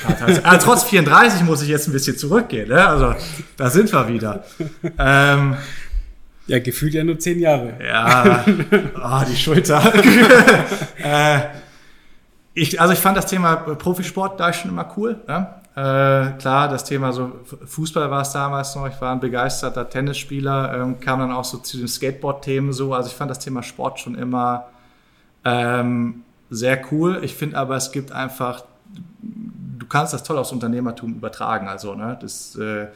ah, 0.43 0.57
trotz 0.57 0.83
34 0.85 1.43
muss 1.43 1.63
ich 1.63 1.69
jetzt 1.69 1.87
ein 1.87 1.93
bisschen 1.93 2.17
zurückgehen. 2.17 2.69
Ne? 2.69 2.85
Also 2.85 3.15
da 3.57 3.71
sind 3.71 3.93
wir 3.93 4.09
wieder. 4.09 4.45
Ähm, 4.99 5.57
ja, 6.47 6.59
gefühlt 6.59 6.95
ja 6.95 7.05
nur 7.05 7.19
zehn 7.19 7.41
Jahre. 7.41 7.75
Ja, 7.83 8.45
oh, 9.03 9.25
die 9.31 9.37
Schulter. 9.37 9.83
äh, 11.03 11.41
ich, 12.55 12.81
also 12.81 12.93
ich 12.93 13.01
fand 13.01 13.17
das 13.17 13.27
Thema 13.27 13.57
Profisport 13.57 14.39
da 14.39 14.53
schon 14.53 14.71
immer 14.71 14.93
cool. 14.97 15.21
Ja? 15.27 15.61
Äh, 15.75 16.39
klar, 16.39 16.69
das 16.69 16.85
Thema 16.85 17.13
so 17.13 17.33
Fußball 17.67 18.11
war 18.11 18.23
es 18.23 18.31
damals 18.33 18.77
noch. 18.77 18.87
Ich 18.87 19.01
war 19.01 19.13
ein 19.13 19.21
begeisterter 19.21 19.89
Tennisspieler, 19.89 20.73
ähm, 20.75 21.01
kam 21.01 21.19
dann 21.19 21.33
auch 21.33 21.45
so 21.45 21.59
zu 21.59 21.79
den 21.79 21.89
Skateboard-Themen 21.89 22.73
so. 22.73 22.95
Also 22.95 23.09
ich 23.09 23.17
fand 23.17 23.31
das 23.31 23.41
Thema 23.41 23.63
Sport 23.63 23.99
schon 23.99 24.15
immer 24.15 24.67
ähm, 25.45 26.23
sehr 26.51 26.81
cool. 26.93 27.21
Ich 27.23 27.35
finde 27.35 27.57
aber, 27.57 27.77
es 27.77 27.91
gibt 27.91 28.13
einfach, 28.13 28.65
du 29.21 29.87
kannst 29.87 30.13
das 30.13 30.23
toll 30.23 30.39
aufs 30.39 30.53
Unternehmertum 30.53 31.15
übertragen. 31.15 31.67
Also 31.67 31.95
ne, 31.95 32.17
das 32.21 32.55
äh, 32.57 32.87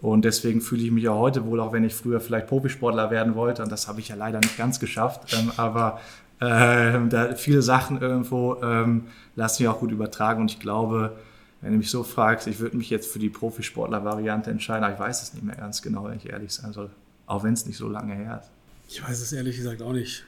und 0.00 0.24
deswegen 0.24 0.60
fühle 0.60 0.82
ich 0.82 0.90
mich 0.90 1.04
ja 1.04 1.14
heute 1.14 1.46
wohl, 1.46 1.60
auch 1.60 1.72
wenn 1.72 1.84
ich 1.84 1.94
früher 1.94 2.20
vielleicht 2.20 2.48
Profisportler 2.48 3.10
werden 3.10 3.34
wollte. 3.34 3.62
Und 3.62 3.72
das 3.72 3.88
habe 3.88 4.00
ich 4.00 4.08
ja 4.08 4.16
leider 4.16 4.38
nicht 4.38 4.58
ganz 4.58 4.78
geschafft. 4.78 5.34
Ähm, 5.34 5.50
aber 5.56 6.00
äh, 6.40 6.98
da 7.08 7.34
viele 7.34 7.62
Sachen 7.62 8.00
irgendwo 8.00 8.60
ähm, 8.62 9.06
lassen 9.36 9.62
mich 9.62 9.68
auch 9.68 9.80
gut 9.80 9.92
übertragen. 9.92 10.42
Und 10.42 10.50
ich 10.50 10.60
glaube, 10.60 11.16
wenn 11.62 11.72
du 11.72 11.78
mich 11.78 11.90
so 11.90 12.02
fragst, 12.02 12.46
ich 12.46 12.58
würde 12.58 12.76
mich 12.76 12.90
jetzt 12.90 13.10
für 13.10 13.18
die 13.18 13.30
Profisportler-Variante 13.30 14.50
entscheiden. 14.50 14.84
Aber 14.84 14.92
ich 14.92 15.00
weiß 15.00 15.22
es 15.22 15.32
nicht 15.32 15.44
mehr 15.44 15.56
ganz 15.56 15.80
genau, 15.80 16.04
wenn 16.04 16.18
ich 16.18 16.28
ehrlich 16.28 16.52
sein 16.52 16.72
soll. 16.72 16.90
Auch 17.26 17.42
wenn 17.42 17.54
es 17.54 17.64
nicht 17.66 17.78
so 17.78 17.88
lange 17.88 18.14
her 18.14 18.40
ist. 18.42 18.50
Ich 18.88 19.02
weiß 19.02 19.20
es 19.20 19.32
ehrlich 19.32 19.56
gesagt 19.56 19.80
auch 19.80 19.92
nicht. 19.92 20.24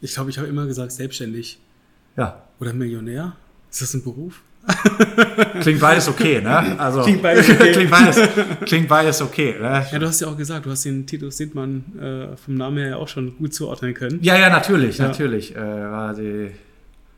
Ich 0.00 0.12
glaube, 0.12 0.28
ich 0.28 0.38
habe 0.38 0.48
immer 0.48 0.66
gesagt, 0.66 0.90
selbstständig. 0.90 1.60
Ja. 2.16 2.42
Oder 2.58 2.72
Millionär. 2.72 3.36
Ist 3.70 3.80
das 3.80 3.94
ein 3.94 4.02
Beruf? 4.02 4.42
Klingt 5.60 5.80
beides 5.80 6.08
okay, 6.08 6.40
ne? 6.40 6.78
Also, 6.78 7.02
klingt 7.02 7.22
beides 7.22 7.48
okay. 7.50 7.72
klingt, 7.72 7.90
beides, 7.90 8.20
klingt 8.64 8.88
beides 8.88 9.22
okay. 9.22 9.56
Ne? 9.60 9.86
Ja, 9.90 9.98
du 9.98 10.06
hast 10.06 10.20
ja 10.20 10.28
auch 10.28 10.36
gesagt, 10.36 10.66
du 10.66 10.70
hast 10.70 10.84
den 10.84 11.06
Titus 11.06 11.36
Sindmann 11.36 11.84
äh, 12.00 12.36
vom 12.36 12.54
Namen 12.54 12.78
her 12.78 12.98
auch 12.98 13.08
schon 13.08 13.36
gut 13.36 13.54
zuordnen 13.54 13.94
können. 13.94 14.18
Ja, 14.22 14.36
ja, 14.36 14.48
natürlich, 14.48 14.98
ja. 14.98 15.08
natürlich. 15.08 15.54
Äh, 15.54 15.60
war 15.60 16.14
die 16.14 16.50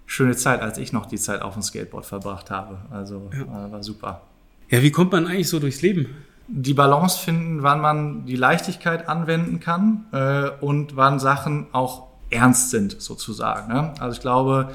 schöne 0.07 0.37
Zeit, 0.37 0.61
als 0.61 0.79
ich 0.79 0.93
noch 0.93 1.07
die 1.07 1.19
Zeit 1.19 1.43
auf 1.43 1.55
dem 1.55 1.63
Skateboard 1.63 2.07
verbracht 2.07 2.51
habe. 2.51 2.79
Also 2.91 3.31
ja. 3.33 3.67
äh, 3.67 3.73
war 3.73 3.83
super. 3.83 4.23
Ja, 4.69 4.83
wie 4.83 4.91
kommt 4.91 5.13
man 5.13 5.27
eigentlich 5.27 5.49
so 5.49 5.59
durchs 5.59 5.83
Leben? 5.83 6.09
Die 6.49 6.75
Balance 6.75 7.19
finden, 7.19 7.63
wann 7.63 7.81
man 7.81 8.25
die 8.27 8.37
Leichtigkeit 8.37 9.09
anwenden 9.09 9.61
kann 9.61 10.07
äh, 10.13 10.51
und 10.61 10.97
wann 10.97 11.19
Sachen 11.19 11.67
auch 11.73 12.07
ernst 12.31 12.71
sind, 12.71 13.01
sozusagen. 13.01 13.73
Ne? 13.73 13.95
Also 13.99 14.17
ich 14.17 14.21
glaube, 14.21 14.71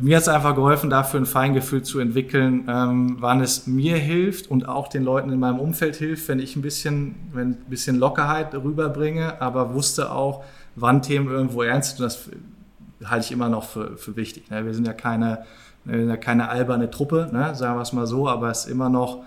mir 0.00 0.16
hat 0.16 0.22
es 0.22 0.28
einfach 0.28 0.54
geholfen, 0.54 0.90
dafür 0.90 1.20
ein 1.20 1.26
Feingefühl 1.26 1.82
zu 1.82 2.00
entwickeln, 2.00 2.66
ähm, 2.68 3.16
wann 3.20 3.40
es 3.40 3.66
mir 3.66 3.96
hilft 3.96 4.50
und 4.50 4.68
auch 4.68 4.88
den 4.88 5.04
Leuten 5.04 5.30
in 5.30 5.38
meinem 5.38 5.58
Umfeld 5.58 5.96
hilft, 5.96 6.28
wenn 6.28 6.38
ich 6.38 6.54
ein 6.54 6.62
bisschen, 6.62 7.14
wenn 7.32 7.52
ein 7.52 7.64
bisschen 7.68 7.96
Lockerheit 7.96 8.54
rüberbringe, 8.54 9.40
aber 9.40 9.72
wusste 9.72 10.12
auch, 10.12 10.44
wann 10.76 11.00
Themen 11.00 11.28
irgendwo 11.28 11.62
ernst 11.62 11.96
sind. 11.96 12.04
Und 12.04 12.12
das 12.12 13.10
halte 13.10 13.24
ich 13.24 13.32
immer 13.32 13.48
noch 13.48 13.64
für, 13.64 13.96
für 13.96 14.16
wichtig. 14.16 14.50
Ne? 14.50 14.66
Wir 14.66 14.74
sind 14.74 14.86
ja 14.86 14.92
keine, 14.92 15.46
ja 15.86 16.16
keine 16.18 16.50
alberne 16.50 16.90
Truppe, 16.90 17.30
ne? 17.32 17.54
sagen 17.54 17.78
wir 17.78 17.82
es 17.82 17.94
mal 17.94 18.06
so, 18.06 18.28
aber 18.28 18.50
es 18.50 18.66
ist 18.66 18.70
immer 18.70 18.90
noch 18.90 19.22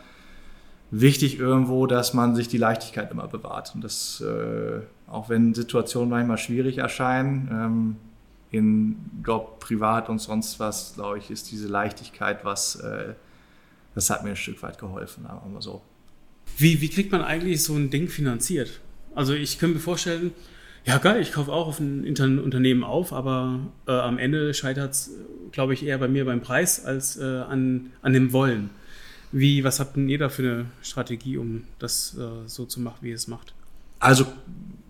wichtig 0.91 1.39
irgendwo, 1.39 1.87
dass 1.87 2.13
man 2.13 2.35
sich 2.35 2.47
die 2.47 2.59
Leichtigkeit 2.59 3.09
immer 3.09 3.27
bewahrt. 3.27 3.73
Und 3.73 3.83
das, 3.83 4.21
äh, 4.21 4.81
auch 5.11 5.29
wenn 5.29 5.55
Situationen 5.55 6.11
manchmal 6.11 6.37
schwierig 6.37 6.77
erscheinen, 6.77 7.49
ähm, 7.51 7.95
in 8.53 8.95
Job, 9.25 9.59
privat 9.59 10.09
und 10.09 10.19
sonst 10.19 10.59
was, 10.59 10.93
glaube 10.93 11.17
ich, 11.17 11.31
ist 11.31 11.51
diese 11.51 11.67
Leichtigkeit, 11.67 12.45
was, 12.45 12.75
äh, 12.75 13.15
das 13.95 14.11
hat 14.11 14.23
mir 14.23 14.29
ein 14.29 14.35
Stück 14.35 14.61
weit 14.61 14.77
geholfen, 14.77 15.23
sagen 15.23 15.41
wir 15.43 15.49
mal 15.49 15.61
so. 15.61 15.81
Wie, 16.57 16.79
wie 16.79 16.89
kriegt 16.89 17.11
man 17.11 17.21
eigentlich 17.21 17.63
so 17.63 17.73
ein 17.73 17.89
Ding 17.89 18.09
finanziert? 18.09 18.79
Also 19.15 19.33
ich 19.33 19.57
könnte 19.57 19.75
mir 19.75 19.81
vorstellen, 19.81 20.33
ja 20.85 20.99
geil, 20.99 21.19
ich 21.19 21.31
kaufe 21.31 21.51
auch 21.51 21.67
auf 21.67 21.79
ein 21.79 22.07
Unternehmen 22.07 22.83
auf, 22.83 23.11
aber 23.11 23.59
äh, 23.87 23.91
am 23.91 24.19
Ende 24.19 24.53
scheitert 24.53 24.91
es, 24.91 25.09
glaube 25.51 25.73
ich, 25.73 25.83
eher 25.83 25.97
bei 25.97 26.07
mir 26.07 26.23
beim 26.25 26.41
Preis 26.41 26.85
als 26.85 27.17
äh, 27.17 27.23
an, 27.23 27.91
an 28.03 28.13
dem 28.13 28.33
Wollen. 28.33 28.69
Wie, 29.31 29.63
was 29.63 29.79
habt 29.79 29.95
denn 29.95 30.09
ihr 30.09 30.19
da 30.19 30.29
für 30.29 30.43
eine 30.43 30.65
Strategie, 30.83 31.37
um 31.37 31.63
das 31.79 32.15
äh, 32.19 32.47
so 32.47 32.65
zu 32.65 32.81
machen, 32.81 32.99
wie 33.01 33.09
ihr 33.09 33.15
es 33.15 33.27
macht? 33.27 33.55
Also 34.03 34.25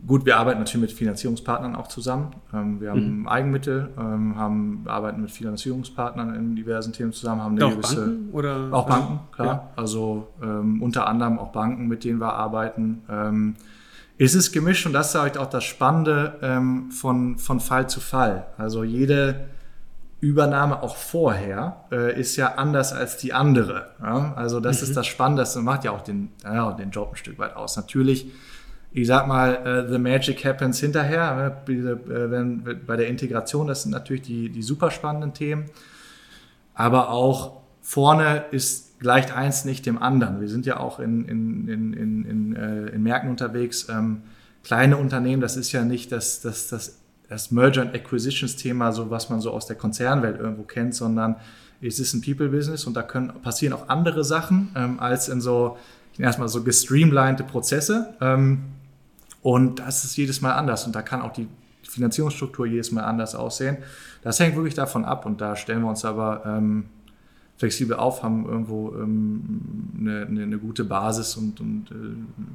Gut, 0.06 0.26
wir 0.26 0.38
arbeiten 0.38 0.60
natürlich 0.60 0.89
mit 0.89 0.91
Finanzierungspartnern 0.91 1.76
auch 1.78 1.88
zusammen. 1.88 2.36
Ähm, 2.54 2.82
wir 2.82 2.89
haben 2.89 3.19
mhm. 3.19 3.28
Eigenmittel, 3.28 3.89
ähm, 3.97 4.38
haben, 4.38 4.84
arbeiten 4.86 5.21
mit 5.21 5.32
Finanzierungspartnern 5.32 6.36
in 6.36 6.56
diversen 6.58 6.91
Themen 6.91 7.13
zusammen, 7.13 7.41
haben 7.41 7.56
eine 7.56 7.67
auch 7.67 7.71
gewisse. 7.71 8.02
Banken, 8.02 8.30
oder? 8.34 8.67
Auch 8.71 8.88
Banken, 8.88 9.19
klar. 9.32 9.47
Ja. 9.47 9.69
Also 9.78 10.28
ähm, 10.41 10.82
unter 10.82 11.08
anderem 11.08 11.39
auch 11.39 11.54
Banken, 11.54 11.88
mit 11.88 12.04
denen 12.04 12.19
wir 12.19 12.34
arbeiten. 12.34 13.04
Ähm, 13.10 13.56
ist 14.17 14.36
es 14.36 14.52
gemischt 14.52 14.86
und 14.86 14.93
das 14.93 15.10
ist 15.10 15.19
halt 15.19 15.38
auch 15.38 15.49
das 15.49 15.63
Spannende 15.63 16.38
ähm, 16.41 16.91
von, 16.91 17.38
von 17.38 17.62
Fall 17.62 17.88
zu 17.88 18.02
Fall. 18.02 18.47
Also 18.58 18.84
jede 18.84 19.47
Übernahme 20.19 20.84
auch 20.84 20.97
vorher 20.97 21.86
äh, 21.91 22.19
ist 22.19 22.36
ja 22.36 22.56
anders 22.56 22.93
als 22.93 23.17
die 23.17 23.34
andere. 23.34 23.91
Ja? 24.02 24.34
Also 24.36 24.60
das 24.60 24.82
mhm. 24.82 24.88
ist 24.89 24.97
das 24.97 25.08
Spannende, 25.08 25.41
das 25.41 25.56
macht 25.56 25.86
ja 25.86 25.91
auch 25.91 26.02
den, 26.02 26.30
ja, 26.43 26.73
den 26.73 26.91
Job 26.91 27.12
ein 27.13 27.15
Stück 27.15 27.39
weit 27.39 27.56
aus. 27.56 27.78
Natürlich 27.78 28.32
ich 28.93 29.08
sag 29.08 29.27
mal, 29.27 29.86
uh, 29.88 29.91
the 29.91 29.97
magic 29.97 30.45
happens 30.45 30.79
hinterher. 30.79 31.36
Ne? 31.65 31.97
Wenn, 32.06 32.63
bei 32.86 32.95
der 32.95 33.08
Integration, 33.08 33.67
das 33.67 33.84
sind 33.84 33.91
natürlich 33.91 34.21
die, 34.21 34.49
die 34.49 34.62
super 34.62 34.91
spannenden 34.91 35.34
Themen. 35.34 35.65
Aber 36.75 37.10
auch 37.10 37.62
vorne 37.82 38.45
ist 38.51 38.99
gleicht 38.99 39.36
eins 39.36 39.65
nicht 39.65 39.86
dem 39.86 40.01
anderen. 40.01 40.39
Wir 40.39 40.47
sind 40.47 40.65
ja 40.65 40.79
auch 40.79 40.99
in, 40.99 41.25
in, 41.25 41.67
in, 41.67 41.93
in, 41.93 42.25
in, 42.25 42.56
äh, 42.56 42.86
in 42.88 43.03
Märkten 43.03 43.29
unterwegs. 43.29 43.88
Ähm, 43.89 44.21
kleine 44.63 44.97
Unternehmen, 44.97 45.41
das 45.41 45.58
ist 45.58 45.71
ja 45.73 45.84
nicht 45.84 46.12
das, 46.12 46.41
das, 46.41 46.69
das, 46.69 46.99
das 47.27 47.51
Merger 47.51 47.82
and 47.82 47.93
Acquisitions 47.93 48.56
Thema, 48.56 48.93
so 48.93 49.12
was 49.12 49.29
man 49.29 49.41
so 49.41 49.51
aus 49.51 49.67
der 49.67 49.75
Konzernwelt 49.75 50.39
irgendwo 50.39 50.63
kennt, 50.63 50.95
sondern 50.95 51.36
es 51.82 51.99
ist 51.99 52.13
ein 52.13 52.21
People-Business 52.21 52.86
und 52.86 52.95
da 52.95 53.03
können 53.03 53.34
passieren 53.41 53.73
auch 53.73 53.89
andere 53.89 54.23
Sachen 54.23 54.71
ähm, 54.75 55.01
als 55.01 55.27
in 55.27 55.41
so 55.41 55.77
erstmal 56.17 56.47
so 56.47 56.63
gestreamlinete 56.63 57.43
Prozesse. 57.43 58.13
Ähm, 58.21 58.63
und 59.43 59.79
das 59.79 60.06
ist 60.06 60.15
jedes 60.15 60.41
Mal 60.41 60.53
anders 60.53 60.86
und 60.86 60.95
da 60.95 61.01
kann 61.01 61.21
auch 61.21 61.34
die 61.34 61.47
Finanzierungsstruktur 61.84 62.65
jedes 62.65 62.91
Mal 62.91 63.03
anders 63.03 63.36
aussehen. 63.36 63.77
Das 64.23 64.39
hängt 64.39 64.56
wirklich 64.56 64.73
davon 64.73 65.06
ab 65.06 65.25
und 65.25 65.41
da 65.41 65.56
stellen 65.56 65.82
wir 65.82 65.89
uns 65.89 66.06
aber 66.06 66.43
ähm, 66.45 66.86
flexibel 67.58 67.97
auf, 67.97 68.23
haben 68.23 68.47
irgendwo 68.47 68.93
ähm, 68.95 69.41
eine, 69.99 70.25
eine, 70.25 70.43
eine, 70.43 70.58
gute 70.58 70.86
Basis 70.86 71.36
und, 71.36 71.60
und 71.60 71.91
äh, 71.91 72.45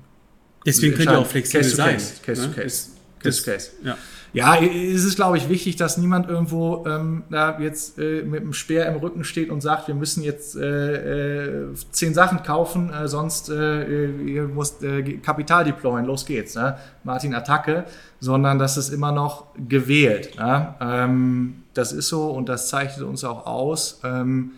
deswegen 0.66 0.96
könnt 0.96 1.10
ihr 1.10 1.18
auch 1.18 1.26
flexibel 1.26 1.62
case 1.62 1.76
sein. 1.76 1.94
Case, 1.94 2.14
case, 2.22 2.40
ne? 2.40 2.48
to 2.48 2.60
case. 2.60 2.90
Ist, 3.22 3.44
Case. 3.44 3.70
Ja. 3.82 3.96
Ja, 4.34 4.56
es 4.56 5.04
ist, 5.04 5.16
glaube 5.16 5.38
ich, 5.38 5.48
wichtig, 5.48 5.76
dass 5.76 5.96
niemand 5.96 6.28
irgendwo 6.28 6.84
ähm, 6.86 7.24
da 7.30 7.58
jetzt 7.58 7.98
äh, 7.98 8.22
mit 8.22 8.42
einem 8.42 8.52
Speer 8.52 8.86
im 8.86 8.96
Rücken 8.96 9.24
steht 9.24 9.48
und 9.48 9.62
sagt, 9.62 9.88
wir 9.88 9.94
müssen 9.94 10.22
jetzt 10.22 10.54
äh, 10.54 11.70
äh, 11.70 11.74
zehn 11.92 12.12
Sachen 12.12 12.42
kaufen, 12.42 12.92
äh, 12.92 13.08
sonst 13.08 13.48
äh, 13.48 14.10
ihr 14.10 14.42
müsst 14.42 14.82
äh, 14.82 15.14
Kapital 15.18 15.64
deployen, 15.64 16.04
los 16.04 16.26
geht's. 16.26 16.56
Ne? 16.56 16.76
Martin 17.04 17.34
Attacke, 17.34 17.84
sondern 18.20 18.58
das 18.58 18.76
ist 18.76 18.90
immer 18.90 19.12
noch 19.12 19.46
gewählt. 19.56 20.36
Ne? 20.38 20.74
Ähm, 20.80 21.62
das 21.72 21.92
ist 21.92 22.08
so 22.08 22.30
und 22.30 22.48
das 22.50 22.68
zeichnet 22.68 23.06
uns 23.06 23.24
auch 23.24 23.46
aus. 23.46 24.00
Ähm, 24.04 24.52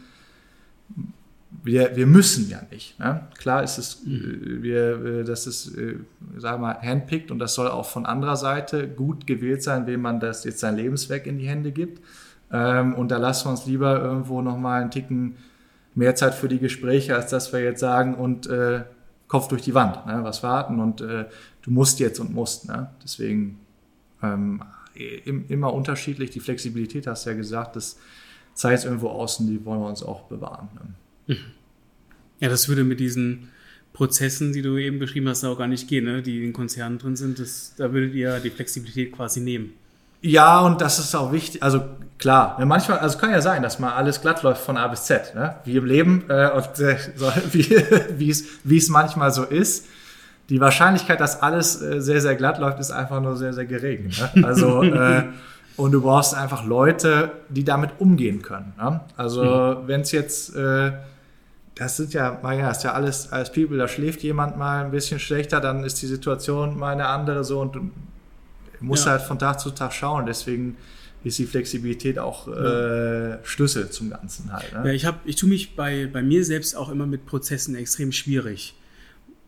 wir, 1.62 1.96
wir 1.96 2.06
müssen 2.06 2.48
ja 2.48 2.62
nicht. 2.70 2.98
Ne? 2.98 3.26
Klar 3.38 3.62
ist 3.62 3.78
es, 3.78 4.04
mhm. 4.04 4.62
wir, 4.62 5.24
das 5.24 5.46
ist, 5.46 5.64
sagen 5.64 6.02
wir 6.38 6.58
mal, 6.58 6.78
handpicked 6.80 7.30
und 7.30 7.38
das 7.38 7.54
soll 7.54 7.68
auch 7.68 7.86
von 7.86 8.06
anderer 8.06 8.36
Seite 8.36 8.88
gut 8.88 9.26
gewählt 9.26 9.62
sein, 9.62 9.86
wem 9.86 10.00
man 10.00 10.20
das 10.20 10.44
jetzt 10.44 10.60
sein 10.60 10.76
Lebenswerk 10.76 11.26
in 11.26 11.38
die 11.38 11.48
Hände 11.48 11.72
gibt. 11.72 12.02
Ähm, 12.52 12.94
und 12.94 13.10
da 13.10 13.18
lassen 13.18 13.46
wir 13.46 13.50
uns 13.50 13.66
lieber 13.66 14.00
irgendwo 14.00 14.42
nochmal 14.42 14.82
einen 14.82 14.90
Ticken 14.90 15.36
mehr 15.94 16.14
Zeit 16.14 16.34
für 16.34 16.48
die 16.48 16.58
Gespräche, 16.58 17.14
als 17.14 17.30
dass 17.30 17.52
wir 17.52 17.60
jetzt 17.60 17.80
sagen 17.80 18.14
und 18.14 18.46
äh, 18.46 18.82
Kopf 19.28 19.48
durch 19.48 19.62
die 19.62 19.74
Wand, 19.74 20.06
ne? 20.06 20.20
was 20.22 20.42
warten 20.42 20.80
und 20.80 21.00
äh, 21.00 21.26
du 21.62 21.70
musst 21.70 22.00
jetzt 22.00 22.18
und 22.18 22.34
musst. 22.34 22.68
Ne? 22.68 22.90
Deswegen 23.02 23.60
ähm, 24.22 24.62
immer 25.48 25.72
unterschiedlich. 25.72 26.30
Die 26.30 26.40
Flexibilität 26.40 27.06
hast 27.06 27.26
du 27.26 27.30
ja 27.30 27.36
gesagt, 27.36 27.76
das 27.76 27.98
zeigt 28.54 28.84
irgendwo 28.84 29.08
außen, 29.08 29.46
die 29.46 29.64
wollen 29.64 29.80
wir 29.80 29.88
uns 29.88 30.02
auch 30.02 30.22
bewahren. 30.22 30.68
Ne? 30.74 30.80
Ja, 32.40 32.48
das 32.48 32.68
würde 32.68 32.84
mit 32.84 33.00
diesen 33.00 33.48
Prozessen, 33.92 34.52
die 34.52 34.62
du 34.62 34.78
eben 34.78 34.98
beschrieben 34.98 35.28
hast, 35.28 35.44
auch 35.44 35.58
gar 35.58 35.66
nicht 35.66 35.88
gehen, 35.88 36.04
ne? 36.04 36.22
die 36.22 36.44
in 36.44 36.52
Konzernen 36.52 36.98
drin 36.98 37.16
sind. 37.16 37.38
Das, 37.38 37.74
da 37.76 37.92
würdet 37.92 38.14
ihr 38.14 38.40
die 38.40 38.50
Flexibilität 38.50 39.12
quasi 39.12 39.40
nehmen. 39.40 39.74
Ja, 40.22 40.60
und 40.60 40.80
das 40.80 40.98
ist 40.98 41.14
auch 41.14 41.32
wichtig. 41.32 41.62
Also 41.62 41.82
klar, 42.18 42.58
ne, 42.58 42.66
manchmal, 42.66 42.98
also 42.98 43.18
kann 43.18 43.30
ja 43.30 43.40
sein, 43.40 43.62
dass 43.62 43.78
mal 43.78 43.92
alles 43.92 44.20
glatt 44.20 44.42
läuft 44.42 44.62
von 44.62 44.76
A 44.76 44.86
bis 44.88 45.04
Z, 45.04 45.34
ne? 45.34 45.56
wie 45.64 45.76
im 45.76 45.86
Leben 45.86 46.24
äh, 46.28 46.50
und 46.50 46.78
äh, 46.78 46.96
so, 47.16 47.26
wie 47.52 48.30
es 48.30 48.44
wie 48.64 48.76
es 48.76 48.88
manchmal 48.88 49.32
so 49.32 49.44
ist. 49.44 49.86
Die 50.50 50.60
Wahrscheinlichkeit, 50.60 51.20
dass 51.20 51.42
alles 51.42 51.80
äh, 51.80 52.00
sehr 52.00 52.20
sehr 52.20 52.36
glatt 52.36 52.58
läuft, 52.58 52.80
ist 52.80 52.90
einfach 52.90 53.20
nur 53.20 53.36
sehr 53.36 53.54
sehr 53.54 53.64
gering. 53.64 54.08
Ne? 54.34 54.42
Also 54.46 54.82
äh, 54.82 55.24
und 55.76 55.92
du 55.92 56.02
brauchst 56.02 56.34
einfach 56.34 56.66
Leute, 56.66 57.32
die 57.48 57.64
damit 57.64 57.92
umgehen 57.98 58.42
können. 58.42 58.74
Ne? 58.76 59.00
Also 59.16 59.42
mhm. 59.42 59.88
wenn 59.88 60.02
es 60.02 60.12
jetzt 60.12 60.54
äh, 60.54 60.92
das 61.80 61.96
sind 61.96 62.12
ja, 62.12 62.38
naja, 62.42 62.70
ist 62.70 62.84
ja 62.84 62.92
alles 62.92 63.32
als 63.32 63.50
People, 63.50 63.78
da 63.78 63.88
schläft 63.88 64.22
jemand 64.22 64.58
mal 64.58 64.84
ein 64.84 64.90
bisschen 64.90 65.18
schlechter, 65.18 65.62
dann 65.62 65.82
ist 65.82 66.02
die 66.02 66.06
Situation 66.06 66.78
mal 66.78 66.92
eine 66.92 67.06
andere 67.06 67.42
so 67.42 67.58
und 67.58 67.74
du 67.74 67.90
musst 68.80 69.06
ja. 69.06 69.12
halt 69.12 69.22
von 69.22 69.38
Tag 69.38 69.60
zu 69.60 69.70
Tag 69.70 69.94
schauen. 69.94 70.26
Deswegen 70.26 70.76
ist 71.24 71.38
die 71.38 71.46
Flexibilität 71.46 72.18
auch 72.18 72.48
ja. 72.48 73.32
äh, 73.32 73.38
Schlüssel 73.44 73.88
zum 73.88 74.10
Ganzen 74.10 74.52
halt. 74.52 74.74
Ne? 74.74 74.88
Ja, 74.88 74.92
ich, 74.92 75.06
hab, 75.06 75.26
ich 75.26 75.36
tue 75.36 75.48
mich 75.48 75.74
bei, 75.74 76.06
bei 76.06 76.20
mir 76.20 76.44
selbst 76.44 76.76
auch 76.76 76.90
immer 76.90 77.06
mit 77.06 77.24
Prozessen 77.24 77.74
extrem 77.74 78.12
schwierig. 78.12 78.74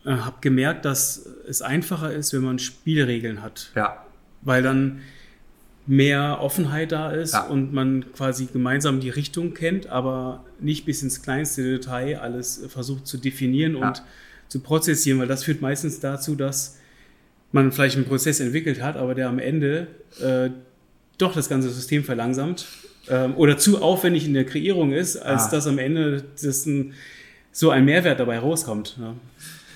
Äh, 0.06 0.12
habe 0.12 0.36
gemerkt, 0.40 0.86
dass 0.86 1.26
es 1.46 1.60
einfacher 1.60 2.14
ist, 2.14 2.32
wenn 2.32 2.44
man 2.44 2.58
Spielregeln 2.58 3.42
hat. 3.42 3.72
Ja. 3.74 4.06
Weil 4.40 4.62
dann 4.62 5.02
mehr 5.86 6.38
Offenheit 6.40 6.92
da 6.92 7.10
ist 7.10 7.34
ja. 7.34 7.46
und 7.46 7.72
man 7.72 8.12
quasi 8.12 8.46
gemeinsam 8.46 9.00
die 9.00 9.10
Richtung 9.10 9.52
kennt, 9.54 9.88
aber 9.88 10.44
nicht 10.60 10.84
bis 10.84 11.02
ins 11.02 11.22
kleinste 11.22 11.62
Detail 11.62 12.20
alles 12.20 12.64
versucht 12.68 13.06
zu 13.06 13.18
definieren 13.18 13.76
ja. 13.76 13.88
und 13.88 14.02
zu 14.48 14.60
prozessieren, 14.60 15.18
weil 15.18 15.26
das 15.26 15.44
führt 15.44 15.60
meistens 15.60 15.98
dazu, 15.98 16.36
dass 16.36 16.78
man 17.50 17.72
vielleicht 17.72 17.96
einen 17.96 18.06
Prozess 18.06 18.40
entwickelt 18.40 18.80
hat, 18.80 18.96
aber 18.96 19.14
der 19.14 19.28
am 19.28 19.38
Ende 19.38 19.88
äh, 20.20 20.50
doch 21.18 21.34
das 21.34 21.48
ganze 21.48 21.70
System 21.70 22.04
verlangsamt 22.04 22.66
ähm, 23.08 23.34
oder 23.36 23.58
zu 23.58 23.82
aufwendig 23.82 24.26
in 24.26 24.34
der 24.34 24.44
Kreierung 24.44 24.92
ist, 24.92 25.16
als 25.16 25.44
ah. 25.44 25.50
dass 25.50 25.66
am 25.66 25.78
Ende 25.78 26.24
das 26.40 26.66
ein, 26.66 26.94
so 27.50 27.70
ein 27.70 27.84
Mehrwert 27.84 28.20
dabei 28.20 28.38
rauskommt. 28.38 28.96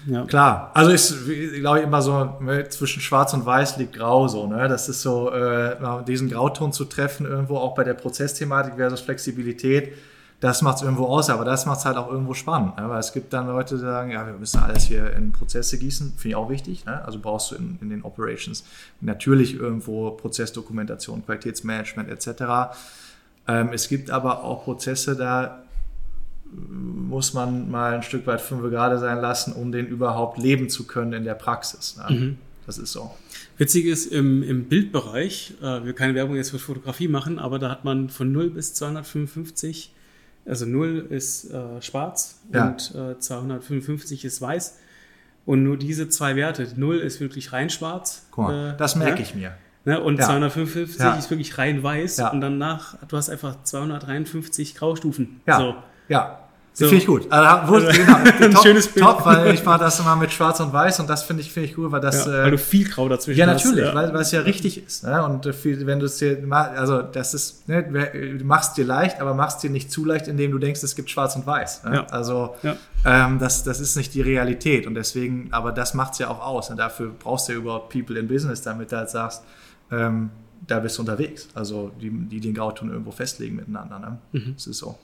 Ja. 0.06 0.24
Klar, 0.24 0.70
also 0.72 0.92
ist, 0.92 1.26
glaube 1.58 1.80
ich, 1.80 1.84
immer 1.84 2.00
so 2.00 2.36
ne, 2.40 2.68
zwischen 2.68 3.02
Schwarz 3.02 3.34
und 3.34 3.44
Weiß 3.44 3.76
liegt 3.76 3.94
Grau 3.94 4.28
so. 4.28 4.46
Ne? 4.46 4.68
Das 4.68 4.88
ist 4.88 5.02
so, 5.02 5.30
äh, 5.32 5.76
diesen 6.06 6.30
Grauton 6.30 6.72
zu 6.72 6.84
treffen 6.84 7.26
irgendwo 7.26 7.58
auch 7.58 7.74
bei 7.74 7.82
der 7.82 7.94
Prozessthematik 7.94 8.74
versus 8.76 9.00
Flexibilität. 9.00 9.94
Das 10.38 10.62
macht 10.62 10.76
es 10.76 10.82
irgendwo 10.82 11.06
aus, 11.06 11.28
aber 11.30 11.44
das 11.44 11.66
macht 11.66 11.78
es 11.78 11.86
halt 11.86 11.96
auch 11.96 12.10
irgendwo 12.10 12.34
spannend. 12.34 12.76
Ne? 12.76 12.88
Weil 12.88 13.00
es 13.00 13.12
gibt 13.12 13.32
dann 13.32 13.48
Leute, 13.48 13.76
die 13.76 13.80
sagen, 13.80 14.10
ja, 14.12 14.26
wir 14.26 14.34
müssen 14.34 14.60
alles 14.60 14.84
hier 14.84 15.12
in 15.14 15.32
Prozesse 15.32 15.78
gießen. 15.78 16.12
Finde 16.16 16.28
ich 16.28 16.36
auch 16.36 16.50
wichtig. 16.50 16.84
Ne? 16.84 17.04
Also 17.04 17.18
brauchst 17.18 17.50
du 17.50 17.56
in, 17.56 17.78
in 17.80 17.90
den 17.90 18.04
Operations 18.04 18.64
natürlich 19.00 19.54
irgendwo 19.54 20.10
Prozessdokumentation, 20.10 21.24
Qualitätsmanagement 21.24 22.10
etc. 22.10 22.76
Ähm, 23.48 23.70
es 23.72 23.88
gibt 23.88 24.10
aber 24.10 24.44
auch 24.44 24.64
Prozesse, 24.64 25.16
da 25.16 25.62
muss 26.52 27.34
man 27.34 27.70
mal 27.70 27.94
ein 27.94 28.02
Stück 28.02 28.26
weit 28.26 28.40
fünf 28.40 28.62
gerade 28.62 28.98
sein 28.98 29.20
lassen, 29.20 29.52
um 29.52 29.72
den 29.72 29.86
überhaupt 29.86 30.38
leben 30.38 30.68
zu 30.68 30.86
können 30.86 31.12
in 31.12 31.24
der 31.24 31.34
Praxis. 31.34 31.96
Ne? 31.96 32.16
Mhm. 32.16 32.38
Das 32.66 32.78
ist 32.78 32.92
so. 32.92 33.14
Witzig 33.58 33.86
ist, 33.86 34.06
im, 34.06 34.42
im 34.42 34.64
Bildbereich, 34.64 35.54
äh, 35.62 35.84
wir 35.84 35.92
keine 35.94 36.14
Werbung 36.14 36.36
jetzt 36.36 36.50
für 36.50 36.58
Fotografie 36.58 37.08
machen, 37.08 37.38
aber 37.38 37.58
da 37.58 37.70
hat 37.70 37.84
man 37.84 38.10
von 38.10 38.32
0 38.32 38.50
bis 38.50 38.74
255, 38.74 39.94
also 40.44 40.66
0 40.66 41.06
ist 41.10 41.50
äh, 41.52 41.80
schwarz 41.80 42.40
ja. 42.52 42.68
und 42.68 42.94
äh, 42.94 43.18
255 43.18 44.24
ist 44.24 44.40
weiß. 44.40 44.78
Und 45.44 45.62
nur 45.62 45.76
diese 45.76 46.08
zwei 46.08 46.34
Werte, 46.34 46.66
0 46.74 46.98
ist 46.98 47.20
wirklich 47.20 47.52
rein 47.52 47.70
schwarz. 47.70 48.26
Guck 48.32 48.48
mal, 48.48 48.70
äh, 48.70 48.76
das 48.76 48.96
merke 48.96 49.20
ja? 49.20 49.22
ich 49.22 49.34
mir. 49.34 49.52
Ne? 49.84 50.00
Und 50.00 50.18
ja. 50.18 50.26
255 50.26 50.98
ja. 50.98 51.14
ist 51.14 51.30
wirklich 51.30 51.56
rein 51.56 51.82
weiß. 51.84 52.18
Und 52.32 52.40
danach, 52.40 52.96
du 53.06 53.16
hast 53.16 53.30
einfach 53.30 53.62
253 53.62 54.74
Graustufen. 54.74 55.40
Ja. 55.46 55.58
So. 55.58 55.74
Ja, 56.08 56.38
so. 56.78 56.88
Finde 56.88 57.00
ich 57.00 57.06
gut. 57.06 57.32
Also, 57.32 57.72
wo, 57.72 57.74
genau, 57.90 58.16
ein 58.16 58.52
top, 58.52 58.62
schönes 58.62 58.86
Bild. 58.88 59.06
Top, 59.06 59.24
weil 59.24 59.54
ich 59.54 59.64
mache 59.64 59.78
das 59.78 59.98
immer 59.98 60.14
mit 60.14 60.30
Schwarz 60.30 60.60
und 60.60 60.74
Weiß 60.74 61.00
und 61.00 61.08
das 61.08 61.22
finde 61.22 61.40
ich, 61.40 61.50
finde 61.50 61.70
ich 61.70 61.78
cool, 61.78 61.90
weil 61.90 62.02
das. 62.02 62.26
Ja, 62.26 62.42
weil 62.42 62.50
du 62.50 62.58
viel 62.58 62.86
Grau 62.86 63.08
dazwischen 63.08 63.40
hast. 63.40 63.64
Ja, 63.64 63.70
natürlich, 63.70 63.86
hast, 63.86 63.94
weil, 63.94 64.12
weil 64.12 64.20
es 64.20 64.30
ja 64.30 64.40
richtig 64.40 64.84
ist. 64.84 65.02
Ne? 65.02 65.24
Und 65.24 65.46
viel, 65.54 65.86
wenn 65.86 66.00
du 66.00 66.04
es 66.04 66.18
dir, 66.18 66.36
also 66.52 67.00
das 67.00 67.32
ist, 67.32 67.66
ne, 67.66 67.82
du 67.82 68.44
machst 68.44 68.76
dir 68.76 68.84
leicht, 68.84 69.22
aber 69.22 69.32
machst 69.32 69.62
dir 69.62 69.70
nicht 69.70 69.90
zu 69.90 70.04
leicht, 70.04 70.28
indem 70.28 70.50
du 70.50 70.58
denkst, 70.58 70.82
es 70.82 70.94
gibt 70.94 71.08
Schwarz 71.08 71.34
und 71.34 71.46
Weiß. 71.46 71.84
Ne? 71.84 71.94
Ja. 71.94 72.06
Also 72.08 72.56
ja. 72.62 72.76
Ähm, 73.06 73.38
das, 73.38 73.64
das 73.64 73.80
ist 73.80 73.96
nicht 73.96 74.12
die 74.12 74.20
Realität 74.20 74.86
und 74.86 74.96
deswegen, 74.96 75.48
aber 75.52 75.72
das 75.72 75.94
macht 75.94 76.12
es 76.12 76.18
ja 76.18 76.28
auch 76.28 76.44
aus. 76.44 76.68
Und 76.68 76.76
dafür 76.76 77.10
brauchst 77.18 77.48
du 77.48 77.52
ja 77.52 77.58
überhaupt 77.58 77.90
People 77.90 78.18
in 78.18 78.28
Business, 78.28 78.60
damit 78.60 78.92
du 78.92 78.98
halt 78.98 79.08
sagst, 79.08 79.44
ähm, 79.90 80.28
da 80.66 80.80
bist 80.80 80.98
du 80.98 81.02
unterwegs. 81.02 81.48
Also 81.54 81.90
die, 81.98 82.10
die 82.10 82.40
den 82.40 82.52
Grauton 82.52 82.90
irgendwo 82.90 83.12
festlegen 83.12 83.56
miteinander. 83.56 83.98
Ne? 83.98 84.18
Mhm. 84.32 84.52
Das 84.56 84.66
ist 84.66 84.76
so. 84.76 84.98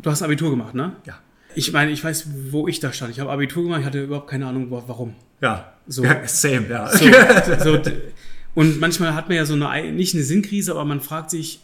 Du 0.00 0.10
hast 0.10 0.22
Abitur 0.22 0.50
gemacht, 0.50 0.74
ne? 0.74 0.96
Ja. 1.04 1.18
Ich 1.54 1.72
meine, 1.72 1.90
ich 1.90 2.04
weiß, 2.04 2.28
wo 2.50 2.68
ich 2.68 2.80
da 2.80 2.92
stand. 2.92 3.12
Ich 3.12 3.20
habe 3.20 3.30
Abitur 3.30 3.62
gemacht, 3.62 3.80
ich 3.80 3.86
hatte 3.86 4.04
überhaupt 4.04 4.28
keine 4.28 4.46
Ahnung, 4.46 4.66
warum. 4.70 5.14
Ja. 5.40 5.72
So. 5.86 6.04
Ja, 6.04 6.26
same, 6.26 6.68
ja. 6.68 6.88
So, 6.88 7.06
so, 7.64 7.82
und 8.54 8.80
manchmal 8.80 9.14
hat 9.14 9.28
man 9.28 9.36
ja 9.36 9.44
so 9.44 9.54
eine, 9.54 9.92
nicht 9.92 10.14
eine 10.14 10.22
Sinnkrise, 10.22 10.72
aber 10.72 10.84
man 10.84 11.00
fragt 11.00 11.30
sich, 11.30 11.60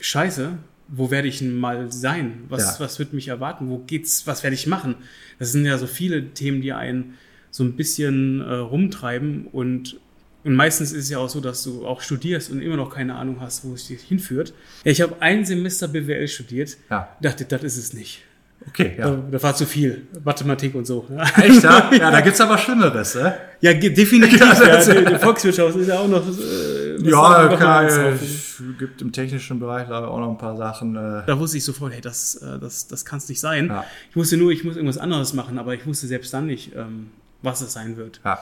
Scheiße, 0.00 0.58
wo 0.88 1.10
werde 1.10 1.28
ich 1.28 1.42
mal 1.42 1.90
sein? 1.92 2.44
Was, 2.48 2.78
ja. 2.78 2.84
was 2.84 2.98
wird 2.98 3.12
mich 3.12 3.28
erwarten? 3.28 3.68
Wo 3.68 3.78
geht's? 3.78 4.26
Was 4.26 4.42
werde 4.42 4.54
ich 4.54 4.66
machen? 4.66 4.96
Das 5.38 5.52
sind 5.52 5.64
ja 5.64 5.78
so 5.78 5.86
viele 5.86 6.32
Themen, 6.32 6.60
die 6.60 6.72
einen 6.72 7.14
so 7.50 7.64
ein 7.64 7.76
bisschen 7.76 8.40
äh, 8.40 8.54
rumtreiben 8.54 9.46
und 9.46 9.98
und 10.46 10.54
meistens 10.54 10.92
ist 10.92 11.04
es 11.04 11.10
ja 11.10 11.18
auch 11.18 11.28
so, 11.28 11.40
dass 11.40 11.64
du 11.64 11.84
auch 11.84 12.00
studierst 12.00 12.52
und 12.52 12.62
immer 12.62 12.76
noch 12.76 12.94
keine 12.94 13.16
Ahnung 13.16 13.38
hast, 13.40 13.64
wo 13.64 13.74
es 13.74 13.88
dich 13.88 14.02
hinführt. 14.02 14.54
Ja, 14.84 14.92
ich 14.92 15.00
habe 15.00 15.16
ein 15.18 15.44
Semester 15.44 15.88
BWL 15.88 16.28
studiert, 16.28 16.76
ja. 16.88 17.08
dachte, 17.20 17.44
das 17.44 17.64
ist 17.64 17.76
es 17.76 17.92
nicht. 17.92 18.22
Okay, 18.68 18.94
ja. 18.96 19.10
Da, 19.10 19.22
da, 19.32 19.42
war 19.42 19.56
zu 19.56 19.66
viel 19.66 20.06
Mathematik 20.24 20.76
und 20.76 20.86
so. 20.86 21.04
Echt, 21.36 21.64
ja? 21.64 21.90
ja 21.92 22.10
da 22.12 22.20
gibt's 22.20 22.40
aber 22.40 22.58
Schlimmeres, 22.58 23.16
ne? 23.16 23.34
Ja, 23.60 23.74
definitiv. 23.74 24.40
ja, 24.40 24.84
die, 24.84 25.04
die 25.04 25.18
Volkswirtschaft 25.18 25.76
ist 25.76 25.88
ja 25.88 25.98
auch 25.98 26.08
noch. 26.08 26.24
Äh, 26.26 27.02
ja, 27.02 27.48
klar, 27.56 27.84
es 27.84 28.62
gibt 28.78 29.02
im 29.02 29.10
technischen 29.10 29.58
Bereich 29.58 29.90
auch 29.90 30.20
noch 30.20 30.30
ein 30.30 30.38
paar 30.38 30.56
Sachen. 30.56 30.94
Äh. 30.94 31.22
Da 31.26 31.38
wusste 31.40 31.58
ich 31.58 31.64
sofort, 31.64 31.92
hey, 31.92 32.00
das, 32.00 32.36
äh, 32.36 32.58
das, 32.60 32.86
das 32.86 33.04
kann 33.04 33.18
es 33.18 33.28
nicht 33.28 33.40
sein. 33.40 33.66
Ja. 33.66 33.84
Ich 34.10 34.16
wusste 34.16 34.36
nur, 34.36 34.52
ich 34.52 34.62
muss 34.62 34.76
irgendwas 34.76 34.98
anderes 34.98 35.32
machen, 35.32 35.58
aber 35.58 35.74
ich 35.74 35.84
wusste 35.86 36.06
selbst 36.06 36.32
dann 36.32 36.46
nicht, 36.46 36.74
ähm, 36.76 37.10
was 37.42 37.60
es 37.60 37.72
sein 37.72 37.96
wird. 37.96 38.20
Ja. 38.24 38.38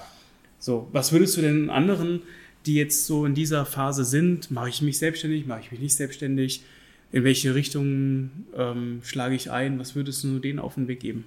So, 0.65 0.89
was 0.93 1.13
würdest 1.13 1.37
du 1.37 1.43
denn 1.43 1.69
anderen, 1.69 2.23
die 2.65 2.77
jetzt 2.77 3.05
so 3.05 3.27
in 3.27 3.35
dieser 3.35 3.67
Phase 3.67 4.03
sind, 4.03 4.51
mache 4.51 4.71
ich 4.71 4.81
mich 4.81 4.99
selbstständig, 4.99 5.47
mache 5.47 5.61
ich 5.61 5.71
mich 5.71 5.79
nicht 5.79 5.95
selbstständig? 5.95 6.65
In 7.13 7.23
welche 7.23 7.55
Richtung 7.55 8.31
ähm, 8.57 9.01
schlage 9.05 9.35
ich 9.35 9.51
ein? 9.51 9.79
Was 9.79 9.95
würdest 9.95 10.25
du 10.25 10.39
denen 10.39 10.59
auf 10.59 10.77
den 10.77 10.89
Weg 10.89 11.01
geben? 11.01 11.27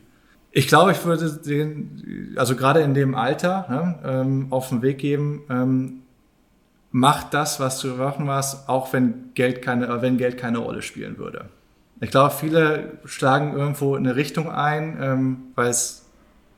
Ich 0.50 0.68
glaube, 0.68 0.92
ich 0.92 1.06
würde 1.06 1.40
den, 1.46 2.34
also 2.36 2.56
gerade 2.56 2.80
in 2.80 2.96
dem 2.96 3.14
Alter, 3.14 3.68
ne, 3.70 4.00
ähm, 4.04 4.48
auf 4.50 4.70
den 4.70 4.82
Weg 4.82 4.98
geben, 4.98 5.44
ähm, 5.52 6.00
mach 6.90 7.30
das, 7.30 7.60
was 7.60 7.80
du 7.80 7.90
machen 7.90 8.26
warst, 8.26 8.68
auch 8.68 8.92
wenn 8.92 9.36
Geld 9.36 9.62
keine, 9.62 10.02
wenn 10.02 10.18
Geld 10.18 10.40
keine 10.40 10.58
Rolle 10.58 10.82
spielen 10.82 11.20
würde. 11.20 11.46
Ich 12.02 12.10
glaube, 12.10 12.34
viele 12.34 12.98
schlagen 13.06 13.56
irgendwo 13.56 13.94
eine 13.94 14.16
Richtung 14.16 14.50
ein, 14.50 14.98
ähm, 15.00 15.38
weil 15.54 15.70
es, 15.70 16.07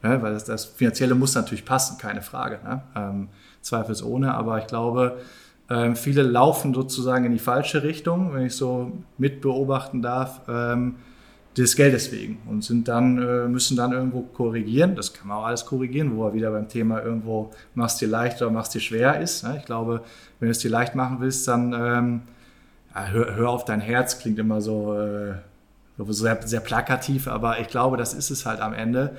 ne, 0.02 0.22
weil 0.22 0.34
das, 0.34 0.46
das 0.46 0.66
Finanzielle 0.66 1.16
muss 1.16 1.36
natürlich 1.36 1.66
passen, 1.66 1.98
keine 1.98 2.22
Frage, 2.22 2.60
ne? 2.64 2.82
ähm, 2.96 3.30
zweifelsohne. 3.62 4.34
Aber 4.34 4.60
ich 4.60 4.68
glaube, 4.68 5.18
ähm, 5.70 5.96
viele 5.96 6.24
laufen 6.24 6.74
sozusagen 6.74 7.26
in 7.26 7.32
die 7.32 7.40
falsche 7.40 7.84
Richtung, 7.84 8.34
wenn 8.34 8.46
ich 8.46 8.56
so 8.56 8.92
mitbeobachten 9.18 10.02
darf. 10.02 10.42
Ähm, 10.48 10.96
des 11.58 11.76
Geldes 11.76 12.12
wegen 12.12 12.38
und 12.48 12.64
sind 12.64 12.88
dann, 12.88 13.18
äh, 13.18 13.48
müssen 13.48 13.76
dann 13.76 13.92
irgendwo 13.92 14.22
korrigieren. 14.22 14.96
Das 14.96 15.14
kann 15.14 15.28
man 15.28 15.38
auch 15.38 15.46
alles 15.46 15.66
korrigieren, 15.66 16.16
wo 16.16 16.28
er 16.28 16.34
wieder 16.34 16.52
beim 16.52 16.70
Thema 16.70 17.04
irgendwo 17.04 17.52
machst 17.74 18.00
dir 18.02 18.08
leicht 18.08 18.42
oder 18.42 18.52
machst 18.52 18.74
dir 18.76 18.80
schwer 18.80 19.20
ist. 19.20 19.44
Ne? 19.44 19.58
Ich 19.60 19.66
glaube, 19.66 20.02
wenn 20.40 20.48
du 20.48 20.52
es 20.52 20.60
dir 20.60 20.70
leicht 20.70 20.96
machen 20.96 21.18
willst, 21.20 21.48
dann 21.48 21.74
ähm, 21.74 22.22
ja, 22.96 23.08
hör, 23.08 23.36
hör, 23.36 23.50
auf 23.50 23.66
dein 23.66 23.82
Herz, 23.82 24.20
klingt 24.20 24.40
immer 24.40 24.62
so, 24.62 24.98
äh, 24.98 25.34
sehr, 26.08 26.40
sehr 26.48 26.62
plakativ, 26.62 27.28
aber 27.28 27.60
ich 27.60 27.68
glaube, 27.68 27.98
das 27.98 28.14
ist 28.14 28.30
es 28.30 28.46
halt 28.46 28.62
am 28.62 28.74
Ende, 28.74 29.18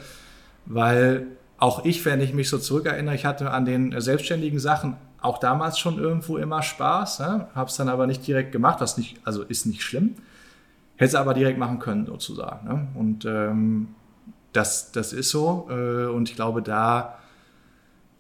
weil 0.71 1.27
auch 1.59 1.85
ich, 1.85 2.05
wenn 2.05 2.21
ich 2.21 2.33
mich 2.33 2.49
so 2.49 2.59
zurückerinnere, 2.59 3.15
ich 3.15 3.27
hatte 3.27 3.51
an 3.51 3.65
den 3.65 4.01
selbstständigen 4.01 4.59
Sachen 4.59 4.97
auch 5.21 5.39
damals 5.39 5.79
schon 5.79 5.99
irgendwo 5.99 6.39
immer 6.39 6.63
Spaß, 6.63 7.19
ne? 7.21 7.49
habe 7.55 7.69
es 7.69 7.77
dann 7.77 7.89
aber 7.89 8.07
nicht 8.07 8.27
direkt 8.27 8.53
gemacht, 8.53 8.81
was 8.81 8.97
nicht, 8.97 9.19
also 9.25 9.43
ist 9.43 9.67
nicht 9.67 9.83
schlimm. 9.83 10.15
Hätte 10.97 11.09
es 11.09 11.15
aber 11.15 11.35
direkt 11.35 11.59
machen 11.59 11.79
können, 11.79 12.07
sozusagen. 12.07 12.69
Ne? 12.69 12.87
Und 12.95 13.25
ähm, 13.25 13.89
das, 14.53 14.93
das 14.93 15.13
ist 15.13 15.31
so. 15.31 15.67
Äh, 15.71 16.07
und 16.07 16.31
ich 16.31 16.37
glaube, 16.37 16.63
da 16.63 17.19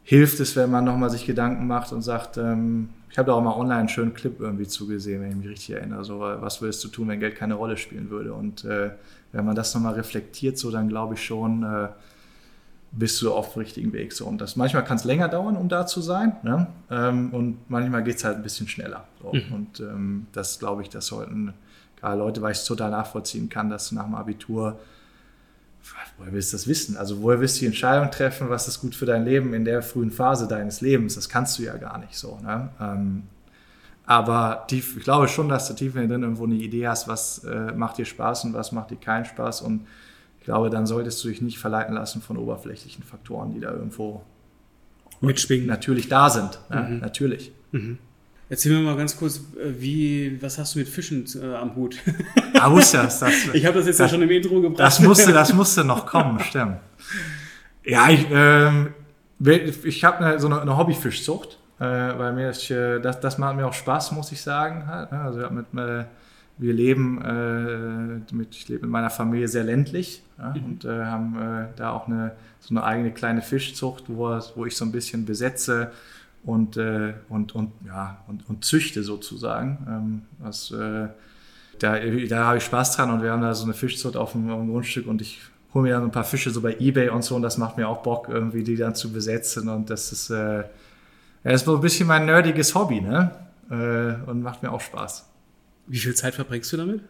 hilft 0.02 0.40
es, 0.40 0.56
wenn 0.56 0.70
man 0.70 0.84
nochmal 0.84 1.10
sich 1.10 1.26
Gedanken 1.26 1.66
macht 1.66 1.92
und 1.92 2.02
sagt, 2.02 2.36
ähm, 2.36 2.90
ich 3.10 3.18
habe 3.18 3.28
da 3.28 3.34
auch 3.34 3.42
mal 3.42 3.54
online 3.54 3.80
einen 3.80 3.88
schönen 3.88 4.14
Clip 4.14 4.40
irgendwie 4.40 4.66
zugesehen, 4.66 5.22
wenn 5.22 5.30
ich 5.30 5.36
mich 5.36 5.48
richtig 5.48 5.70
erinnere. 5.76 6.04
So, 6.04 6.20
was 6.20 6.60
würdest 6.62 6.82
du 6.84 6.88
tun, 6.88 7.08
wenn 7.08 7.20
Geld 7.20 7.36
keine 7.36 7.54
Rolle 7.54 7.76
spielen 7.76 8.10
würde? 8.10 8.32
Und 8.34 8.64
äh, 8.64 8.90
wenn 9.32 9.44
man 9.44 9.54
das 9.54 9.74
nochmal 9.74 9.94
reflektiert, 9.94 10.58
so 10.58 10.70
dann 10.70 10.88
glaube 10.88 11.14
ich 11.14 11.24
schon, 11.24 11.62
äh, 11.62 11.88
bist 12.92 13.22
du 13.22 13.32
auf 13.32 13.52
dem 13.52 13.60
richtigen 13.60 13.92
Weg. 13.92 14.12
So. 14.12 14.26
Und 14.26 14.40
das 14.40 14.56
manchmal 14.56 14.84
kann 14.84 14.96
es 14.96 15.04
länger 15.04 15.28
dauern, 15.28 15.56
um 15.56 15.68
da 15.68 15.86
zu 15.86 16.00
sein. 16.00 16.36
Ne? 16.42 16.66
Ähm, 16.90 17.30
und 17.32 17.70
manchmal 17.70 18.02
geht 18.02 18.16
es 18.16 18.24
halt 18.24 18.36
ein 18.36 18.42
bisschen 18.42 18.68
schneller. 18.68 19.04
So. 19.22 19.32
Mhm. 19.32 19.52
Und 19.52 19.80
ähm, 19.80 20.26
das 20.32 20.58
glaube 20.58 20.82
ich, 20.82 20.88
das 20.88 21.06
sollten 21.06 21.54
gerade 22.00 22.18
Leute, 22.18 22.42
weil 22.42 22.52
ich 22.52 22.58
es 22.58 22.64
total 22.64 22.90
nachvollziehen 22.90 23.48
kann, 23.48 23.70
dass 23.70 23.90
du 23.90 23.94
nach 23.94 24.04
dem 24.04 24.14
Abitur, 24.14 24.78
woher 26.18 26.32
willst 26.32 26.52
du 26.52 26.56
das 26.56 26.66
wissen? 26.66 26.96
Also 26.96 27.22
woher 27.22 27.40
willst 27.40 27.56
du 27.56 27.60
die 27.60 27.66
Entscheidung 27.66 28.10
treffen, 28.10 28.50
was 28.50 28.68
ist 28.68 28.80
gut 28.80 28.94
für 28.94 29.06
dein 29.06 29.24
Leben 29.24 29.54
in 29.54 29.64
der 29.64 29.82
frühen 29.82 30.10
Phase 30.10 30.48
deines 30.48 30.80
Lebens? 30.80 31.14
Das 31.14 31.28
kannst 31.28 31.58
du 31.58 31.62
ja 31.62 31.76
gar 31.76 31.98
nicht 31.98 32.16
so. 32.16 32.38
Ne? 32.42 32.70
Ähm, 32.80 33.22
aber 34.04 34.64
tief, 34.66 34.96
ich 34.96 35.04
glaube 35.04 35.28
schon, 35.28 35.48
dass 35.48 35.68
du 35.68 35.74
tief 35.74 35.94
in 35.94 36.02
dir 36.02 36.08
drin 36.08 36.22
irgendwo 36.22 36.44
eine 36.44 36.56
Idee 36.56 36.88
hast, 36.88 37.06
was 37.06 37.44
äh, 37.44 37.72
macht 37.72 37.98
dir 37.98 38.04
Spaß 38.04 38.44
und 38.44 38.54
was 38.54 38.72
macht 38.72 38.90
dir 38.90 38.96
keinen 38.96 39.24
Spaß. 39.24 39.62
Und 39.62 39.86
ich 40.40 40.46
glaube, 40.46 40.70
dann 40.70 40.86
solltest 40.86 41.22
du 41.22 41.28
dich 41.28 41.42
nicht 41.42 41.58
verleiten 41.58 41.94
lassen 41.94 42.22
von 42.22 42.38
oberflächlichen 42.38 43.04
Faktoren, 43.04 43.52
die 43.52 43.60
da 43.60 43.70
irgendwo 43.72 44.22
mitschwingen. 45.20 45.66
Natürlich 45.66 46.08
da 46.08 46.30
sind. 46.30 46.58
Ne? 46.70 46.88
Mhm. 46.88 46.98
Natürlich. 47.00 47.52
Mhm. 47.72 47.98
Erzähl 48.48 48.72
mir 48.72 48.80
mal 48.80 48.96
ganz 48.96 49.16
kurz, 49.16 49.36
äh, 49.36 49.80
wie, 49.80 50.42
was 50.42 50.58
hast 50.58 50.74
du 50.74 50.80
mit 50.80 50.88
Fischen 50.88 51.24
äh, 51.40 51.54
am 51.54 51.76
Hut? 51.76 51.98
Ah, 52.58 52.68
das, 52.74 52.90
das, 52.92 53.22
ich 53.52 53.64
habe 53.64 53.78
das 53.78 53.86
jetzt 53.86 54.00
das, 54.00 54.10
ja 54.10 54.16
schon 54.16 54.22
im 54.22 54.30
Intro 54.30 54.60
gebracht. 54.60 54.80
Das 54.80 54.98
musste, 54.98 55.32
das 55.32 55.52
musste 55.52 55.84
noch 55.84 56.06
kommen, 56.06 56.40
stimmt. 56.48 56.78
Ja, 57.84 58.08
ich, 58.08 58.26
ähm, 58.30 58.94
ich 59.84 60.04
habe 60.04 60.24
eine, 60.24 60.40
so 60.40 60.48
eine, 60.48 60.62
eine 60.62 60.76
Hobbyfischzucht, 60.76 61.58
äh, 61.78 61.84
weil 61.84 62.32
mir 62.32 62.48
das, 62.48 62.68
äh, 62.70 62.98
das, 63.00 63.20
das 63.20 63.38
macht 63.38 63.56
mir 63.56 63.66
auch 63.66 63.72
Spaß, 63.72 64.12
muss 64.12 64.32
ich 64.32 64.40
sagen. 64.40 64.86
Halt, 64.86 65.12
ne? 65.12 65.20
Also 65.20 65.48
mit, 65.50 65.66
äh, 65.76 66.04
wir 66.60 66.74
leben, 66.74 67.20
äh, 67.22 68.34
mit, 68.34 68.54
ich 68.54 68.68
lebe 68.68 68.82
mit 68.82 68.90
meiner 68.90 69.10
Familie 69.10 69.48
sehr 69.48 69.64
ländlich 69.64 70.22
ja, 70.38 70.50
mhm. 70.50 70.64
und 70.64 70.84
äh, 70.84 71.04
haben 71.04 71.36
äh, 71.36 71.66
da 71.76 71.92
auch 71.92 72.06
eine, 72.06 72.32
so 72.60 72.74
eine 72.74 72.84
eigene 72.84 73.12
kleine 73.12 73.40
Fischzucht, 73.40 74.04
wo, 74.08 74.38
wo 74.54 74.66
ich 74.66 74.76
so 74.76 74.84
ein 74.84 74.92
bisschen 74.92 75.24
besetze 75.24 75.90
und, 76.44 76.76
äh, 76.76 77.14
und, 77.28 77.54
und, 77.54 77.72
ja, 77.86 78.18
und, 78.28 78.48
und 78.48 78.64
züchte 78.64 79.02
sozusagen. 79.02 79.78
Ähm, 79.88 80.22
was, 80.38 80.70
äh, 80.70 81.08
da 81.78 81.98
da 81.98 82.44
habe 82.44 82.58
ich 82.58 82.64
Spaß 82.64 82.96
dran 82.96 83.10
und 83.10 83.22
wir 83.22 83.32
haben 83.32 83.40
da 83.40 83.54
so 83.54 83.64
eine 83.64 83.72
Fischzucht 83.72 84.16
auf 84.16 84.32
dem, 84.32 84.50
auf 84.50 84.60
dem 84.60 84.70
Grundstück 84.70 85.06
und 85.06 85.22
ich 85.22 85.40
hole 85.72 85.84
mir 85.84 85.94
dann 85.94 86.04
ein 86.04 86.10
paar 86.10 86.24
Fische 86.24 86.50
so 86.50 86.60
bei 86.60 86.76
Ebay 86.78 87.08
und 87.08 87.24
so 87.24 87.36
und 87.36 87.42
das 87.42 87.56
macht 87.56 87.78
mir 87.78 87.88
auch 87.88 88.02
Bock, 88.02 88.28
irgendwie 88.28 88.62
die 88.62 88.76
dann 88.76 88.94
zu 88.94 89.12
besetzen 89.12 89.68
und 89.70 89.88
das 89.88 90.12
ist, 90.12 90.28
äh, 90.28 90.58
ja, 90.58 90.64
das 91.42 91.62
ist 91.62 91.64
so 91.64 91.76
ein 91.76 91.80
bisschen 91.80 92.06
mein 92.06 92.26
nerdiges 92.26 92.74
Hobby, 92.74 93.00
ne? 93.00 93.30
Und 94.26 94.42
macht 94.42 94.64
mir 94.64 94.72
auch 94.72 94.80
Spaß. 94.80 95.29
Wie 95.90 95.98
viel 95.98 96.14
Zeit 96.14 96.34
verbringst 96.34 96.72
du 96.72 96.76
damit? 96.76 97.00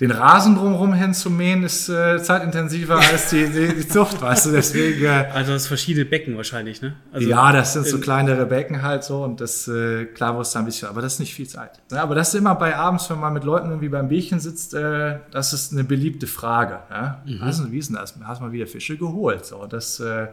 den 0.00 0.10
Rasen 0.10 0.56
drumherum 0.56 0.92
hinzumähen 0.92 1.62
ist 1.62 1.88
äh, 1.88 2.20
zeitintensiver 2.20 2.96
als 2.96 3.30
die, 3.30 3.48
die, 3.48 3.74
die 3.74 3.88
Zucht, 3.88 4.20
weißt 4.20 4.46
du, 4.46 4.50
deswegen. 4.50 5.04
Äh, 5.04 5.28
also 5.32 5.52
das 5.52 5.68
verschiedene 5.68 6.04
Becken 6.04 6.36
wahrscheinlich, 6.36 6.82
ne? 6.82 6.96
Also 7.12 7.28
ja, 7.28 7.52
das 7.52 7.74
sind 7.74 7.86
so 7.86 8.00
kleinere 8.00 8.46
Becken 8.46 8.82
halt 8.82 9.04
so 9.04 9.22
und 9.22 9.40
das, 9.40 9.68
äh, 9.68 10.06
klar 10.06 10.32
muss 10.32 10.50
da 10.50 10.58
ein 10.58 10.64
bisschen, 10.64 10.88
aber 10.88 11.00
das 11.00 11.14
ist 11.14 11.20
nicht 11.20 11.34
viel 11.34 11.46
Zeit. 11.46 11.80
Ja, 11.92 12.02
aber 12.02 12.16
das 12.16 12.28
ist 12.28 12.34
immer 12.34 12.56
bei 12.56 12.74
abends, 12.74 13.08
wenn 13.08 13.20
man 13.20 13.32
mit 13.32 13.44
Leuten 13.44 13.68
irgendwie 13.68 13.88
beim 13.88 14.08
Bierchen 14.08 14.40
sitzt, 14.40 14.74
äh, 14.74 15.20
das 15.30 15.52
ist 15.52 15.72
eine 15.72 15.84
beliebte 15.84 16.26
Frage. 16.26 16.80
Ja? 16.90 17.22
Mhm. 17.24 17.42
Also, 17.42 17.70
wie 17.70 17.78
ist 17.78 17.88
denn 17.88 17.96
das? 17.96 18.14
Hast 18.24 18.40
du 18.40 18.44
mal 18.46 18.52
wieder 18.52 18.66
Fische 18.66 18.96
geholt? 18.96 19.46
So, 19.46 19.66
das, 19.66 20.00
äh, 20.00 20.26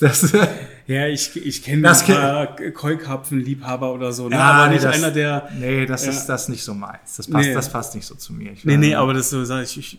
das, 0.00 0.32
ja, 0.86 1.06
ich, 1.06 1.36
ich 1.36 1.62
kenne 1.62 1.88
ein 1.88 2.06
paar 2.06 2.56
Keukarpfen-Liebhaber 2.56 3.92
oder 3.92 4.12
so. 4.12 4.28
Ne? 4.28 4.36
Ja, 4.36 4.52
aber 4.52 4.72
nicht 4.72 4.84
das, 4.84 4.96
einer, 4.96 5.10
der. 5.10 5.48
Nee, 5.58 5.86
das 5.86 6.04
ja. 6.04 6.12
ist 6.12 6.26
das 6.26 6.48
nicht 6.48 6.62
so 6.62 6.74
meins. 6.74 7.16
Das 7.16 7.28
passt, 7.28 7.48
nee. 7.48 7.54
das 7.54 7.70
passt 7.70 7.94
nicht 7.94 8.06
so 8.06 8.14
zu 8.14 8.32
mir. 8.32 8.52
Ich 8.52 8.64
nee, 8.64 8.76
nee, 8.76 8.94
aber 8.94 9.14
das 9.14 9.30
so, 9.30 9.44
sag 9.44 9.64
ich, 9.64 9.78
ich, 9.78 9.98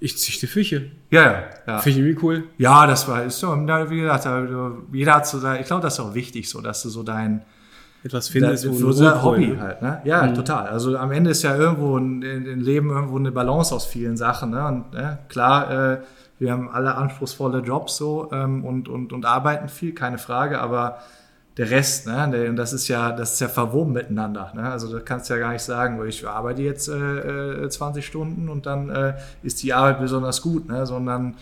ich 0.00 0.18
züchte 0.18 0.46
Fische. 0.46 0.90
Ja, 1.10 1.22
ja. 1.22 1.44
ja. 1.66 1.78
Finde 1.80 1.98
ich 1.98 2.04
irgendwie 2.06 2.24
cool. 2.24 2.44
Ja, 2.58 2.86
das 2.86 3.08
war, 3.08 3.24
ist 3.24 3.38
so, 3.38 3.48
wie 3.48 4.00
gesagt, 4.00 4.26
jeder 4.92 5.14
hat 5.14 5.26
so, 5.26 5.38
ich 5.54 5.66
glaube, 5.66 5.82
das 5.82 5.94
ist 5.94 6.00
auch 6.00 6.14
wichtig, 6.14 6.48
so, 6.48 6.60
dass 6.60 6.82
du 6.82 6.88
so 6.88 7.02
dein, 7.02 7.42
etwas 8.04 8.28
findest, 8.28 8.64
da, 8.64 8.70
wo 8.70 8.92
so 8.92 9.22
Hobby 9.22 9.48
ne? 9.48 9.60
halt, 9.60 9.82
ne? 9.82 10.00
Ja, 10.04 10.22
mhm. 10.24 10.34
total. 10.34 10.68
Also 10.68 10.96
am 10.96 11.10
Ende 11.10 11.30
ist 11.30 11.42
ja 11.42 11.56
irgendwo 11.56 11.96
ein, 11.96 12.22
ein 12.22 12.60
Leben 12.60 12.90
irgendwo 12.90 13.18
eine 13.18 13.32
Balance 13.32 13.74
aus 13.74 13.86
vielen 13.86 14.16
Sachen, 14.16 14.50
ne? 14.50 14.66
Und 14.66 14.92
ne? 14.92 15.18
klar, 15.28 15.92
äh, 15.92 15.98
wir 16.38 16.52
haben 16.52 16.68
alle 16.68 16.94
anspruchsvolle 16.94 17.60
Jobs 17.60 17.96
so 17.96 18.30
ähm, 18.32 18.64
und, 18.64 18.88
und, 18.88 19.12
und 19.12 19.24
arbeiten 19.24 19.68
viel, 19.68 19.92
keine 19.92 20.18
Frage, 20.18 20.60
aber 20.60 20.98
der 21.56 21.70
Rest, 21.70 22.06
ne, 22.06 22.28
der, 22.30 22.52
das 22.52 22.72
ist 22.72 22.86
ja, 22.86 23.10
das 23.10 23.34
ist 23.34 23.40
ja 23.40 23.48
verwoben 23.48 23.92
miteinander. 23.92 24.52
Ne? 24.54 24.62
Also 24.62 24.92
da 24.92 25.00
kannst 25.00 25.28
du 25.28 25.34
ja 25.34 25.40
gar 25.40 25.52
nicht 25.52 25.62
sagen, 25.62 26.00
ich 26.06 26.26
arbeite 26.26 26.62
jetzt 26.62 26.88
äh, 26.88 27.68
20 27.68 28.02
äh, 28.02 28.06
Stunden 28.06 28.48
und 28.48 28.66
dann 28.66 28.88
äh, 28.90 29.14
ist 29.42 29.62
die 29.64 29.72
Arbeit 29.72 30.00
besonders 30.00 30.40
gut, 30.40 30.68
ne? 30.68 30.86
sondern 30.86 31.34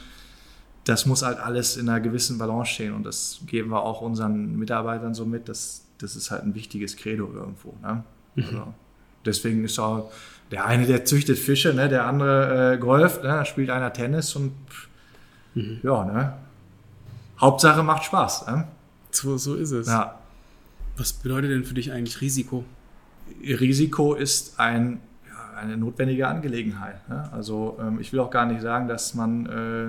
das 0.85 1.05
muss 1.05 1.23
halt 1.23 1.39
alles 1.39 1.77
in 1.77 1.89
einer 1.89 2.01
gewissen 2.01 2.39
Balance 2.39 2.73
stehen 2.73 2.95
und 2.95 3.05
das 3.05 3.41
geben 3.47 3.71
wir 3.71 3.83
auch 3.83 4.01
unseren 4.01 4.57
Mitarbeitern 4.57 5.13
so 5.15 5.27
mit. 5.27 5.49
Das, 5.49 5.85
das 5.99 6.17
ist 6.17 6.31
halt 6.31 6.45
ein 6.45 6.55
wichtiges 6.55 6.97
Credo 6.97 7.31
irgendwo. 7.35 7.75
Ne? 7.83 8.03
Mhm. 8.37 8.45
Also, 8.45 8.75
deswegen 9.27 9.65
ist 9.65 9.79
auch 9.79 10.11
der 10.51 10.67
eine, 10.67 10.87
der 10.87 11.05
züchtet 11.05 11.39
Fische, 11.39 11.75
ne? 11.75 11.89
der 11.89 12.07
andere 12.07 12.75
äh, 12.75 12.79
golft, 12.79 13.23
ne? 13.23 13.31
da 13.31 13.45
spielt 13.45 13.71
einer 13.71 13.93
Tennis 13.93 14.37
und 14.37 14.53
Mhm. 15.57 15.81
Ja, 15.83 16.05
ne? 16.05 16.35
Hauptsache 17.41 17.83
macht 17.83 18.05
Spaß. 18.05 18.47
Ne? 18.47 18.69
So, 19.11 19.37
so 19.39 19.57
ist 19.57 19.73
es. 19.73 19.89
Ja. 19.89 20.19
Was 20.97 21.15
bedeutet 21.15 21.51
denn 21.51 21.65
für 21.65 21.75
dich 21.75 21.91
eigentlich 21.93 22.21
Risiko? 22.21 22.65
Risiko 23.43 24.15
ist 24.15 24.61
ein, 24.61 25.01
ja, 25.29 25.59
eine 25.59 25.77
notwendige 25.77 26.29
Angelegenheit. 26.29 27.09
Ne? 27.09 27.31
Also 27.33 27.79
ähm, 27.81 27.99
ich 28.01 28.13
will 28.13 28.21
auch 28.21 28.31
gar 28.31 28.47
nicht 28.47 28.61
sagen, 28.61 28.87
dass 28.87 29.15
man 29.15 29.47
äh, 29.47 29.87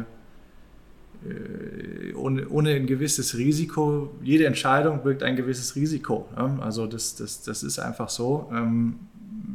äh, 1.30 2.14
ohne, 2.16 2.48
ohne, 2.50 2.72
ein 2.72 2.88
gewisses 2.88 3.38
Risiko, 3.38 4.16
jede 4.22 4.46
Entscheidung 4.46 5.04
birgt 5.04 5.24
ein 5.24 5.36
gewisses 5.36 5.76
Risiko. 5.76 6.28
Ne? 6.36 6.60
Also 6.62 6.88
das, 6.88 7.16
das, 7.16 7.44
das 7.44 7.64
ist 7.64 7.80
einfach 7.80 8.10
so. 8.10 8.50
Ähm, 8.54 9.00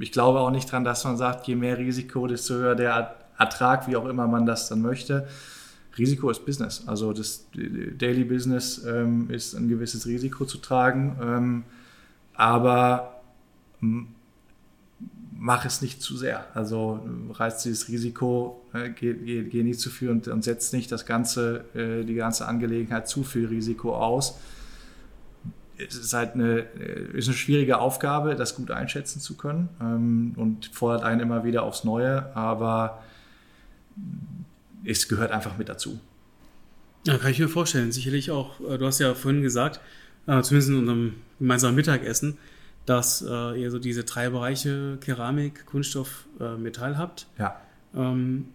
ich 0.00 0.12
glaube 0.12 0.40
auch 0.40 0.50
nicht 0.50 0.70
dran, 0.70 0.84
dass 0.84 1.04
man 1.04 1.16
sagt, 1.16 1.46
je 1.46 1.56
mehr 1.56 1.78
Risiko, 1.78 2.26
desto 2.26 2.54
höher 2.54 2.74
der 2.74 3.14
Ertrag, 3.38 3.88
wie 3.88 3.96
auch 3.96 4.06
immer 4.06 4.26
man 4.26 4.46
das 4.46 4.68
dann 4.68 4.82
möchte. 4.82 5.26
Risiko 5.98 6.30
ist 6.30 6.46
Business. 6.46 6.84
Also 6.86 7.12
das 7.12 7.46
Daily 7.54 8.24
Business 8.24 8.82
ähm, 8.84 9.28
ist 9.30 9.54
ein 9.54 9.68
gewisses 9.68 10.06
Risiko 10.06 10.44
zu 10.44 10.58
tragen, 10.58 11.18
ähm, 11.22 11.64
aber 12.34 13.20
mach 15.42 15.64
es 15.64 15.82
nicht 15.82 16.00
zu 16.00 16.16
sehr. 16.16 16.46
Also 16.54 17.00
reißt 17.30 17.64
dieses 17.64 17.88
Risiko, 17.88 18.62
äh, 18.72 18.90
geh, 18.90 19.12
geh, 19.12 19.42
geh, 19.42 19.62
nicht 19.62 19.80
zu 19.80 19.90
viel 19.90 20.08
und, 20.08 20.28
und 20.28 20.44
setzt 20.44 20.72
nicht 20.72 20.90
das 20.92 21.04
ganze, 21.04 21.64
äh, 21.74 22.04
die 22.04 22.14
ganze 22.14 22.46
Angelegenheit 22.46 23.08
zu 23.08 23.24
viel 23.24 23.46
Risiko 23.46 23.94
aus. 23.94 24.38
Es 25.88 25.96
ist 25.96 26.12
halt 26.12 26.34
eine, 26.34 26.58
ist 27.14 27.28
eine 27.28 27.36
schwierige 27.36 27.78
Aufgabe, 27.78 28.34
das 28.34 28.54
gut 28.54 28.70
einschätzen 28.70 29.20
zu 29.20 29.36
können 29.36 29.68
ähm, 29.80 30.32
und 30.36 30.66
fordert 30.66 31.04
einen 31.04 31.20
immer 31.20 31.44
wieder 31.44 31.62
aufs 31.62 31.84
Neue, 31.84 32.34
aber 32.36 33.02
es 34.84 35.08
gehört 35.08 35.30
einfach 35.30 35.58
mit 35.58 35.68
dazu. 35.68 36.00
Ja, 37.06 37.18
kann 37.18 37.30
ich 37.30 37.38
mir 37.38 37.48
vorstellen. 37.48 37.92
Sicherlich 37.92 38.30
auch, 38.30 38.60
äh, 38.60 38.78
du 38.78 38.86
hast 38.86 38.98
ja 38.98 39.14
vorhin 39.14 39.42
gesagt, 39.42 39.80
äh, 40.26 40.40
zumindest 40.42 40.70
in 40.70 40.78
unserem 40.78 41.14
gemeinsamen 41.38 41.74
Mittagessen, 41.74 42.38
dass 42.86 43.22
äh, 43.22 43.60
ihr 43.60 43.70
so 43.70 43.78
diese 43.78 44.04
drei 44.04 44.30
Bereiche 44.30 44.98
Keramik, 45.00 45.66
Kunststoff, 45.66 46.26
äh, 46.40 46.56
Metall 46.56 46.98
habt. 46.98 47.26
Ja. 47.38 47.60
Ähm, 47.94 48.48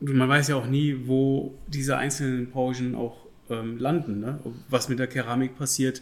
man 0.00 0.28
weiß 0.28 0.48
ja 0.48 0.56
auch 0.56 0.66
nie, 0.66 1.06
wo 1.06 1.54
diese 1.66 1.96
einzelnen 1.96 2.50
Branchen 2.50 2.94
auch 2.94 3.26
ähm, 3.50 3.78
landen. 3.78 4.20
Ne? 4.20 4.38
Was 4.68 4.88
mit 4.88 4.98
der 4.98 5.06
Keramik 5.06 5.58
passiert, 5.58 6.00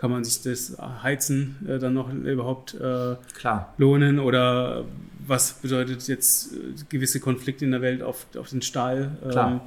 kann 0.00 0.10
man 0.10 0.24
sich 0.24 0.40
das 0.42 0.78
Heizen 1.02 1.56
äh, 1.68 1.78
dann 1.78 1.92
noch 1.92 2.10
überhaupt 2.10 2.72
äh, 2.72 3.16
Klar. 3.34 3.74
lohnen 3.76 4.18
oder 4.18 4.84
was 5.26 5.52
bedeutet 5.52 6.08
jetzt 6.08 6.54
äh, 6.54 6.56
gewisse 6.88 7.20
Konflikte 7.20 7.66
in 7.66 7.70
der 7.70 7.82
Welt 7.82 8.02
auf, 8.02 8.24
auf 8.38 8.48
den 8.48 8.62
Stahl? 8.62 9.10
Klar. 9.28 9.50
Ähm, 9.50 9.60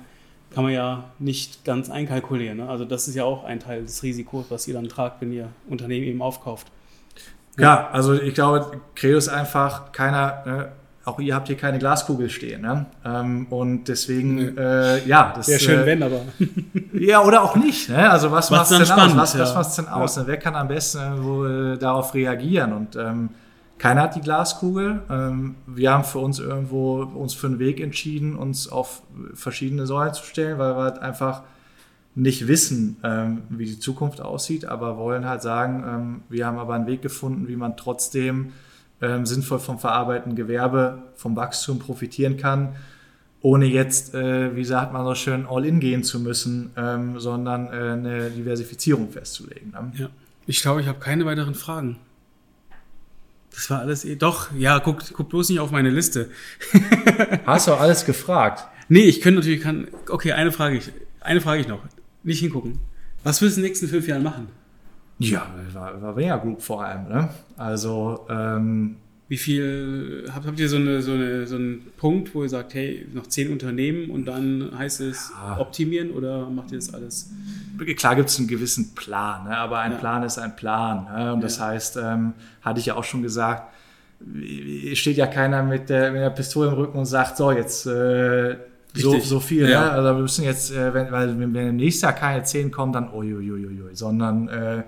kann 0.51 0.63
man 0.63 0.73
ja 0.73 1.11
nicht 1.19 1.63
ganz 1.65 1.91
einkalkulieren. 1.91 2.57
Ne? 2.57 2.69
Also 2.69 2.83
das 2.83 3.07
ist 3.07 3.13
ja 3.13 3.25
auch 3.25 3.43
ein 3.43 3.59
Teil 3.59 3.83
des 3.83 4.01
Risikos, 4.01 4.45
was 4.49 4.67
ihr 4.67 4.73
dann 4.73 4.87
tragt, 4.89 5.21
wenn 5.21 5.31
ihr 5.31 5.49
Unternehmen 5.69 6.05
eben 6.05 6.21
aufkauft. 6.23 6.67
Ja, 7.59 7.89
also 7.91 8.13
ich 8.13 8.33
glaube, 8.33 8.81
Credo 8.95 9.17
ist 9.17 9.29
einfach 9.29 9.91
keiner, 9.91 10.43
ne, 10.45 10.71
auch 11.05 11.19
ihr 11.19 11.35
habt 11.35 11.47
hier 11.47 11.57
keine 11.57 11.79
Glaskugel 11.79 12.29
stehen. 12.29 12.61
Ne? 12.61 12.85
Ähm, 13.03 13.47
und 13.49 13.85
deswegen, 13.85 14.57
äh, 14.57 15.05
ja, 15.05 15.33
das 15.35 15.49
Wäre 15.49 15.59
schön, 15.59 15.79
äh, 15.81 15.85
wenn, 15.85 16.03
aber. 16.03 16.21
Ja, 16.93 17.23
oder 17.23 17.43
auch 17.43 17.55
nicht. 17.55 17.89
Ne? 17.89 18.09
Also 18.09 18.31
was 18.31 18.49
macht's 18.49 18.69
dann 18.69 18.79
denn 18.79 18.87
spannend, 18.87 19.19
aus? 19.19 19.33
Was, 19.33 19.39
was 19.39 19.49
ja. 19.49 19.55
macht's 19.55 19.75
denn 19.75 19.87
aus? 19.87 20.17
Ne? 20.17 20.23
Wer 20.27 20.37
kann 20.37 20.55
am 20.55 20.69
besten 20.69 20.99
irgendwo 20.99 21.45
äh, 21.45 21.77
darauf 21.77 22.13
reagieren? 22.13 22.71
Und 22.71 22.95
ähm, 22.95 23.29
keiner 23.77 24.03
hat 24.03 24.15
die 24.15 24.21
Glaskugel. 24.21 25.01
Ähm, 25.09 25.55
wir 25.65 25.91
haben 25.91 26.05
für 26.05 26.19
uns 26.19 26.39
irgendwo 26.39 27.01
uns 27.03 27.33
für 27.33 27.47
einen 27.47 27.59
Weg 27.59 27.81
entschieden, 27.81 28.37
uns 28.37 28.71
auf 28.71 29.01
verschiedene 29.33 29.85
Säulen 29.85 30.13
zu 30.13 30.23
stellen, 30.23 30.57
weil 30.57 30.77
wir 30.77 30.83
halt 30.83 30.99
einfach 30.99 31.41
nicht 32.15 32.47
wissen, 32.47 32.97
ähm, 33.03 33.41
wie 33.49 33.65
die 33.65 33.79
Zukunft 33.79 34.21
aussieht, 34.21 34.65
aber 34.65 34.97
wollen 34.97 35.27
halt 35.27 35.41
sagen, 35.41 35.83
ähm, 35.85 36.21
wir 36.29 36.45
haben 36.45 36.59
aber 36.59 36.75
einen 36.75 36.87
Weg 36.87 37.01
gefunden, 37.01 37.47
wie 37.47 37.55
man 37.55 37.75
trotzdem 37.75 38.53
ähm, 39.03 39.25
sinnvoll 39.25 39.59
vom 39.59 39.79
verarbeitenden 39.79 40.35
Gewerbe, 40.35 41.03
vom 41.15 41.35
Wachstum 41.35 41.79
profitieren 41.79 42.37
kann, 42.37 42.75
ohne 43.41 43.65
jetzt, 43.65 44.15
äh, 44.15 44.55
wie 44.55 44.63
sagt 44.63 44.93
man 44.93 45.05
so 45.05 45.13
schön, 45.15 45.45
all 45.45 45.65
in 45.65 45.81
gehen 45.81 46.03
zu 46.03 46.19
müssen, 46.19 46.71
ähm, 46.77 47.19
sondern 47.19 47.67
äh, 47.67 47.69
eine 47.69 48.29
Diversifizierung 48.29 49.11
festzulegen. 49.11 49.71
Ne? 49.71 49.91
Ja. 49.95 50.09
Ich 50.47 50.61
glaube, 50.61 50.81
ich 50.81 50.87
habe 50.87 50.99
keine 50.99 51.25
weiteren 51.25 51.53
Fragen. 51.53 51.97
Das 53.51 53.69
war 53.69 53.79
alles 53.81 54.05
eh. 54.05 54.15
Doch, 54.15 54.51
ja, 54.57 54.79
guck, 54.79 55.03
guck 55.13 55.29
bloß 55.29 55.49
nicht 55.49 55.59
auf 55.59 55.71
meine 55.71 55.89
Liste. 55.89 56.31
Hast 57.45 57.67
du 57.67 57.73
alles 57.73 58.05
gefragt? 58.05 58.65
Nee, 58.89 59.03
ich 59.03 59.21
könnte 59.21 59.41
natürlich 59.41 59.61
kann. 59.61 59.87
Okay, 60.09 60.31
eine 60.31 60.51
Frage 60.51 60.77
ich. 60.77 60.91
Eine 61.19 61.41
Frage 61.41 61.61
ich 61.61 61.67
noch. 61.67 61.81
Nicht 62.23 62.39
hingucken. 62.39 62.79
Was 63.23 63.41
willst 63.41 63.57
du 63.57 63.61
in 63.61 63.63
den 63.63 63.69
nächsten 63.69 63.87
fünf 63.87 64.07
Jahren 64.07 64.23
machen? 64.23 64.47
Ja, 65.31 65.45
war, 65.73 66.01
war 66.01 66.15
Wenger 66.15 66.37
Group 66.39 66.61
vor 66.61 66.83
allem. 66.83 67.07
Ne? 67.07 67.29
Also 67.57 68.25
ähm, 68.29 68.95
Wie 69.27 69.37
viel 69.37 70.29
habt, 70.33 70.45
habt 70.45 70.59
ihr 70.59 70.69
so, 70.69 70.75
eine, 70.75 71.01
so, 71.01 71.13
eine, 71.13 71.47
so 71.47 71.55
einen 71.55 71.81
Punkt, 71.97 72.35
wo 72.35 72.43
ihr 72.43 72.49
sagt, 72.49 72.73
hey, 72.73 73.07
noch 73.13 73.27
zehn 73.27 73.51
Unternehmen 73.51 74.09
und 74.11 74.25
dann 74.25 74.71
heißt 74.77 75.01
es 75.01 75.31
Ja. 75.35 75.59
optimieren 75.59 76.11
oder 76.11 76.49
macht 76.49 76.71
ihr 76.71 76.77
das 76.77 76.93
alles? 76.93 77.29
klar 77.97 78.15
gibt 78.15 78.29
es 78.29 78.37
einen 78.37 78.47
gewissen 78.47 78.93
Plan, 78.93 79.45
ne? 79.45 79.57
aber 79.57 79.79
ein 79.79 79.93
Ja. 79.93 79.97
Plan 79.97 80.23
ist 80.23 80.37
ein 80.37 80.55
Plan. 80.55 81.05
Ne? 81.05 81.33
Und 81.33 81.41
das 81.43 81.57
Ja. 81.57 81.67
heißt, 81.67 81.97
ähm, 82.03 82.33
hatte 82.61 82.79
ich 82.79 82.85
ja 82.87 82.95
auch 82.95 83.03
schon 83.03 83.23
gesagt, 83.23 83.73
es 84.91 84.97
steht 84.99 85.17
ja 85.17 85.27
keiner 85.27 85.63
mit 85.63 85.89
der, 85.89 86.11
mit 86.11 86.21
der 86.21 86.29
Pistole 86.29 86.69
im 86.69 86.75
Rücken 86.75 86.97
und 86.97 87.05
sagt, 87.05 87.35
so, 87.37 87.51
jetzt 87.51 87.85
äh, 87.87 88.55
so, 88.93 89.19
so 89.19 89.39
viel. 89.39 89.67
Ja. 89.67 89.85
Ne? 89.85 89.91
Also 89.91 90.15
wir 90.15 90.21
müssen 90.21 90.45
jetzt, 90.45 90.71
äh, 90.71 90.93
wenn, 90.93 91.11
weil 91.11 91.37
wenn 91.39 91.55
im 91.55 91.75
nächsten 91.75 92.05
Jahr 92.05 92.13
keine 92.13 92.43
10 92.43 92.71
kommen, 92.71 92.93
dann 92.93 93.11
uiuiuiui, 93.11 93.95
sondern 93.95 94.47
äh, 94.49 94.83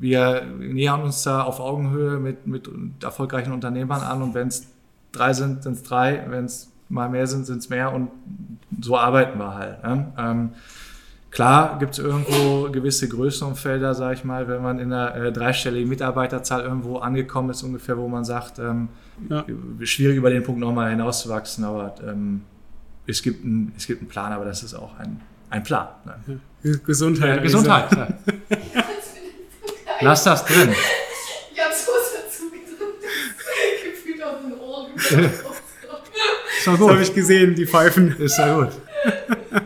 wir 0.00 0.42
nähern 0.58 1.02
uns 1.02 1.22
da 1.22 1.42
auf 1.42 1.60
Augenhöhe 1.60 2.18
mit, 2.18 2.46
mit 2.46 2.68
erfolgreichen 3.02 3.52
Unternehmern 3.52 4.02
an 4.02 4.22
und 4.22 4.34
wenn 4.34 4.48
es 4.48 4.68
drei 5.12 5.32
sind, 5.32 5.62
sind 5.62 5.72
es 5.74 5.82
drei, 5.82 6.24
wenn 6.28 6.44
es 6.44 6.70
mal 6.88 7.08
mehr 7.08 7.26
sind, 7.26 7.46
sind 7.46 7.58
es 7.58 7.68
mehr 7.68 7.92
und 7.92 8.10
so 8.80 8.96
arbeiten 8.98 9.38
wir 9.38 9.54
halt. 9.54 9.82
Ne? 9.82 10.12
Ähm, 10.18 10.50
klar 11.30 11.78
gibt 11.78 11.92
es 11.92 11.98
irgendwo 11.98 12.68
gewisse 12.70 13.08
Größenumfelder, 13.08 13.94
sage 13.94 14.14
ich 14.14 14.24
mal, 14.24 14.48
wenn 14.48 14.62
man 14.62 14.78
in 14.78 14.92
einer 14.92 15.14
äh, 15.16 15.32
dreistelligen 15.32 15.88
Mitarbeiterzahl 15.88 16.62
irgendwo 16.62 16.98
angekommen 16.98 17.50
ist, 17.50 17.62
ungefähr, 17.62 17.96
wo 17.96 18.08
man 18.08 18.24
sagt, 18.24 18.58
ähm, 18.58 18.88
Ja. 19.28 19.44
schwierig 19.82 20.16
über 20.16 20.30
den 20.30 20.42
Punkt 20.42 20.60
nochmal 20.60 20.90
hinauszuwachsen, 20.90 21.64
aber 21.64 21.94
ähm, 22.06 22.42
es, 23.06 23.22
gibt 23.22 23.44
ein, 23.44 23.72
es 23.76 23.86
gibt 23.86 24.00
einen 24.00 24.08
Plan, 24.08 24.32
aber 24.32 24.44
das 24.44 24.62
ist 24.62 24.74
auch 24.74 24.98
ein, 24.98 25.20
ein 25.50 25.62
Plan. 25.62 25.88
Ne? 26.04 26.40
Gesundheit. 26.84 27.36
Ja, 27.36 27.42
Gesundheit. 27.42 27.90
Ja. 27.92 28.08
Lass 30.00 30.24
das 30.24 30.44
drin. 30.44 30.74
Ich 31.52 31.60
hab 31.66 31.74
so 31.74 31.92
dazu 31.92 32.44
gedrückt, 32.50 33.04
gefühlt 33.84 34.22
aus 34.22 34.40
den 34.42 34.58
Ohren. 34.58 34.94
Ist 34.96 35.12
doch 35.44 35.54
Das 36.56 36.66
habe 36.66 36.78
gut. 36.78 37.00
ich 37.02 37.14
gesehen, 37.14 37.54
die 37.54 37.66
Pfeifen. 37.66 38.16
Ist 38.18 38.38
doch 38.38 38.62
gut. 38.64 38.72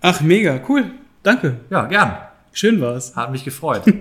Ach, 0.00 0.20
mega, 0.22 0.60
cool. 0.68 0.90
Danke. 1.22 1.60
Ja, 1.70 1.84
gern. 1.86 2.16
Schön 2.52 2.80
war's. 2.80 3.14
Hat 3.16 3.32
mich 3.32 3.44
gefreut. 3.44 3.82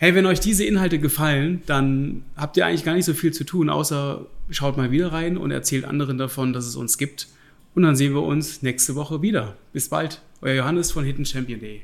Hey, 0.00 0.14
wenn 0.14 0.26
euch 0.26 0.38
diese 0.38 0.64
Inhalte 0.64 1.00
gefallen, 1.00 1.60
dann 1.66 2.22
habt 2.36 2.56
ihr 2.56 2.64
eigentlich 2.64 2.84
gar 2.84 2.94
nicht 2.94 3.04
so 3.04 3.14
viel 3.14 3.32
zu 3.32 3.42
tun, 3.42 3.68
außer 3.68 4.26
schaut 4.48 4.76
mal 4.76 4.92
wieder 4.92 5.12
rein 5.12 5.36
und 5.36 5.50
erzählt 5.50 5.84
anderen 5.84 6.18
davon, 6.18 6.52
dass 6.52 6.66
es 6.66 6.76
uns 6.76 6.98
gibt. 6.98 7.26
Und 7.74 7.82
dann 7.82 7.96
sehen 7.96 8.14
wir 8.14 8.22
uns 8.22 8.62
nächste 8.62 8.94
Woche 8.94 9.22
wieder. 9.22 9.56
Bis 9.72 9.88
bald. 9.88 10.20
Euer 10.40 10.54
Johannes 10.54 10.92
von 10.92 11.04
hiddenchampion.de. 11.04 11.80